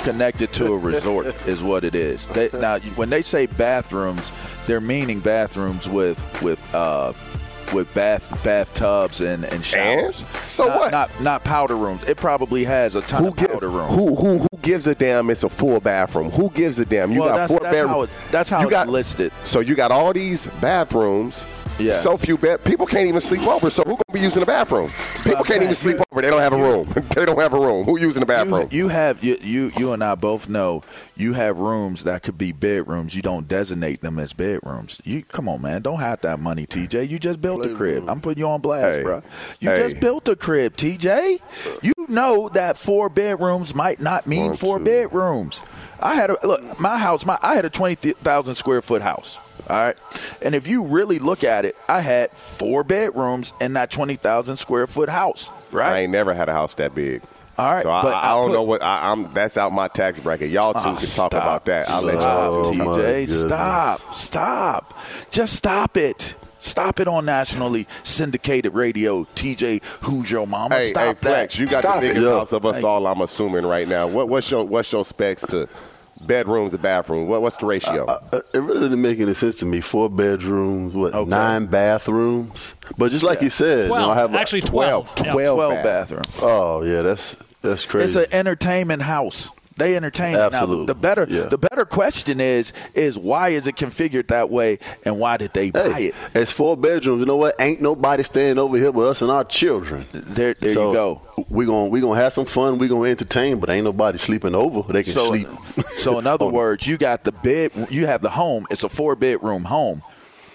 connected 0.05 0.53
to 0.55 0.73
a 0.73 0.79
resort, 0.79 1.27
is 1.47 1.62
what 1.62 1.85
it 1.85 1.95
is. 1.95 2.27
They, 2.29 2.51
now, 2.55 2.79
when 2.97 3.11
they 3.11 3.23
say 3.23 3.47
bathrooms, 3.47 4.33
they're 4.66 4.81
meaning 4.81 5.21
bathrooms 5.21 5.88
with 5.88 6.18
with 6.42 6.75
uh, 6.75 7.12
with 7.73 7.92
bath 7.95 8.42
bathtubs 8.45 9.21
and, 9.23 9.45
and 9.45 9.64
showers. 9.64 10.25
So 10.45 10.66
Not- 10.66 10.79
what? 10.79 10.90
Not 10.92 11.21
not 11.21 11.45
powder 11.45 11.77
rooms. 11.77 12.05
It 12.05 12.16
probably 12.16 12.64
has 12.64 12.97
a 12.97 13.01
ton 13.03 13.23
Who, 13.25 13.29
of 13.31 13.37
gi- 13.37 13.47
powder 13.47 13.68
rooms. 13.68 13.95
who 13.95 14.14
who 14.14 14.38
who 14.38 14.47
gives 14.61 14.87
a 14.87 14.95
damn? 14.95 15.31
It's 15.31 15.42
a 15.45 15.49
full 15.49 15.81
bathroom. 15.81 16.31
Who 16.31 16.51
gives 16.51 16.79
a 16.79 16.85
damn? 16.85 17.12
You 17.12 17.21
Well, 17.21 17.31
got 17.31 17.35
that's- 17.37 17.51
four 17.51 17.61
that's 17.61 17.75
bedrooms. 17.75 17.90
how 17.92 18.03
it- 18.03 18.11
that's 18.33 18.49
how 18.51 18.59
you 18.61 18.66
it's 18.66 18.71
got, 18.73 18.88
listed. 18.88 19.33
So 19.45 19.61
you 19.61 19.75
got 19.75 19.90
all 19.90 20.12
these 20.12 20.47
bathrooms. 20.61 21.45
Yeah. 21.83 21.95
So 21.95 22.16
few 22.16 22.37
bed. 22.38 22.64
People 22.64 22.87
can't 22.87 23.07
even 23.09 23.21
sleep 23.21 23.42
over. 23.42 23.71
So 23.71 23.83
who 23.83 23.90
gonna 23.92 24.03
be 24.12 24.21
using 24.21 24.40
the 24.40 24.47
bathroom? 24.47 24.90
People 25.25 25.45
can't 25.45 25.62
even 25.62 25.75
saying, 25.75 25.97
sleep 25.97 26.07
over. 26.11 26.23
They 26.23 26.31
don't 26.31 26.40
have 26.40 26.53
a 26.53 26.57
room. 26.57 26.88
they 27.16 27.25
don't 27.25 27.38
have 27.38 27.53
a 27.55 27.59
room. 27.61 27.85
Who 27.85 27.99
using 27.99 28.21
the 28.21 28.27
bathroom? 28.27 28.68
You, 28.71 28.85
you 28.85 28.88
have 28.88 29.23
you, 29.25 29.37
you 29.40 29.73
you 29.79 29.92
and 29.92 30.03
I 30.03 30.14
both 30.14 30.49
know 30.49 30.83
you 31.16 31.33
have 31.35 31.59
rooms 31.59 32.05
that 32.05 32.23
could 32.23 32.38
be 32.38 32.53
bedrooms. 32.53 33.14
You 33.14 33.23
don't 33.23 33.47
designate 33.49 34.01
them 34.01 34.18
as 34.18 34.33
bedrooms. 34.33 35.01
You 35.05 35.23
come 35.23 35.49
on, 35.49 35.62
man. 35.62 35.83
Don't 35.83 35.99
hide 36.01 36.23
that 36.23 36.40
money, 36.40 36.66
TJ. 36.66 37.09
You 37.09 37.18
just 37.18 37.40
built 37.40 37.64
a 37.66 37.75
crib. 37.75 38.09
I'm 38.09 38.21
putting 38.21 38.38
you 38.40 38.49
on 38.49 38.61
blast, 38.61 38.99
Hey. 38.99 39.03
bro. 39.03 39.23
You 39.61 39.71
Hey. 39.71 39.79
just 39.88 40.01
built 40.01 40.29
a 40.29 40.37
crib, 40.37 40.77
TJ. 40.77 41.40
You 41.83 41.92
know 42.09 42.49
that 42.51 42.77
four 42.77 43.09
bedrooms 43.09 43.75
might 43.75 44.01
not 44.01 44.27
mean 44.27 44.47
One, 44.47 44.55
four 44.57 44.79
two. 44.79 44.85
bedrooms. 44.85 45.62
I 46.01 46.14
had 46.16 46.31
a 46.31 46.47
look. 46.47 46.81
My 46.81 46.99
house. 46.99 47.25
My 47.25 47.38
I 47.42 47.55
had 47.55 47.64
a 47.64 47.71
twenty 47.71 47.95
thousand 48.12 48.57
square 48.57 48.83
foot 48.83 49.03
house. 49.03 49.38
All 49.70 49.77
right, 49.77 49.96
and 50.42 50.55
if 50.55 50.66
you 50.66 50.85
really 50.85 51.18
look 51.18 51.44
at 51.44 51.64
it, 51.64 51.77
I 51.88 52.01
had 52.01 52.31
four 52.33 52.83
bedrooms 52.85 53.53
in 53.61 53.75
that 53.75 53.90
twenty 53.90 54.16
thousand 54.16 54.57
square 54.59 54.87
foot 54.87 55.09
house. 55.09 55.51
Right. 55.70 55.92
I 55.92 55.98
ain't 56.01 56.12
never 56.12 56.35
had 56.35 56.48
a 56.48 56.53
house 56.53 56.75
that 56.77 56.94
big. 56.94 57.22
All 57.59 57.70
right, 57.70 57.83
So 57.83 57.90
I, 57.90 58.03
but 58.03 58.14
I 58.14 58.31
I 58.31 58.35
don't 58.35 58.48
put- 58.48 58.53
know 58.55 58.62
what 58.62 58.83
I, 58.83 59.11
I'm. 59.12 59.33
That's 59.35 59.57
out 59.59 59.72
my 59.72 59.87
tax 59.88 60.18
bracket. 60.20 60.51
Y'all 60.51 60.72
two 60.72 60.79
Ah, 60.81 60.83
can 60.83 60.94
talk 60.96 61.07
stop. 61.07 61.33
about 61.35 61.64
that. 61.66 61.88
I'll 61.90 62.03
let 62.03 62.14
y'all 62.14 62.72
two 62.72 62.83
Oh, 62.83 62.96
TJ. 62.96 63.29
Stop. 63.46 64.14
Stop. 64.14 64.98
Just 65.31 65.55
stop 65.55 65.96
it. 65.96 66.35
Stop 66.59 67.01
it 67.01 67.09
on 67.09 67.25
nationally 67.25 67.87
syndicated 68.05 68.72
radio. 68.72 69.25
TJ, 69.35 69.83
who's 70.03 70.31
your 70.31 70.46
mama? 70.46 70.77
Hey, 70.77 70.88
Stop 70.88 71.22
hey, 71.22 71.31
that. 71.31 71.59
You 71.59 71.66
got 71.68 71.81
Stop 71.83 71.94
the 71.96 72.01
biggest 72.09 72.22
Yeah. 72.22 72.31
house 72.38 72.53
of 72.53 72.64
us 72.64 72.77
Thank 72.77 72.87
all. 72.87 73.07
I'm 73.07 73.20
assuming 73.20 73.66
right 73.66 73.87
now. 73.88 74.07
What, 74.07 74.29
what's 74.29 74.51
your 74.51 74.64
what's 74.64 74.90
your 74.92 75.05
specs 75.05 75.42
to 75.48 75.68
bedrooms 76.27 76.73
and 76.75 76.83
bathrooms? 76.83 77.29
What, 77.29 77.43
what's 77.43 77.57
the 77.57 77.67
ratio? 77.67 78.05
Uh, 78.07 78.41
it 78.55 78.59
really 78.59 78.81
didn't 78.81 79.03
make 79.03 79.19
any 79.21 79.35
sense 79.35 79.59
to 79.59 79.67
me. 79.67 79.81
Four 79.81 80.09
bedrooms, 80.11 80.95
what, 80.95 81.15
Okay. 81.15 81.29
nine 81.29 81.67
bathrooms? 81.67 82.75
But 82.99 83.11
just 83.11 83.25
like 83.25 83.43
you 83.43 83.51
said, 83.51 83.85
you 83.85 83.89
know, 83.97 84.11
I 84.11 84.15
have 84.15 84.35
a- 84.35 84.39
Actually, 84.39 84.63
12. 84.63 85.15
12. 85.15 85.27
Yeah. 85.27 85.33
12 85.33 85.57
12 85.57 85.73
bath. 85.75 85.85
bathrooms. 85.85 86.39
Oh 86.43 86.83
yeah, 86.83 87.03
that's 87.03 87.37
that's 87.63 87.85
crazy. 87.87 88.19
It's 88.21 88.29
an 88.29 88.37
entertainment 88.39 89.03
house. 89.03 89.51
They 89.83 89.97
entertain. 89.97 90.35
Now, 90.35 90.49
the 90.66 90.95
better 90.95 91.27
Yeah. 91.29 91.42
the 91.45 91.59
better 91.59 91.85
question 91.85 92.40
is 92.40 92.73
is 92.95 93.18
why 93.18 93.49
is 93.49 93.66
it 93.66 93.77
configured 93.77 94.29
that 94.29 94.49
way 94.51 94.79
and 95.05 95.18
why 95.18 95.37
did 95.37 95.53
they 95.55 95.71
buy 95.71 95.99
it? 95.99 96.14
it's 96.35 96.53
four 96.53 96.77
bedrooms. 96.77 97.21
You 97.21 97.27
know 97.27 97.37
what? 97.37 97.57
Ain't 97.61 97.81
nobody 97.81 98.23
staying 98.23 98.59
over 98.59 98.77
here 98.77 98.90
with 98.92 99.07
us 99.09 99.23
and 99.23 99.31
our 99.31 99.45
children. 99.45 100.07
There, 100.12 100.55
there 100.55 100.71
so 100.71 100.88
you 100.88 100.95
go. 100.95 101.23
We 101.49 101.66
gonna 101.66 101.88
we 101.88 102.01
gonna 102.01 102.21
have 102.21 102.33
some 102.33 102.45
fun. 102.47 102.79
We're 102.79 102.88
gonna 102.88 103.09
entertain, 103.11 103.59
but 103.59 103.71
ain't 103.71 103.85
nobody 103.85 104.18
sleeping 104.18 104.55
over. 104.55 104.92
They 104.92 105.03
can 105.03 105.12
So, 105.12 105.29
sleep. 105.31 105.49
so 105.87 106.18
in 106.18 106.27
other 106.35 106.47
words, 106.47 106.87
you 106.87 106.97
got 106.97 107.25
the 107.25 107.33
bed. 107.33 107.73
You 107.90 108.07
have 108.07 108.23
the 108.23 108.31
home. 108.31 108.66
It's 108.71 108.85
a 108.85 108.88
four 108.88 109.16
bedroom 109.16 109.64
home. 109.64 110.03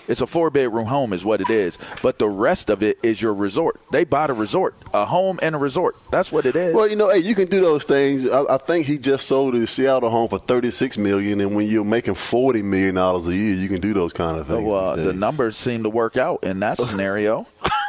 It's 0.08 0.22
a 0.22 0.28
four 0.28 0.50
bedroom 0.50 0.86
home, 0.86 1.14
is 1.14 1.26
what 1.26 1.42
it 1.42 1.50
is. 1.50 1.78
But 2.02 2.20
the 2.20 2.30
rest 2.30 2.70
of 2.70 2.82
it 2.84 2.98
is 3.04 3.22
your 3.22 3.34
resort. 3.34 3.80
They 3.92 4.04
bought 4.04 4.30
a 4.30 4.34
resort, 4.34 4.76
a 4.94 5.06
home 5.06 5.40
and 5.42 5.56
a 5.56 5.58
resort. 5.58 5.96
That's 6.12 6.32
what 6.32 6.46
it 6.46 6.56
is. 6.56 6.74
Well, 6.74 6.88
you 6.88 6.96
know, 6.96 7.10
hey, 7.10 7.20
you 7.20 7.36
can 7.36 7.48
do 7.48 7.60
those 7.60 7.84
things. 7.84 8.28
I, 8.28 8.44
I 8.56 8.58
think 8.58 8.86
he 8.86 8.98
just 8.98 9.28
sold 9.28 9.54
his 9.54 9.70
Seattle 9.70 10.10
home 10.10 10.30
for 10.30 10.40
thirty 10.40 10.72
six 10.72 10.98
million, 10.98 11.42
and 11.42 11.56
when 11.56 11.68
you're 11.68 11.84
making 11.84 12.16
forty 12.16 12.62
million 12.62 12.96
dollars 12.96 13.28
a 13.28 13.36
year, 13.36 13.56
you 13.56 13.68
can 13.68 13.82
do 13.82 13.94
those 13.94 14.14
kind 14.14 14.38
of 14.38 14.48
things. 14.48 14.66
Well, 14.68 14.76
uh, 14.92 14.96
the 14.96 15.14
numbers 15.14 15.58
seem 15.58 15.84
to 15.84 15.90
work 15.90 16.18
out 16.18 16.44
in 16.44 16.60
that 16.62 16.78
scenario. 16.78 17.46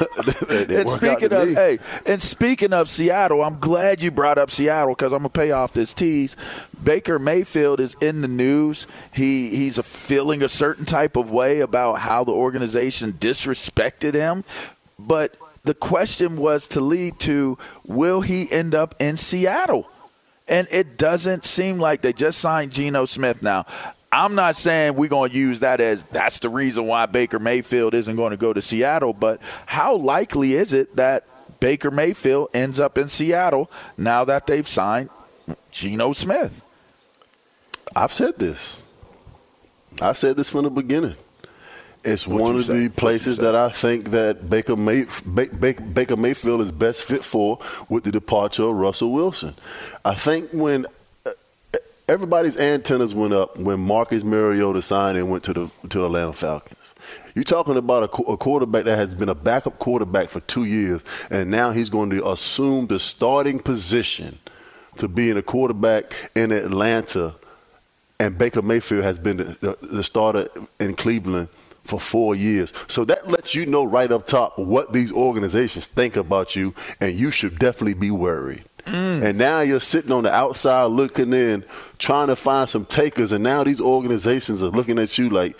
And 0.00 0.88
speaking 0.88 1.32
of 1.32 1.48
me. 1.48 1.54
hey, 1.54 1.78
and 2.06 2.22
speaking 2.22 2.72
of 2.72 2.88
Seattle, 2.88 3.42
I'm 3.42 3.58
glad 3.58 4.02
you 4.02 4.10
brought 4.10 4.38
up 4.38 4.50
Seattle 4.50 4.94
because 4.94 5.12
I'm 5.12 5.20
gonna 5.20 5.28
pay 5.28 5.50
off 5.50 5.72
this 5.72 5.94
tease. 5.94 6.36
Baker 6.82 7.18
Mayfield 7.18 7.80
is 7.80 7.94
in 8.00 8.22
the 8.22 8.28
news. 8.28 8.86
He 9.12 9.50
he's 9.50 9.78
a 9.78 9.82
feeling 9.82 10.42
a 10.42 10.48
certain 10.48 10.84
type 10.84 11.16
of 11.16 11.30
way 11.30 11.60
about 11.60 12.00
how 12.00 12.24
the 12.24 12.32
organization 12.32 13.12
disrespected 13.14 14.14
him, 14.14 14.44
but 14.98 15.34
the 15.64 15.74
question 15.74 16.36
was 16.36 16.68
to 16.68 16.80
lead 16.80 17.18
to 17.20 17.58
will 17.86 18.22
he 18.22 18.50
end 18.50 18.74
up 18.74 18.94
in 18.98 19.16
Seattle? 19.16 19.88
And 20.48 20.66
it 20.70 20.98
doesn't 20.98 21.44
seem 21.44 21.78
like 21.78 22.02
they 22.02 22.12
just 22.12 22.38
signed 22.38 22.72
Geno 22.72 23.04
Smith 23.04 23.42
now. 23.42 23.66
I'm 24.12 24.34
not 24.34 24.56
saying 24.56 24.94
we're 24.96 25.08
going 25.08 25.30
to 25.30 25.36
use 25.36 25.60
that 25.60 25.80
as 25.80 26.02
that's 26.04 26.40
the 26.40 26.48
reason 26.48 26.86
why 26.86 27.06
Baker 27.06 27.38
Mayfield 27.38 27.94
isn't 27.94 28.16
going 28.16 28.32
to 28.32 28.36
go 28.36 28.52
to 28.52 28.60
Seattle, 28.60 29.12
but 29.12 29.40
how 29.66 29.94
likely 29.94 30.54
is 30.54 30.72
it 30.72 30.96
that 30.96 31.24
Baker 31.60 31.90
Mayfield 31.90 32.48
ends 32.52 32.80
up 32.80 32.98
in 32.98 33.08
Seattle 33.08 33.70
now 33.96 34.24
that 34.24 34.46
they've 34.46 34.66
signed 34.66 35.10
Geno 35.70 36.12
Smith? 36.12 36.64
I've 37.94 38.12
said 38.12 38.38
this. 38.38 38.82
I 40.02 40.12
said 40.12 40.36
this 40.36 40.50
from 40.50 40.64
the 40.64 40.70
beginning. 40.70 41.14
It's 42.02 42.26
What'd 42.26 42.42
one 42.42 42.56
of 42.56 42.64
say? 42.64 42.86
the 42.86 42.88
places 42.88 43.36
that 43.38 43.54
I 43.54 43.68
think 43.68 44.10
that 44.10 44.48
Baker, 44.48 44.74
May, 44.74 45.04
Ba- 45.26 45.48
Ba- 45.52 45.74
Baker 45.74 46.16
Mayfield 46.16 46.62
is 46.62 46.72
best 46.72 47.04
fit 47.04 47.22
for 47.24 47.58
with 47.90 48.04
the 48.04 48.10
departure 48.10 48.64
of 48.64 48.74
Russell 48.74 49.12
Wilson. 49.12 49.54
I 50.04 50.14
think 50.14 50.48
when 50.52 50.86
everybody's 52.10 52.56
antennas 52.56 53.14
went 53.14 53.32
up 53.32 53.56
when 53.56 53.78
Marcus 53.78 54.24
Mariota 54.24 54.82
signed 54.82 55.16
and 55.16 55.30
went 55.30 55.44
to 55.44 55.52
the 55.52 55.70
to 55.88 55.98
the 55.98 56.06
Atlanta 56.06 56.32
Falcons. 56.32 56.94
You're 57.34 57.44
talking 57.44 57.76
about 57.76 58.02
a, 58.02 58.22
a 58.24 58.36
quarterback 58.36 58.84
that 58.84 58.96
has 58.96 59.14
been 59.14 59.28
a 59.28 59.34
backup 59.34 59.78
quarterback 59.78 60.28
for 60.28 60.40
two 60.40 60.64
years, 60.64 61.04
and 61.30 61.50
now 61.50 61.70
he's 61.70 61.88
going 61.88 62.10
to 62.10 62.28
assume 62.28 62.88
the 62.88 62.98
starting 62.98 63.60
position 63.60 64.38
to 64.96 65.06
being 65.06 65.36
a 65.36 65.42
quarterback 65.42 66.12
in 66.34 66.50
Atlanta 66.50 67.34
and 68.18 68.36
Baker 68.36 68.60
Mayfield 68.60 69.04
has 69.04 69.18
been 69.18 69.38
the, 69.38 69.44
the, 69.60 69.86
the 69.86 70.04
starter 70.04 70.48
in 70.78 70.94
Cleveland 70.94 71.48
for 71.84 71.98
four 71.98 72.34
years. 72.34 72.72
So 72.86 73.04
that 73.06 73.28
lets 73.28 73.54
you 73.54 73.64
know 73.64 73.84
right 73.84 74.12
up 74.12 74.26
top 74.26 74.58
what 74.58 74.92
these 74.92 75.10
organizations 75.10 75.86
think 75.86 76.16
about 76.16 76.54
you, 76.54 76.74
and 77.00 77.18
you 77.18 77.30
should 77.30 77.58
definitely 77.58 77.94
be 77.94 78.10
worried. 78.10 78.64
Mm. 78.86 79.24
And 79.24 79.38
now 79.38 79.60
you're 79.60 79.80
sitting 79.80 80.12
on 80.12 80.24
the 80.24 80.32
outside 80.32 80.86
looking 80.86 81.32
in, 81.32 81.64
trying 81.98 82.28
to 82.28 82.36
find 82.36 82.68
some 82.68 82.84
takers, 82.84 83.32
and 83.32 83.44
now 83.44 83.64
these 83.64 83.80
organizations 83.80 84.62
are 84.62 84.70
looking 84.70 84.98
at 84.98 85.18
you 85.18 85.30
like 85.30 85.56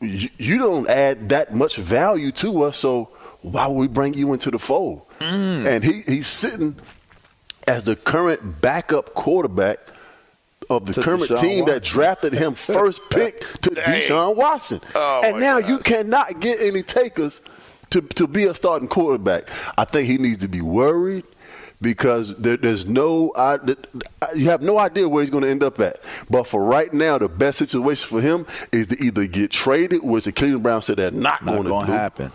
you, 0.00 0.28
you 0.38 0.58
don't 0.58 0.88
add 0.88 1.28
that 1.30 1.54
much 1.54 1.76
value 1.76 2.32
to 2.32 2.62
us, 2.62 2.78
so 2.78 3.10
why 3.42 3.66
would 3.66 3.78
we 3.78 3.88
bring 3.88 4.14
you 4.14 4.32
into 4.32 4.50
the 4.50 4.58
fold? 4.58 5.02
Mm. 5.20 5.66
And 5.66 5.84
he, 5.84 6.02
he's 6.02 6.26
sitting 6.26 6.76
as 7.66 7.84
the 7.84 7.96
current 7.96 8.60
backup 8.60 9.14
quarterback 9.14 9.78
of 10.70 10.86
the 10.86 10.94
To 10.94 11.02
current 11.02 11.22
Deshaun 11.22 11.40
team 11.40 11.64
that 11.66 11.82
drafted 11.82 12.32
him 12.32 12.54
first 12.54 13.00
pick 13.10 13.40
to 13.60 13.70
Deshaun 13.70 14.36
Watson. 14.36 14.80
Oh, 14.94 15.20
and 15.24 15.40
now 15.40 15.60
God. 15.60 15.68
you 15.68 15.78
cannot 15.78 16.40
get 16.40 16.60
any 16.60 16.82
takers 16.82 17.42
to, 17.90 18.00
to 18.00 18.26
be 18.26 18.44
a 18.44 18.54
starting 18.54 18.88
quarterback. 18.88 19.48
I 19.76 19.84
think 19.84 20.06
he 20.08 20.18
needs 20.18 20.38
to 20.38 20.48
be 20.48 20.60
worried 20.60 21.24
because 21.84 22.34
there, 22.36 22.56
there's 22.56 22.86
no 22.88 23.32
I, 23.36 23.58
you 24.34 24.46
have 24.46 24.62
no 24.62 24.78
idea 24.78 25.08
where 25.08 25.22
he's 25.22 25.30
going 25.30 25.44
to 25.44 25.50
end 25.50 25.62
up 25.62 25.78
at. 25.78 26.02
But 26.28 26.48
for 26.48 26.64
right 26.64 26.92
now, 26.92 27.18
the 27.18 27.28
best 27.28 27.58
situation 27.58 28.08
for 28.08 28.20
him 28.20 28.46
is 28.72 28.88
to 28.88 28.98
either 29.00 29.28
get 29.28 29.52
traded, 29.52 30.02
which 30.02 30.24
the 30.24 30.32
Cleveland 30.32 30.64
Browns 30.64 30.86
said 30.86 30.96
they're 30.96 31.12
not, 31.12 31.44
Not 31.44 31.52
going 31.52 31.62
to 31.64 31.68
going 31.68 31.86
do. 31.86 31.92
to 31.92 31.98
happen. 31.98 32.32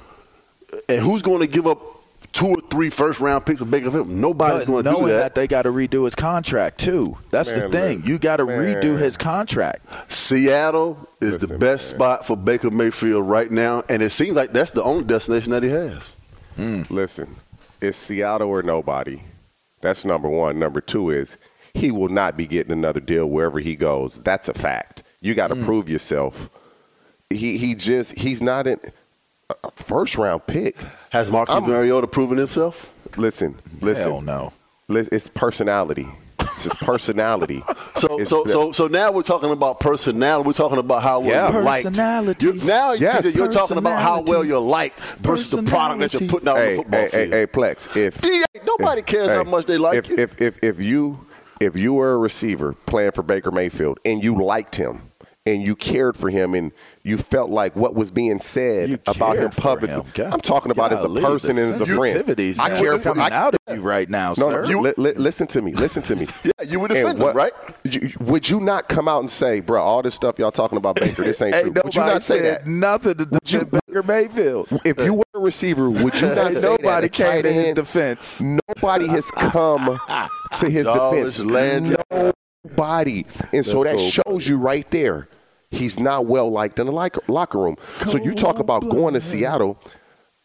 And 0.88 1.02
who's 1.02 1.22
going 1.24 1.40
to 1.42 1.48
give 1.48 1.66
up 1.68 1.82
two 2.32 2.46
or 2.48 2.62
three 2.70 2.92
first 2.92 3.20
round 3.20 3.44
picks 3.46 3.60
for 3.60 3.66
Baker 3.66 3.86
Mayfield? 3.88 4.08
Nobody's 4.08 4.66
going 4.66 4.84
to 4.84 4.90
do 4.90 4.96
knowing 4.96 5.08
that. 5.08 5.18
that 5.20 5.36
they 5.36 5.48
got 5.48 5.64
to 5.64 5.70
redo 5.72 6.06
his 6.06 6.14
contract 6.14 6.80
too. 6.80 7.18
That's 7.32 7.52
the 7.52 7.70
thing. 7.70 7.98
look, 8.00 8.08
You 8.08 8.20
got 8.20 8.38
to 8.38 8.46
redo 8.46 8.98
his 9.00 9.18
contract. 9.18 9.84
Seattle 10.14 11.10
is 11.22 11.40
the 11.40 11.58
best 11.58 11.92
man. 11.94 11.98
spot 11.98 12.26
for 12.28 12.38
Baker 12.38 12.70
Mayfield 12.70 13.28
right 13.28 13.50
now, 13.50 13.84
and 13.90 14.04
it 14.04 14.12
seems 14.12 14.36
like 14.36 14.52
that's 14.54 14.72
the 14.72 14.84
only 14.84 15.06
destination 15.06 15.52
that 15.54 15.64
he 15.64 15.70
has. 15.70 16.14
Hmm. 16.56 16.84
Listen, 16.92 17.36
it's 17.82 17.98
Seattle 17.98 18.50
or 18.50 18.62
nobody. 18.62 19.22
That's 19.82 20.06
number 20.06 20.30
one. 20.30 20.60
Number 20.60 20.82
two 20.82 21.10
is 21.10 21.38
he 21.74 21.92
will 21.92 22.10
not 22.10 22.38
be 22.38 22.46
getting 22.46 22.72
another 22.72 23.00
deal 23.00 23.26
wherever 23.26 23.60
he 23.60 23.76
goes. 23.76 24.20
That's 24.20 24.50
a 24.50 24.54
fact. 24.54 25.04
You 25.22 25.34
got 25.36 25.48
to 25.48 25.56
mm. 25.56 25.66
prove 25.66 25.90
yourself. 25.90 26.50
He 27.30 27.58
he 27.58 27.76
just 27.76 28.18
he's 28.18 28.42
not 28.42 28.68
in 28.68 28.80
a 29.50 29.72
first 29.72 30.18
round 30.18 30.48
pick. 30.48 30.78
Has 31.12 31.30
Marcus 31.30 31.62
Mariota 31.62 32.08
proven 32.08 32.38
himself? 32.38 32.94
Listen, 33.18 33.56
listen. 33.82 34.12
Hell 34.12 34.22
no. 34.22 34.54
It's 34.90 35.28
personality. 35.28 36.08
It's 36.60 36.66
his 36.66 36.74
personality. 36.74 37.64
So, 37.96 38.20
It's 38.20 38.30
so, 38.30 38.44
the- 38.44 38.50
so, 38.50 38.72
so 38.74 38.88
now 38.88 39.12
we're 39.14 39.24
talking 39.24 39.50
about 39.52 39.80
personality. 39.80 40.46
We're 40.46 40.52
talking 40.54 40.78
about 40.78 41.02
how 41.04 41.22
well 41.22 41.30
Yeah. 41.30 41.52
you're 41.54 41.62
liked. 41.62 41.86
Personality. 41.86 42.46
You- 42.48 42.54
now 42.66 42.92
Yes. 42.92 43.34
you're 43.34 43.48
talking 43.52 43.78
about 43.78 44.02
how 44.02 44.22
well 44.28 44.44
you're 44.44 44.60
liked 44.60 45.00
versus 45.20 45.52
the 45.52 45.64
product 45.64 46.02
that 46.02 46.14
you're 46.20 46.30
putting 46.30 46.50
out 46.50 46.58
on 46.58 46.70
the 46.70 46.76
football 46.76 47.00
hey, 47.00 47.10
hey, 47.12 47.18
field. 47.24 47.34
hey, 47.34 47.46
Plex. 47.46 47.96
If 47.96 48.22
D- 48.22 48.44
nobody 48.66 49.02
cares 49.02 49.32
how 49.32 49.44
much 49.46 49.68
they 49.68 49.78
like 49.78 49.98
if, 50.00 50.10
you. 50.10 50.18
If, 50.18 50.42
if 50.42 50.58
if 50.62 50.80
you 50.82 51.26
if 51.62 51.78
you 51.78 51.94
were 51.94 52.14
a 52.14 52.18
receiver 52.18 52.76
playing 52.86 53.12
for 53.12 53.24
Baker 53.24 53.52
Mayfield 53.52 54.00
and 54.06 54.22
you 54.24 54.36
liked 54.42 54.76
him 54.76 55.09
and 55.50 55.62
you 55.64 55.76
cared 55.76 56.16
for 56.16 56.30
him 56.30 56.54
and 56.54 56.72
you 57.04 57.18
felt 57.18 57.50
like 57.50 57.76
what 57.76 57.96
was 57.96 58.12
being 58.12 58.40
said 58.40 58.90
You 58.90 59.00
about 59.08 59.38
him 59.38 59.50
publicly. 59.52 59.90
him. 60.24 60.34
I'm 60.34 60.42
talking 60.42 60.72
about 60.72 60.92
as 60.94 61.04
a 61.04 61.10
person 61.10 61.58
and 61.58 61.74
as 61.74 61.82
a 61.82 61.86
friend. 61.86 62.24
I 62.60 62.70
care 62.80 62.98
for 62.98 63.04
coming 63.04 63.24
I, 63.24 63.30
out 63.36 63.56
of 63.68 63.76
you 63.76 63.82
right 63.82 64.10
now, 64.10 64.34
no, 64.38 64.50
sir. 64.50 64.66
no, 64.68 64.80
li- 64.82 64.94
li- 64.98 65.14
listen 65.14 65.48
to 65.48 65.62
me. 65.62 65.74
Listen 65.74 66.04
to 66.04 66.16
me. 66.16 66.28
Yeah, 66.44 66.66
you 66.66 66.80
would 66.80 66.90
defend 66.90 67.18
him, 67.20 67.24
what- 67.24 67.36
right? 67.36 67.54
you- 67.84 68.12
would 68.20 68.50
you 68.50 68.60
not 68.60 68.90
come 68.90 69.08
out 69.08 69.20
and 69.22 69.32
say, 69.32 69.60
bro, 69.62 69.82
all 69.82 70.02
this 70.02 70.14
stuff 70.16 70.38
y'all 70.40 70.52
talking 70.52 70.78
about 70.78 70.96
Baker, 70.96 71.24
this 71.24 71.42
ain't 71.42 71.56
Hey, 71.56 71.62
true? 71.64 71.72
Would 71.84 71.96
you 71.96 72.02
nobody 72.02 72.14
not 72.16 72.22
say 72.24 72.42
that? 72.42 72.68
nothing 72.68 73.16
to 73.16 73.26
defend 73.26 73.72
Baker 73.72 74.04
Mayfield. 74.04 74.68
If 74.86 75.00
you 75.00 75.14
were 75.16 75.24
a 75.36 75.40
receiver, 75.40 75.90
would 75.90 76.20
you 76.20 76.28
not 76.28 76.38
Ain't 76.48 76.56
say 76.56 76.62
that? 76.70 76.82
nobody 76.82 77.10
came 77.10 77.46
in 77.46 77.54
his 77.66 77.76
defense. 77.76 78.42
Nobody 78.42 79.08
has 79.08 79.32
come 79.32 79.98
to 80.60 80.70
his 80.70 80.88
defense. 80.88 81.40
Nobody. 82.66 83.26
And 83.54 83.66
so 83.66 83.84
that 83.84 84.00
shows 84.00 84.48
you 84.48 84.58
right 84.58 84.90
there, 84.92 85.28
he's 85.72 86.00
not 86.00 86.26
well 86.26 86.50
liked 86.50 86.80
in 86.80 86.88
the 86.88 86.92
locker, 86.92 87.60
room. 87.60 87.78
So 88.06 88.18
you 88.18 88.34
talk 88.34 88.60
about 88.60 88.90
going 88.90 89.14
to 89.14 89.22
Seattle, 89.22 89.82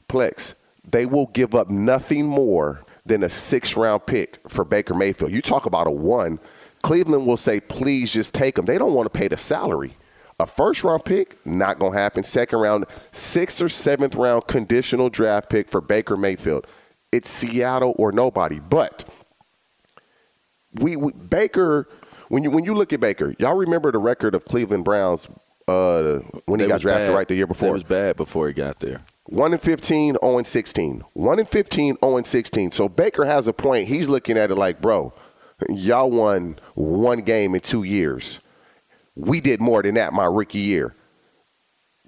Plex, 0.08 0.54
they 0.88 1.06
will 1.06 1.26
give 1.26 1.54
up 1.54 1.70
nothing 1.70 2.26
more 2.26 2.82
than 3.06 3.22
a 3.22 3.28
six 3.28 3.76
round 3.76 4.06
pick 4.06 4.40
for 4.48 4.64
Baker 4.64 4.94
Mayfield. 4.94 5.32
You 5.32 5.42
talk 5.42 5.66
about 5.66 5.86
a 5.86 5.90
one, 5.90 6.38
Cleveland 6.82 7.26
will 7.26 7.36
say, 7.36 7.60
please 7.60 8.12
just 8.12 8.34
take 8.34 8.58
him. 8.58 8.66
They 8.66 8.76
don't 8.76 8.92
want 8.92 9.06
to 9.06 9.18
pay 9.18 9.28
the 9.28 9.36
salary. 9.38 9.94
A 10.38 10.46
first 10.46 10.84
round 10.84 11.04
pick, 11.04 11.44
not 11.46 11.78
going 11.78 11.92
to 11.92 11.98
happen. 11.98 12.24
Second 12.24 12.58
round, 12.58 12.86
sixth 13.12 13.62
or 13.62 13.68
seventh 13.68 14.14
round 14.14 14.46
conditional 14.48 15.08
draft 15.08 15.48
pick 15.48 15.68
for 15.68 15.80
Baker 15.80 16.16
Mayfield. 16.16 16.66
It's 17.12 17.30
Seattle 17.30 17.94
or 17.96 18.12
nobody. 18.12 18.58
But 18.58 19.04
we, 20.74 20.96
we 20.96 21.12
Baker, 21.12 21.88
when 22.28 22.42
you 22.42 22.50
when 22.50 22.64
you 22.64 22.74
look 22.74 22.92
at 22.92 23.00
Baker, 23.00 23.34
y'all 23.38 23.54
remember 23.54 23.92
the 23.92 23.98
record 23.98 24.34
of 24.34 24.44
Cleveland 24.44 24.84
Browns 24.84 25.28
uh, 25.68 26.18
when 26.46 26.60
he 26.60 26.66
got 26.66 26.80
drafted 26.80 27.08
bad. 27.08 27.14
right 27.14 27.28
the 27.28 27.34
year 27.34 27.46
before. 27.46 27.70
It 27.70 27.72
was 27.72 27.84
bad 27.84 28.16
before 28.16 28.48
he 28.48 28.54
got 28.54 28.80
there. 28.80 29.02
1 29.26 29.54
in 29.54 29.58
15, 29.58 30.16
0 30.22 30.38
in 30.38 30.44
16. 30.44 31.02
1 31.14 31.38
in 31.38 31.46
15, 31.46 31.96
0 32.02 32.16
in 32.18 32.24
16. 32.24 32.70
So 32.70 32.88
Baker 32.88 33.24
has 33.24 33.48
a 33.48 33.52
point. 33.52 33.88
He's 33.88 34.08
looking 34.08 34.36
at 34.36 34.50
it 34.50 34.56
like, 34.56 34.80
bro, 34.80 35.14
y'all 35.70 36.10
won 36.10 36.58
one 36.74 37.20
game 37.20 37.54
in 37.54 37.60
two 37.60 37.84
years. 37.84 38.40
We 39.16 39.40
did 39.40 39.60
more 39.60 39.82
than 39.82 39.94
that 39.94 40.12
my 40.12 40.26
rookie 40.26 40.58
year. 40.58 40.94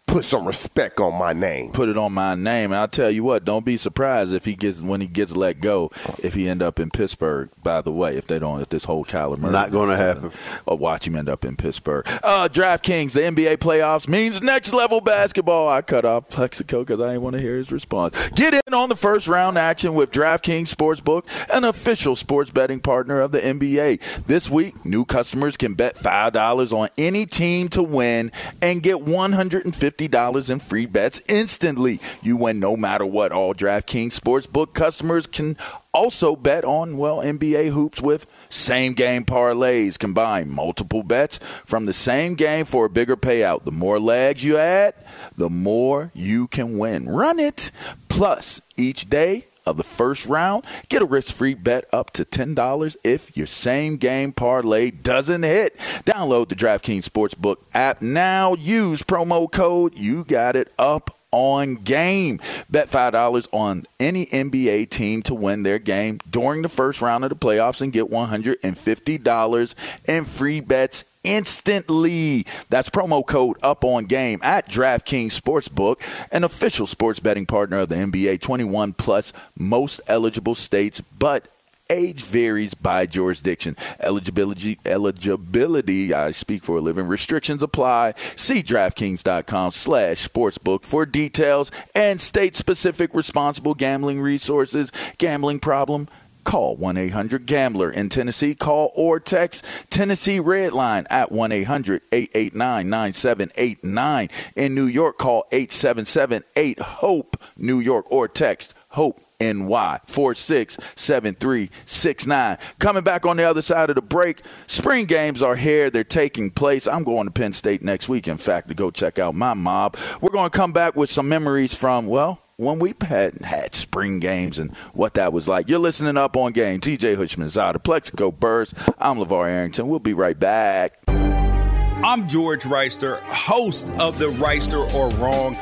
Put 0.07 0.25
some 0.25 0.47
respect 0.47 1.01
on 1.01 1.15
my 1.19 1.33
name. 1.33 1.73
Put 1.73 1.89
it 1.89 1.99
on 1.99 2.13
my 2.13 2.35
name. 2.37 2.71
And 2.73 2.77
I'll 2.77 2.89
tell 2.89 3.11
you 3.11 3.25
what, 3.25 3.45
don't 3.45 3.65
be 3.65 3.77
surprised 3.77 4.33
if 4.33 4.45
he 4.45 4.55
gets 4.55 4.81
when 4.81 5.01
he 5.01 5.07
gets 5.07 5.35
let 5.37 5.61
go, 5.61 5.91
if 6.23 6.33
he 6.35 6.49
end 6.49 6.63
up 6.63 6.79
in 6.81 6.91
Pittsburgh, 6.91 7.51
by 7.63 7.81
the 7.83 7.91
way, 7.93 8.17
if 8.17 8.27
they 8.27 8.39
don't 8.39 8.61
if 8.61 8.69
this 8.69 8.85
whole 8.85 9.05
Kyler 9.05 9.37
Murray 9.37 9.53
Not 9.53 9.73
gonna 9.73 9.97
happen. 9.97 10.31
Or 10.65 10.79
watch 10.79 11.07
him 11.07 11.17
end 11.17 11.29
up 11.29 11.45
in 11.45 11.57
Pittsburgh. 11.57 12.07
Uh 12.23 12.49
DraftKings, 12.51 13.13
the 13.13 13.21
NBA 13.21 13.57
playoffs 13.59 14.09
means 14.09 14.41
next 14.41 14.73
level 14.73 15.01
basketball. 15.01 15.69
I 15.69 15.83
cut 15.83 16.05
off 16.05 16.29
Plaxico 16.29 16.81
because 16.81 17.01
I 17.01 17.09
didn't 17.09 17.23
want 17.23 17.35
to 17.35 17.43
hear 17.43 17.57
his 17.57 17.71
response. 17.73 18.29
Get 18.31 18.55
in 18.55 18.75
on 18.75 18.89
the 18.89 18.97
first 18.97 19.27
round 19.27 19.59
action 19.59 19.95
with 19.95 20.13
DraftKings 20.13 20.73
Sportsbook, 20.75 21.25
an 21.53 21.65
official 21.65 22.15
sports 22.17 22.51
betting 22.51 22.81
partner 22.81 23.21
of 23.21 23.33
the 23.33 23.41
NBA. 23.41 24.27
This 24.27 24.49
week, 24.49 24.83
new 24.85 25.05
customers 25.05 25.57
can 25.57 25.75
bet 25.75 25.97
$5 25.97 26.73
on 26.73 26.89
any 26.97 27.27
team 27.27 27.69
to 27.71 27.83
win 27.83 28.31
and 28.63 28.83
get 28.83 29.05
$150 29.05 29.96
$150 29.99 30.51
in 30.51 30.59
free 30.59 30.87
bets 30.87 31.21
instantly. 31.29 32.01
You 32.23 32.37
win 32.37 32.61
no 32.61 32.77
matter 32.77 33.07
what. 33.07 33.33
All 33.33 33.55
DraftKings 33.55 34.19
Sportsbook 34.19 34.75
customers 34.75 35.27
can 35.27 35.57
also 35.93 36.37
bet 36.37 36.65
on, 36.65 36.97
well, 36.97 37.19
NBA 37.19 37.71
hoops 37.71 38.01
with 38.01 38.27
same 38.49 38.93
game 38.93 39.25
parlays. 39.25 39.99
Combine 39.99 40.51
multiple 40.51 41.03
bets 41.03 41.39
from 41.65 41.87
the 41.87 41.93
same 41.93 42.35
game 42.35 42.65
for 42.65 42.87
a 42.87 42.91
bigger 42.91 43.17
payout. 43.17 43.65
The 43.65 43.73
more 43.73 43.99
legs 43.99 44.45
you 44.45 44.59
add, 44.59 44.95
the 45.37 45.51
more 45.51 46.11
you 46.15 46.49
can 46.49 46.79
win. 46.79 47.09
Run 47.09 47.39
it. 47.39 47.71
Plus, 48.09 48.61
each 48.77 49.09
day, 49.09 49.47
of 49.67 49.77
the 49.77 49.85
first 49.85 50.27
round, 50.27 50.65
get 50.89 51.03
a 51.03 51.07
risk-free 51.07 51.55
bet 51.55 51.87
up 51.93 52.11
to 52.13 52.25
$10 52.25 52.97
if 53.05 53.37
your 53.37 53.47
same 53.47 53.97
game 53.97 54.33
parlay 54.33 54.91
doesn't 54.91 55.43
hit. 55.43 55.77
Download 56.05 56.49
the 56.49 56.55
DraftKings 56.55 57.09
Sportsbook 57.09 57.57
app 57.75 58.01
now. 58.01 58.55
Use 58.55 59.03
promo 59.03 59.51
code 59.51 59.97
you 59.97 60.25
got 60.25 60.57
it 60.57 60.73
up 60.79 61.16
on 61.37 61.75
game. 61.75 62.41
Bet 62.71 62.89
$5 62.89 63.49
on 63.53 63.85
any 64.01 64.27
NBA 64.27 64.89
team 64.89 65.23
to 65.25 65.35
win 65.35 65.63
their 65.63 65.79
game 65.79 66.19
during 66.31 66.63
the 66.63 66.69
first 66.69 67.03
round 67.03 67.25
of 67.25 67.31
the 67.31 67.37
playoffs 67.37 67.83
and 67.83 67.93
get 67.93 68.11
$150 68.11 69.75
in 70.07 70.25
free 70.25 70.61
bets 70.61 71.05
instantly. 71.23 72.47
That's 72.71 72.89
promo 72.89 73.27
code 73.27 73.59
up 73.63 73.85
on 73.85 74.07
game 74.07 74.41
at 74.43 74.69
DraftKings 74.69 75.39
Sportsbook, 75.39 76.01
an 76.33 76.45
official 76.45 76.87
sports 76.87 77.21
betting 77.21 77.47
partner 77.47 77.81
of 77.81 77.91
the 77.91 77.97
NBA 77.97 78.41
21 78.41 78.95
plus 78.95 79.33
most 79.59 80.01
eligible 80.09 80.55
states, 80.55 81.01
but 81.01 81.49
age 81.91 82.23
varies 82.23 82.75
by 82.75 83.07
jurisdiction. 83.07 83.77
Eligibility, 84.01 84.79
eligibility, 84.85 86.13
I 86.13 86.33
speak 86.33 86.63
for 86.63 86.79
a 86.79 86.81
living. 86.81 87.07
Restrictions 87.07 87.63
apply. 87.63 88.15
See 88.37 88.63
DraftKings.com 88.63 89.73
slash 89.73 90.29
sportsbook 90.29 90.85
for 90.85 91.07
details 91.07 91.71
and 91.95 92.21
state-specific 92.21 93.15
responsible 93.15 93.75
gambling 93.75 94.21
resources. 94.21 94.93
Gambling 95.19 95.61
problem? 95.61 96.09
Call 96.47 96.77
1 96.77 96.97
800 96.97 97.45
Gambler. 97.45 97.91
In 97.91 98.09
Tennessee, 98.09 98.55
call 98.55 98.93
or 98.95 99.19
text 99.19 99.65
Tennessee 99.91 100.39
Red 100.39 100.73
Line 100.73 101.05
at 101.11 101.33
1 101.33 101.51
800 101.51 102.03
889 102.13 102.89
9789. 102.89 104.29
In 104.55 104.73
New 104.73 104.87
York, 104.87 105.19
call 105.19 105.45
877 105.51 106.45
8 106.55 106.79
HOPE 106.79 107.43
New 107.57 107.81
York 107.81 108.11
or 108.13 108.29
text 108.29 108.75
HOPE 108.91 109.26
NY 109.41 110.01
467369. 110.07 112.59
Coming 112.79 113.03
back 113.03 113.27
on 113.27 113.37
the 113.37 113.43
other 113.45 113.63
side 113.63 113.91
of 113.91 113.97
the 113.97 114.03
break, 114.03 114.43
spring 114.67 115.05
games 115.05 115.43
are 115.43 115.57
here. 115.57 115.91
They're 115.91 116.05
taking 116.05 116.51
place. 116.51 116.89
I'm 116.89 117.05
going 117.05 117.27
to 117.27 117.31
Penn 117.31 117.53
State 117.53 117.83
next 117.83 118.09
week, 118.09 118.29
in 118.29 118.39
fact, 118.39 118.69
to 118.69 118.75
go 118.75 118.91
check 118.91 119.19
out 119.19 119.35
my 119.35 119.55
mob. 119.55 119.97
We're 120.21 120.31
going 120.31 120.51
to 120.51 120.57
come 120.57 120.73
back 120.73 120.97
with 120.97 121.11
some 121.11 121.29
memories 121.29 121.75
from, 121.75 122.07
well, 122.07 122.41
when 122.57 122.79
we 122.79 122.95
had 123.03 123.43
had 123.43 123.75
spring 123.75 124.19
games 124.19 124.59
and 124.59 124.75
what 124.95 125.15
that 125.15 125.33
was 125.33 125.47
like. 125.47 125.69
You're 125.69 125.79
listening 125.79 126.17
up 126.17 126.37
on 126.37 126.53
game. 126.53 126.81
TJ 126.81 127.17
Hushman 127.17 127.51
out 127.59 127.77
of 127.77 127.83
Plaxico 127.83 128.31
Burress. 128.31 128.73
I'm 128.99 129.19
LaVar 129.19 129.49
Arrington. 129.49 129.89
We'll 129.89 129.99
be 129.99 130.15
right 130.15 130.39
back. 130.39 130.99
I'm 131.09 132.29
George 132.29 132.65
Reister, 132.65 133.21
host 133.27 133.91
of 133.99 134.19
the 134.19 134.29
Reister 134.29 134.93
or 134.95 135.11
Wrong 135.17 135.57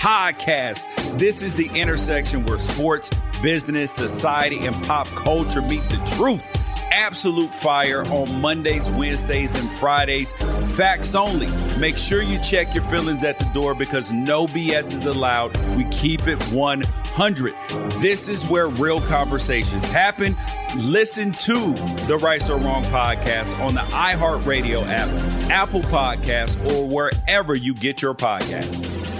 podcast. 0.00 0.86
This 1.18 1.42
is 1.42 1.56
the 1.56 1.68
intersection 1.78 2.46
where 2.46 2.58
sports, 2.58 3.10
business, 3.42 3.92
society, 3.92 4.64
and 4.64 4.74
pop 4.84 5.06
culture 5.08 5.60
meet 5.60 5.82
the 5.90 6.14
truth. 6.16 6.42
Absolute 6.90 7.52
fire 7.52 8.02
on 8.10 8.40
Mondays, 8.40 8.90
Wednesdays, 8.90 9.54
and 9.54 9.70
Fridays. 9.70 10.32
Facts 10.74 11.14
only. 11.14 11.48
Make 11.78 11.98
sure 11.98 12.22
you 12.22 12.40
check 12.40 12.74
your 12.74 12.82
feelings 12.84 13.24
at 13.24 13.38
the 13.38 13.44
door 13.52 13.74
because 13.74 14.10
no 14.10 14.46
BS 14.46 14.94
is 14.94 15.04
allowed. 15.04 15.54
We 15.76 15.84
keep 15.90 16.26
it 16.26 16.42
100. 16.44 17.54
This 18.00 18.28
is 18.28 18.48
where 18.48 18.68
real 18.68 19.02
conversations 19.02 19.86
happen. 19.86 20.34
Listen 20.76 21.30
to 21.32 21.74
the 22.06 22.18
Right 22.20 22.48
or 22.48 22.56
Wrong 22.56 22.84
podcast 22.84 23.60
on 23.60 23.74
the 23.74 23.82
iHeartRadio 23.82 24.82
app, 24.86 25.08
Apple 25.50 25.82
Podcasts, 25.82 26.58
or 26.72 26.88
wherever 26.88 27.54
you 27.54 27.74
get 27.74 28.00
your 28.00 28.14
podcasts. 28.14 29.19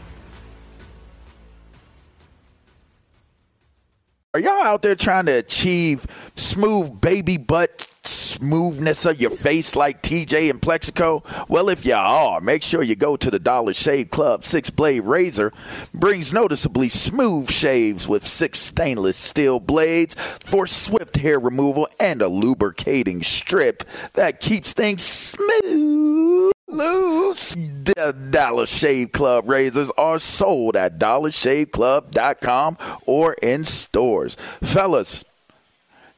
Are 4.33 4.39
y'all 4.39 4.63
out 4.63 4.81
there 4.81 4.95
trying 4.95 5.25
to 5.25 5.33
achieve 5.33 6.07
smooth 6.37 7.01
baby 7.01 7.35
butt 7.35 7.85
smoothness 8.05 9.05
of 9.05 9.19
your 9.19 9.29
face 9.29 9.75
like 9.75 10.01
TJ 10.01 10.49
and 10.49 10.61
Plaxico? 10.61 11.21
Well, 11.49 11.67
if 11.67 11.85
y'all 11.85 12.35
are, 12.35 12.39
make 12.39 12.63
sure 12.63 12.81
you 12.81 12.95
go 12.95 13.17
to 13.17 13.29
the 13.29 13.39
Dollar 13.39 13.73
Shave 13.73 14.09
Club 14.09 14.45
six 14.45 14.69
blade 14.69 15.01
razor. 15.01 15.51
Brings 15.93 16.31
noticeably 16.31 16.87
smooth 16.87 17.51
shaves 17.51 18.07
with 18.07 18.25
six 18.25 18.59
stainless 18.59 19.17
steel 19.17 19.59
blades 19.59 20.15
for 20.15 20.65
swift 20.65 21.17
hair 21.17 21.37
removal 21.37 21.89
and 21.99 22.21
a 22.21 22.29
lubricating 22.29 23.23
strip 23.23 23.83
that 24.13 24.39
keeps 24.39 24.71
things 24.71 25.03
smooth. 25.03 26.53
Loose. 26.71 27.53
The 27.55 28.15
Dollar 28.29 28.65
Shave 28.65 29.11
Club 29.11 29.47
razors 29.49 29.91
are 29.97 30.19
sold 30.19 30.75
at 30.75 30.97
dollarshaveclub.com 30.99 32.77
or 33.05 33.33
in 33.41 33.63
stores. 33.63 34.35
Fellas, 34.61 35.25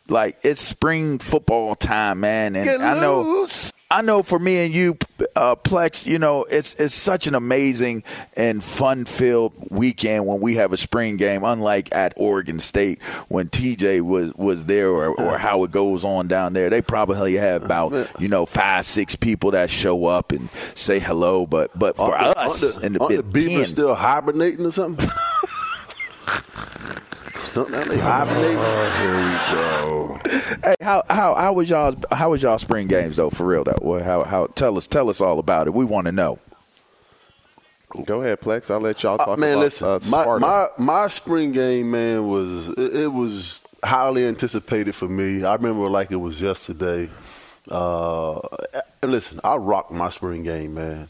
like 0.08 0.38
it's 0.44 0.62
spring 0.62 1.20
football 1.20 1.76
time, 1.76 2.20
man, 2.20 2.56
and 2.56 2.84
I 2.84 3.00
know. 3.00 3.48
I 3.94 4.02
know 4.02 4.24
for 4.24 4.40
me 4.40 4.66
and 4.66 4.74
you, 4.74 4.98
uh, 5.36 5.56
Plex, 5.56 6.08
you 6.08 6.18
know, 6.18 6.46
it's 6.46 6.74
it's 6.76 6.96
such 6.96 7.28
an 7.28 7.36
amazing 7.36 8.04
and 8.36 8.64
fun 8.64 9.06
filled 9.06 9.54
weekend 9.70 10.26
when 10.26 10.42
we 10.42 10.56
have 10.56 10.74
a 10.74 10.78
spring 10.78 11.16
game, 11.16 11.44
unlike 11.44 11.94
at 11.94 12.12
Oregon 12.18 12.60
State 12.60 13.00
when 13.28 13.50
TJ 13.50 14.02
was 14.02 14.34
was 14.34 14.66
there, 14.66 14.90
or, 14.90 15.10
or 15.22 15.38
how 15.38 15.64
it 15.64 15.70
goes 15.70 16.04
on 16.04 16.28
down 16.28 16.54
there. 16.54 16.72
They 16.72 16.82
probably 16.82 17.36
have 17.36 17.64
about 17.64 17.94
you 18.20 18.30
know 18.30 18.48
five 18.48 18.86
six 18.88 19.16
people 19.16 19.52
that 19.52 19.70
show 19.70 20.06
up 20.06 20.32
and 20.32 20.50
say 20.74 20.98
hello, 20.98 21.46
but 21.46 21.78
but 21.78 21.96
for 21.96 22.16
Aren't 22.16 22.36
us 22.36 22.62
the, 22.62 22.84
in 22.84 22.94
the 22.94 23.08
the 23.08 23.22
Beavers 23.22 23.70
still 23.70 23.94
hibernating 23.94 24.66
or 24.66 24.72
something? 24.72 25.08
Don't 27.54 27.72
they 27.72 27.98
hibernate? 28.00 28.58
here 28.98 29.16
we 29.16 29.56
go. 29.56 30.20
Hey, 30.64 30.76
how 30.82 31.04
how 31.10 31.36
how 31.36 31.54
was 31.54 31.70
y'all 31.70 31.96
how 32.12 32.32
was 32.32 32.42
y'all 32.42 32.58
spring 32.58 32.88
games 32.88 33.18
though? 33.18 33.30
For 33.30 33.46
real 33.46 33.64
though, 33.64 33.78
Well, 33.82 34.04
how 34.04 34.24
how 34.24 34.48
tell 34.48 34.78
us 34.78 34.88
tell 34.88 35.10
us 35.10 35.22
all 35.22 35.40
about 35.40 35.68
it. 35.68 35.74
We 35.74 35.86
want 35.86 36.06
to 36.06 36.12
know. 36.12 36.40
Go 38.06 38.22
ahead, 38.22 38.42
Plex. 38.42 38.72
I'll 38.72 38.80
let 38.80 39.04
y'all 39.04 39.22
Uh, 39.22 39.26
talk 39.26 39.40
man, 39.40 39.52
about 39.54 39.60
listen, 39.60 39.88
uh, 39.88 40.00
my, 40.10 40.38
my 40.40 40.68
my 40.80 41.08
spring 41.10 41.52
game, 41.52 41.92
man, 41.92 42.28
was 42.28 42.70
it, 42.70 42.96
it 42.96 43.08
was 43.14 43.62
highly 43.84 44.26
anticipated 44.26 44.96
for 44.96 45.08
me. 45.08 45.44
I 45.44 45.54
remember 45.54 45.88
like 45.90 46.10
it 46.12 46.16
was 46.16 46.42
yesterday. 46.42 47.10
Uh, 47.70 48.40
listen, 49.04 49.40
I 49.44 49.58
rocked 49.58 49.92
my 49.92 50.10
spring 50.10 50.44
game, 50.44 50.74
man, 50.74 51.10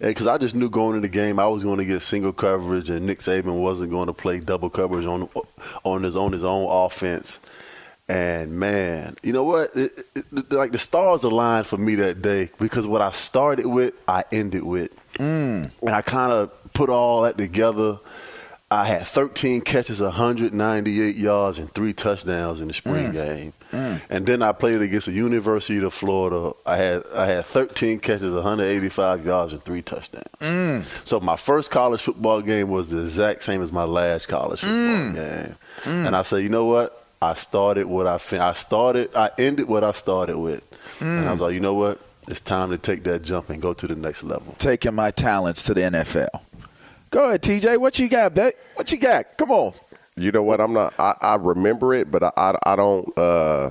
because 0.00 0.26
I 0.26 0.38
just 0.38 0.54
knew 0.54 0.68
going 0.70 0.96
into 0.96 1.06
the 1.08 1.12
game 1.12 1.38
I 1.38 1.46
was 1.46 1.62
going 1.62 1.78
to 1.78 1.84
get 1.84 2.02
single 2.02 2.32
coverage, 2.32 2.90
and 2.90 3.06
Nick 3.06 3.18
Saban 3.20 3.60
wasn't 3.60 3.90
going 3.90 4.06
to 4.06 4.12
play 4.12 4.40
double 4.40 4.70
coverage 4.70 5.06
on 5.06 5.28
on 5.84 6.02
his 6.02 6.16
on 6.16 6.32
his 6.32 6.42
own 6.44 6.66
offense. 6.68 7.38
And 8.08 8.58
man, 8.58 9.14
you 9.22 9.32
know 9.32 9.44
what? 9.44 9.76
It, 9.76 10.04
it, 10.16 10.52
like 10.52 10.72
the 10.72 10.78
stars 10.78 11.22
aligned 11.22 11.68
for 11.68 11.76
me 11.76 11.94
that 11.96 12.20
day 12.22 12.50
because 12.58 12.84
what 12.84 13.00
I 13.00 13.12
started 13.12 13.66
with, 13.66 13.94
I 14.08 14.24
ended 14.32 14.64
with. 14.64 14.90
Mm. 15.14 15.70
And 15.80 15.90
I 15.90 16.02
kind 16.02 16.32
of 16.32 16.50
put 16.72 16.90
all 16.90 17.22
that 17.22 17.38
together. 17.38 18.00
I 18.68 18.84
had 18.86 19.06
13 19.06 19.60
catches, 19.60 20.00
198 20.00 21.14
yards, 21.16 21.58
and 21.58 21.72
three 21.72 21.92
touchdowns 21.92 22.60
in 22.60 22.66
the 22.68 22.74
spring 22.74 23.10
Mm. 23.10 23.12
game. 23.12 23.52
Mm. 23.72 24.00
And 24.10 24.26
then 24.26 24.42
I 24.42 24.52
played 24.52 24.82
against 24.82 25.06
the 25.06 25.12
University 25.12 25.82
of 25.84 25.92
Florida. 25.94 26.52
I 26.66 26.76
had 26.76 27.02
I 27.14 27.26
had 27.26 27.44
13 27.46 28.00
catches, 28.00 28.34
185 28.34 29.24
yards, 29.24 29.52
and 29.52 29.62
three 29.64 29.82
touchdowns. 29.82 30.24
Mm. 30.40 31.06
So 31.06 31.20
my 31.20 31.36
first 31.36 31.70
college 31.70 32.02
football 32.02 32.40
game 32.42 32.68
was 32.68 32.90
the 32.90 33.00
exact 33.02 33.42
same 33.42 33.62
as 33.62 33.70
my 33.72 33.84
last 33.84 34.26
college 34.28 34.60
football 34.60 34.76
Mm. 34.76 35.14
game. 35.14 35.54
Mm. 35.84 36.06
And 36.06 36.16
I 36.16 36.22
said, 36.22 36.38
you 36.42 36.48
know 36.48 36.64
what? 36.66 36.96
I 37.22 37.34
started 37.34 37.86
what 37.86 38.06
I 38.06 38.18
fin- 38.18 38.40
I 38.40 38.54
started. 38.54 39.14
I 39.14 39.30
ended 39.38 39.68
what 39.68 39.84
I 39.84 39.92
started 39.92 40.38
with. 40.38 40.62
And 41.00 41.28
I 41.28 41.32
was 41.32 41.40
Mm. 41.40 41.44
like, 41.44 41.54
you 41.54 41.60
know 41.60 41.74
what? 41.74 42.00
It's 42.28 42.40
time 42.40 42.70
to 42.70 42.78
take 42.78 43.04
that 43.04 43.22
jump 43.22 43.50
and 43.50 43.60
go 43.62 43.72
to 43.72 43.86
the 43.86 43.94
next 43.94 44.24
level. 44.24 44.54
Taking 44.58 44.94
my 44.94 45.10
talents 45.10 45.62
to 45.64 45.74
the 45.74 45.82
NFL. 45.82 46.28
Go 47.10 47.24
ahead, 47.24 47.42
TJ. 47.42 47.76
What 47.76 47.98
you 47.98 48.08
got, 48.08 48.34
bet? 48.34 48.56
What 48.76 48.92
you 48.92 48.98
got? 48.98 49.36
Come 49.36 49.50
on. 49.50 49.72
You 50.16 50.32
know 50.32 50.42
what? 50.42 50.60
I'm 50.60 50.72
not. 50.72 50.94
I, 50.98 51.14
I 51.20 51.34
remember 51.36 51.94
it, 51.94 52.10
but 52.10 52.22
I, 52.22 52.32
I, 52.36 52.58
I 52.66 52.76
don't 52.76 53.16
uh, 53.16 53.70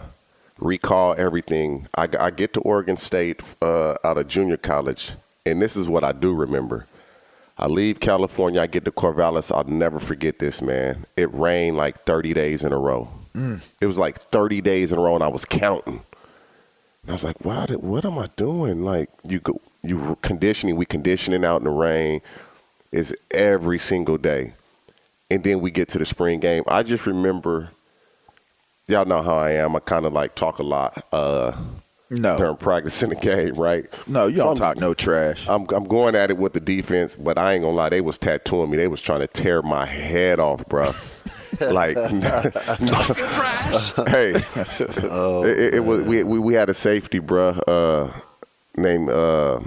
recall 0.57 1.15
everything. 1.17 1.87
I, 1.95 2.07
I 2.19 2.31
get 2.31 2.53
to 2.53 2.61
Oregon 2.61 2.97
State 2.97 3.41
uh, 3.61 3.95
out 4.03 4.17
of 4.17 4.27
junior 4.27 4.57
college, 4.57 5.11
and 5.45 5.61
this 5.61 5.75
is 5.75 5.87
what 5.87 6.03
I 6.03 6.11
do 6.11 6.33
remember. 6.33 6.87
I 7.57 7.67
leave 7.67 7.99
California. 7.99 8.61
I 8.61 8.67
get 8.67 8.85
to 8.85 8.91
Corvallis. 8.91 9.53
I'll 9.53 9.65
never 9.65 9.99
forget 9.99 10.39
this, 10.39 10.61
man. 10.61 11.05
It 11.17 11.33
rained 11.33 11.75
like 11.75 12.05
30 12.05 12.33
days 12.33 12.63
in 12.63 12.71
a 12.71 12.77
row. 12.77 13.09
Mm. 13.35 13.61
It 13.81 13.85
was 13.85 13.97
like 13.97 14.17
30 14.17 14.61
days 14.61 14.93
in 14.93 14.97
a 14.97 15.01
row, 15.01 15.15
and 15.15 15.23
I 15.23 15.27
was 15.27 15.43
counting. 15.43 16.01
And 17.03 17.09
I 17.09 17.11
was 17.11 17.23
like, 17.23 17.43
"What? 17.43 17.69
What 17.83 18.05
am 18.05 18.17
I 18.17 18.29
doing? 18.37 18.83
Like 18.83 19.09
you 19.27 19.39
go, 19.39 19.59
you 19.83 20.17
conditioning. 20.21 20.77
We 20.77 20.85
conditioning 20.85 21.43
out 21.45 21.57
in 21.57 21.65
the 21.65 21.69
rain. 21.69 22.21
Is 22.91 23.15
every 23.29 23.77
single 23.77 24.17
day." 24.17 24.53
And 25.30 25.43
then 25.43 25.61
we 25.61 25.71
get 25.71 25.89
to 25.89 25.99
the 25.99 26.05
spring 26.05 26.39
game. 26.39 26.63
I 26.67 26.84
just 26.84 27.05
remember, 27.05 27.69
y'all 28.88 29.05
know 29.05 29.21
how 29.21 29.38
I 29.38 29.51
am. 29.51 29.75
I 29.75 29.80
kind 29.80 30.05
of 30.05 30.13
like 30.13 30.36
talk 30.36 30.59
a 30.59 30.63
lot 30.63 31.05
uh, 31.11 31.55
no. 32.09 32.38
during 32.38 32.57
practice 32.57 33.03
in 33.03 33.09
the 33.09 33.15
game, 33.15 33.53
right? 33.53 33.86
No, 34.07 34.27
you 34.27 34.38
don't 34.38 34.47
I'm- 34.47 34.55
talk 34.55 34.77
no 34.77 34.93
trash. 34.93 35.47
I'm, 35.47 35.67
I'm 35.69 35.86
going 35.86 36.15
at 36.15 36.32
it 36.32 36.38
with 36.38 36.53
the 36.53 36.59
defense, 36.59 37.15
but 37.15 37.38
I 37.38 37.53
ain't 37.53 37.63
gonna 37.63 37.75
lie, 37.75 37.89
they 37.89 38.01
was 38.01 38.17
tattooing 38.17 38.71
me. 38.71 38.77
They 38.77 38.88
was 38.88 39.01
trying 39.01 39.21
to 39.21 39.27
tear 39.27 39.61
my 39.61 39.86
head 39.86 40.39
off, 40.39 40.67
bro. 40.67 40.91
like, 41.59 41.95
talking 41.95 42.21
trash. 42.21 43.91
hey, 44.07 44.32
it, 44.36 45.59
it, 45.59 45.73
it 45.75 45.80
was 45.86 46.01
we, 46.03 46.23
we 46.23 46.39
we 46.39 46.53
had 46.53 46.69
a 46.69 46.73
safety, 46.73 47.19
bro, 47.19 47.49
uh, 47.49 48.11
named 48.77 49.09
uh, 49.09 49.59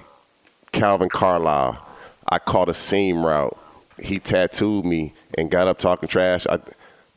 Calvin 0.72 1.08
Carlisle. 1.08 1.84
I 2.28 2.38
caught 2.38 2.68
a 2.68 2.74
seam 2.74 3.26
route. 3.26 3.58
He 3.98 4.18
tattooed 4.18 4.84
me 4.84 5.12
and 5.38 5.50
got 5.50 5.68
up 5.68 5.78
talking 5.78 6.08
trash. 6.08 6.46
I, 6.46 6.58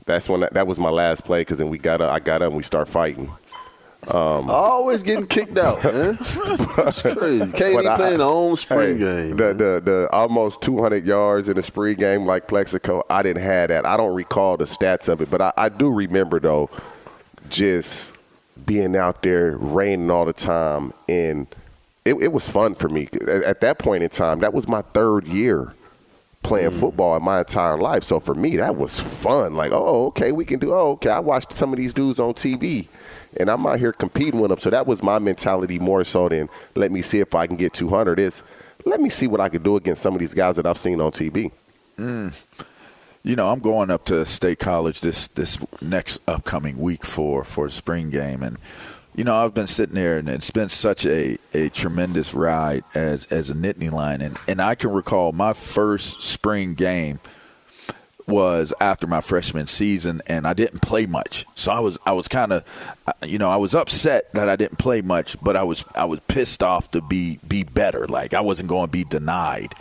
that's 0.06 0.30
when 0.30 0.42
that, 0.42 0.54
that 0.54 0.68
was 0.68 0.80
my 0.80 0.90
last 0.90 1.24
play 1.26 1.42
because 1.42 1.60
then 1.60 1.70
we 1.70 1.78
got 1.78 2.02
up. 2.02 2.14
I 2.14 2.20
got 2.20 2.42
up 2.42 2.50
and 2.50 2.58
we 2.58 2.64
start 2.64 2.88
fighting. 2.88 3.32
Um, 4.08 4.52
Always 4.52 5.02
getting 5.02 5.26
kicked 5.26 5.58
out, 5.58 5.84
man. 5.84 6.18
That's 6.78 7.02
crazy. 7.02 7.52
Can't 7.54 7.74
even 7.74 7.88
I- 7.88 7.96
play 7.96 8.18
the 8.18 8.24
own 8.24 8.56
spring 8.56 9.00
hey, 9.00 9.28
game. 9.30 9.38
The, 9.38 9.54
the 9.54 9.82
the 9.84 10.10
almost 10.12 10.62
200 10.62 11.06
yards 11.06 11.50
in 11.50 11.58
a 11.58 11.64
spring 11.64 11.98
game 11.98 12.26
like 12.26 12.48
Plaxico, 12.48 13.04
I 13.10 13.24
didn't 13.24 13.42
have 13.42 13.70
that. 13.70 13.86
I 13.86 13.98
don't 13.98 14.14
recall 14.14 14.58
the 14.58 14.66
stats 14.66 15.10
of 15.10 15.22
it, 15.22 15.32
but 15.32 15.42
I, 15.42 15.54
I 15.58 15.70
do 15.70 15.90
remember 15.90 16.40
though, 16.40 16.70
just 17.50 18.16
being 18.68 18.96
out 18.96 19.24
there 19.24 19.58
raining 19.58 20.12
all 20.12 20.26
the 20.26 20.34
time, 20.34 20.94
and 21.10 21.48
it, 22.06 22.14
it 22.16 22.32
was 22.32 22.48
fun 22.48 22.76
for 22.76 22.90
me. 22.90 23.10
At, 23.24 23.44
at 23.44 23.62
that 23.62 23.80
point 23.80 24.04
in 24.04 24.10
time, 24.10 24.40
that 24.40 24.54
was 24.54 24.68
my 24.68 24.82
third 24.82 25.26
year 25.26 25.74
playing 26.46 26.72
football 26.72 27.18
in 27.18 27.24
my 27.24 27.40
entire 27.40 27.78
life. 27.78 28.04
So 28.04 28.20
for 28.20 28.36
me, 28.36 28.58
that 28.58 28.76
was 28.76 29.00
fun. 29.00 29.56
Like, 29.56 29.72
oh, 29.74 30.08
okay, 30.08 30.32
we 30.32 30.46
can 30.46 30.60
do. 30.60 30.74
Oh, 30.74 30.92
okay, 30.92 31.10
I 31.10 31.20
watched 31.20 31.52
some 31.52 31.74
of 31.74 31.78
these 31.78 31.94
dudes 31.94 32.20
on 32.20 32.34
TV, 32.34 32.88
and 33.38 33.50
I'm 33.50 33.66
out 33.66 33.80
here 33.80 33.92
competing 33.92 34.40
with 34.40 34.50
them. 34.50 34.60
So 34.60 34.70
that 34.70 34.86
was 34.86 35.02
my 35.02 35.20
mentality 35.20 35.80
more 35.80 36.04
so 36.04 36.30
than 36.30 36.48
let 36.76 36.92
me 36.92 37.02
see 37.02 37.20
if 37.20 37.34
I 37.34 37.48
can 37.48 37.56
get 37.56 37.74
200. 37.74 38.20
Is 38.20 38.44
let 38.86 39.02
me 39.02 39.10
see 39.10 39.28
what 39.28 39.42
I 39.42 39.50
can 39.50 39.64
do 39.64 39.76
against 39.76 40.02
some 40.02 40.14
of 40.14 40.20
these 40.20 40.34
guys 40.34 40.56
that 40.58 40.66
I've 40.66 40.78
seen 40.78 41.02
on 41.02 41.12
TV. 41.12 41.52
Mm. 41.98 42.34
You 43.24 43.36
know, 43.36 43.50
I'm 43.50 43.60
going 43.60 43.90
up 43.90 44.06
to 44.06 44.24
State 44.26 44.60
College 44.60 45.02
this 45.02 45.28
this 45.30 45.58
next 45.82 46.22
upcoming 46.28 46.78
week 46.78 47.04
for 47.04 47.44
for 47.44 47.68
spring 47.70 48.12
game, 48.12 48.44
and 48.44 48.58
you 49.16 49.24
know, 49.24 49.36
I've 49.36 49.54
been 49.54 49.68
sitting 49.68 49.96
there, 49.96 50.18
and 50.18 50.30
it's 50.30 50.52
been 50.52 50.70
such 50.70 51.06
a, 51.06 51.38
a 51.54 51.70
tremendous 51.70 52.34
ride 52.34 52.84
as 52.94 53.26
as 53.28 53.50
a 53.50 53.54
Nittany 53.54 53.92
Lion, 53.92 54.22
and 54.22 54.38
and 54.48 54.62
I 54.62 54.76
can 54.76 54.92
recall 54.92 55.32
my 55.32 55.54
first 55.54 56.22
spring 56.22 56.74
game 56.74 57.20
was 58.28 58.74
after 58.80 59.08
my 59.08 59.22
freshman 59.22 59.68
season 59.68 60.22
and 60.28 60.48
I 60.48 60.54
didn't 60.54 60.80
play 60.80 61.06
much. 61.06 61.46
So 61.56 61.72
I 61.72 61.80
was 61.80 61.98
I 62.06 62.14
was 62.14 62.28
kind 62.28 62.54
of 62.54 62.64
you 63.24 63.38
know, 63.38 63.50
I 63.50 63.58
was 63.58 63.76
upset 63.76 64.32
that 64.34 64.50
I 64.50 64.56
didn't 64.56 64.80
play 64.80 65.02
much, 65.02 65.38
but 65.42 65.56
I 65.56 65.64
was 65.64 65.86
I 65.96 66.06
was 66.06 66.20
pissed 66.22 66.64
off 66.64 66.90
to 66.92 67.02
be 67.02 67.40
be 67.48 67.64
better. 67.64 68.08
Like 68.08 68.34
I 68.34 68.42
wasn't 68.42 68.70
going 68.70 68.88
to 68.88 68.92
be 68.92 69.04
denied. 69.04 69.74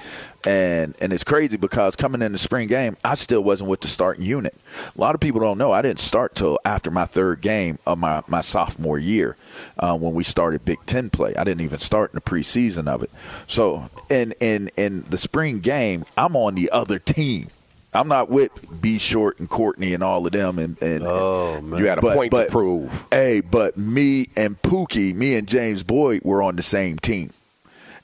And 0.47 0.95
and 1.01 1.11
it's 1.13 1.25
crazy 1.25 1.57
because 1.57 1.97
coming 1.97 2.21
in 2.21 2.33
the 2.33 2.39
spring 2.39 2.69
game, 2.69 2.99
I 3.03 3.15
still 3.15 3.43
wasn't 3.43 3.71
with 3.71 3.81
the 3.81 3.89
starting 3.89 4.25
unit. 4.25 4.55
A 4.95 5.01
lot 5.01 5.15
of 5.15 5.21
people 5.23 5.41
don't 5.41 5.57
know 5.57 5.73
I 5.73 5.81
didn't 5.81 6.01
start 6.01 6.35
till 6.35 6.59
after 6.67 6.91
my 6.91 7.07
third 7.07 7.41
game 7.41 7.79
of 7.87 7.97
my, 7.97 8.23
my 8.27 8.43
sophomore 8.43 8.99
year 8.99 9.37
uh, 9.79 9.97
when 9.97 10.13
we 10.13 10.23
started 10.23 10.65
Big 10.65 10.85
Ten 10.85 11.09
play. 11.09 11.35
I 11.35 11.45
didn't 11.45 11.63
even 11.63 11.79
start 11.79 12.13
in 12.13 12.17
the 12.17 12.21
preseason 12.21 12.89
of 12.89 13.03
it. 13.03 13.11
So 13.47 13.89
in 14.11 14.35
in 14.41 14.71
in 14.77 15.03
the 15.05 15.19
spring 15.19 15.61
game, 15.61 16.05
I'm 16.19 16.37
on 16.37 16.57
the 16.57 16.71
other 16.71 16.99
team. 16.99 17.49
I'm 17.95 18.09
not 18.09 18.29
with 18.29 18.51
B 18.81 18.99
Short 18.99 19.39
and 19.39 19.49
Courtney 19.49 19.95
and 19.95 20.03
all 20.03 20.27
of 20.27 20.33
them. 20.33 20.59
And, 20.59 20.81
and 20.83 21.05
oh 21.07 21.61
man, 21.61 21.79
You 21.79 21.87
had 21.87 21.99
a 21.99 22.01
point 22.01 22.33
to 22.33 22.47
prove. 22.51 23.07
Hey, 23.11 23.41
but 23.41 23.77
me 23.77 24.29
and 24.37 24.61
Pookie, 24.63 25.15
me 25.15 25.37
and 25.37 25.47
James 25.47 25.83
Boyd 25.83 26.23
were 26.25 26.43
on 26.43 26.57
the 26.57 26.63
same 26.63 26.99
team. 26.99 27.31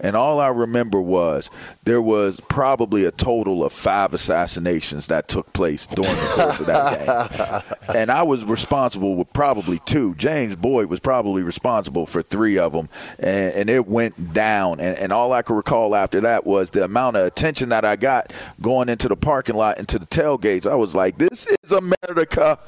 And 0.00 0.16
all 0.16 0.40
I 0.40 0.48
remember 0.48 1.00
was 1.00 1.50
there 1.84 2.02
was 2.02 2.40
probably 2.40 3.04
a 3.04 3.10
total 3.10 3.64
of 3.64 3.72
five 3.72 4.14
assassinations 4.14 5.06
that 5.08 5.28
took 5.28 5.52
place 5.52 5.86
during 5.86 6.14
the 6.14 6.32
course 6.34 6.60
of 6.60 6.66
that 6.66 7.64
game, 7.64 7.76
and 7.94 8.10
I 8.10 8.22
was 8.22 8.44
responsible 8.44 9.14
with 9.16 9.32
probably 9.32 9.78
two. 9.84 10.14
James 10.16 10.56
Boyd 10.56 10.86
was 10.86 11.00
probably 11.00 11.42
responsible 11.42 12.06
for 12.06 12.22
three 12.22 12.58
of 12.58 12.72
them, 12.72 12.88
and, 13.18 13.54
and 13.54 13.70
it 13.70 13.86
went 13.86 14.32
down. 14.32 14.80
And, 14.80 14.96
and 14.96 15.12
all 15.12 15.32
I 15.32 15.42
could 15.42 15.56
recall 15.56 15.94
after 15.94 16.20
that 16.22 16.46
was 16.46 16.70
the 16.70 16.84
amount 16.84 17.16
of 17.16 17.26
attention 17.26 17.68
that 17.70 17.84
I 17.84 17.96
got 17.96 18.32
going 18.60 18.88
into 18.88 19.08
the 19.08 19.16
parking 19.16 19.56
lot, 19.56 19.78
into 19.78 19.98
the 19.98 20.06
tailgates. 20.06 20.66
I 20.66 20.74
was 20.74 20.94
like, 20.94 21.18
"This 21.18 21.46
is 21.62 21.72
America, 21.72 22.58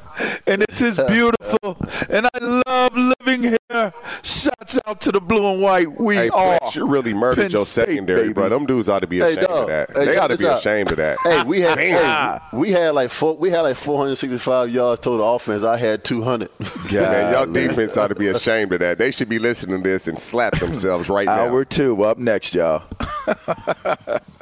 and 0.47 0.63
it 0.63 0.81
is 0.81 0.99
beautiful, 1.09 1.77
and 2.11 2.29
I 2.35 2.63
love 2.67 3.15
living 3.21 3.43
here." 3.43 3.93
Shouts 4.23 4.79
out 4.87 5.01
to 5.03 5.13
the 5.13 5.21
blue 5.21 5.53
and 5.53 5.63
white. 5.63 6.01
We 6.01 6.17
hey, 6.17 6.29
are. 6.29 6.59
Fletch, 6.59 6.77
you 6.77 6.87
really 6.87 7.15
murdered 7.23 7.43
Penn 7.43 7.51
your 7.51 7.65
State, 7.67 7.87
secondary, 7.87 8.23
baby. 8.23 8.33
bro. 8.35 8.49
Them 8.49 8.67
dudes 8.67 8.89
ought 8.89 8.99
to 9.01 9.07
be 9.07 9.21
ashamed 9.21 9.41
dog. 9.41 9.63
of 9.63 9.67
that. 9.69 9.91
Hey, 9.97 10.05
they 10.07 10.17
ought 10.17 10.27
to 10.29 10.37
be 10.37 10.47
out. 10.47 10.59
ashamed 10.59 10.91
of 10.91 10.97
that. 10.99 11.19
Hey, 11.23 11.43
we 11.45 11.61
had 11.61 11.79
hey, 11.79 12.39
we 12.53 12.71
had 12.73 12.91
like 12.95 13.11
four, 13.11 13.37
we 13.37 13.51
had 13.51 13.63
like 13.63 13.77
465 13.77 14.71
yards 14.71 15.01
total 15.01 15.35
offense. 15.35 15.63
I 15.65 15.77
had 15.77 16.05
200. 16.05 16.51
Man, 16.93 17.33
y'all 17.33 17.47
defense 17.53 17.97
ought 17.97 18.09
to 18.09 18.15
be 18.15 18.29
ashamed 18.29 18.73
of 18.73 18.81
that. 18.81 18.99
They 18.99 19.11
should 19.11 19.29
be 19.29 19.39
listening 19.39 19.83
to 19.83 19.89
this 19.89 20.09
and 20.09 20.19
slap 20.19 20.59
themselves 20.59 21.09
right 21.09 21.27
now. 21.27 21.47
Hour 21.47 21.65
two 21.65 22.05
up 22.05 22.19
next, 22.19 22.55
y'all. 22.55 22.83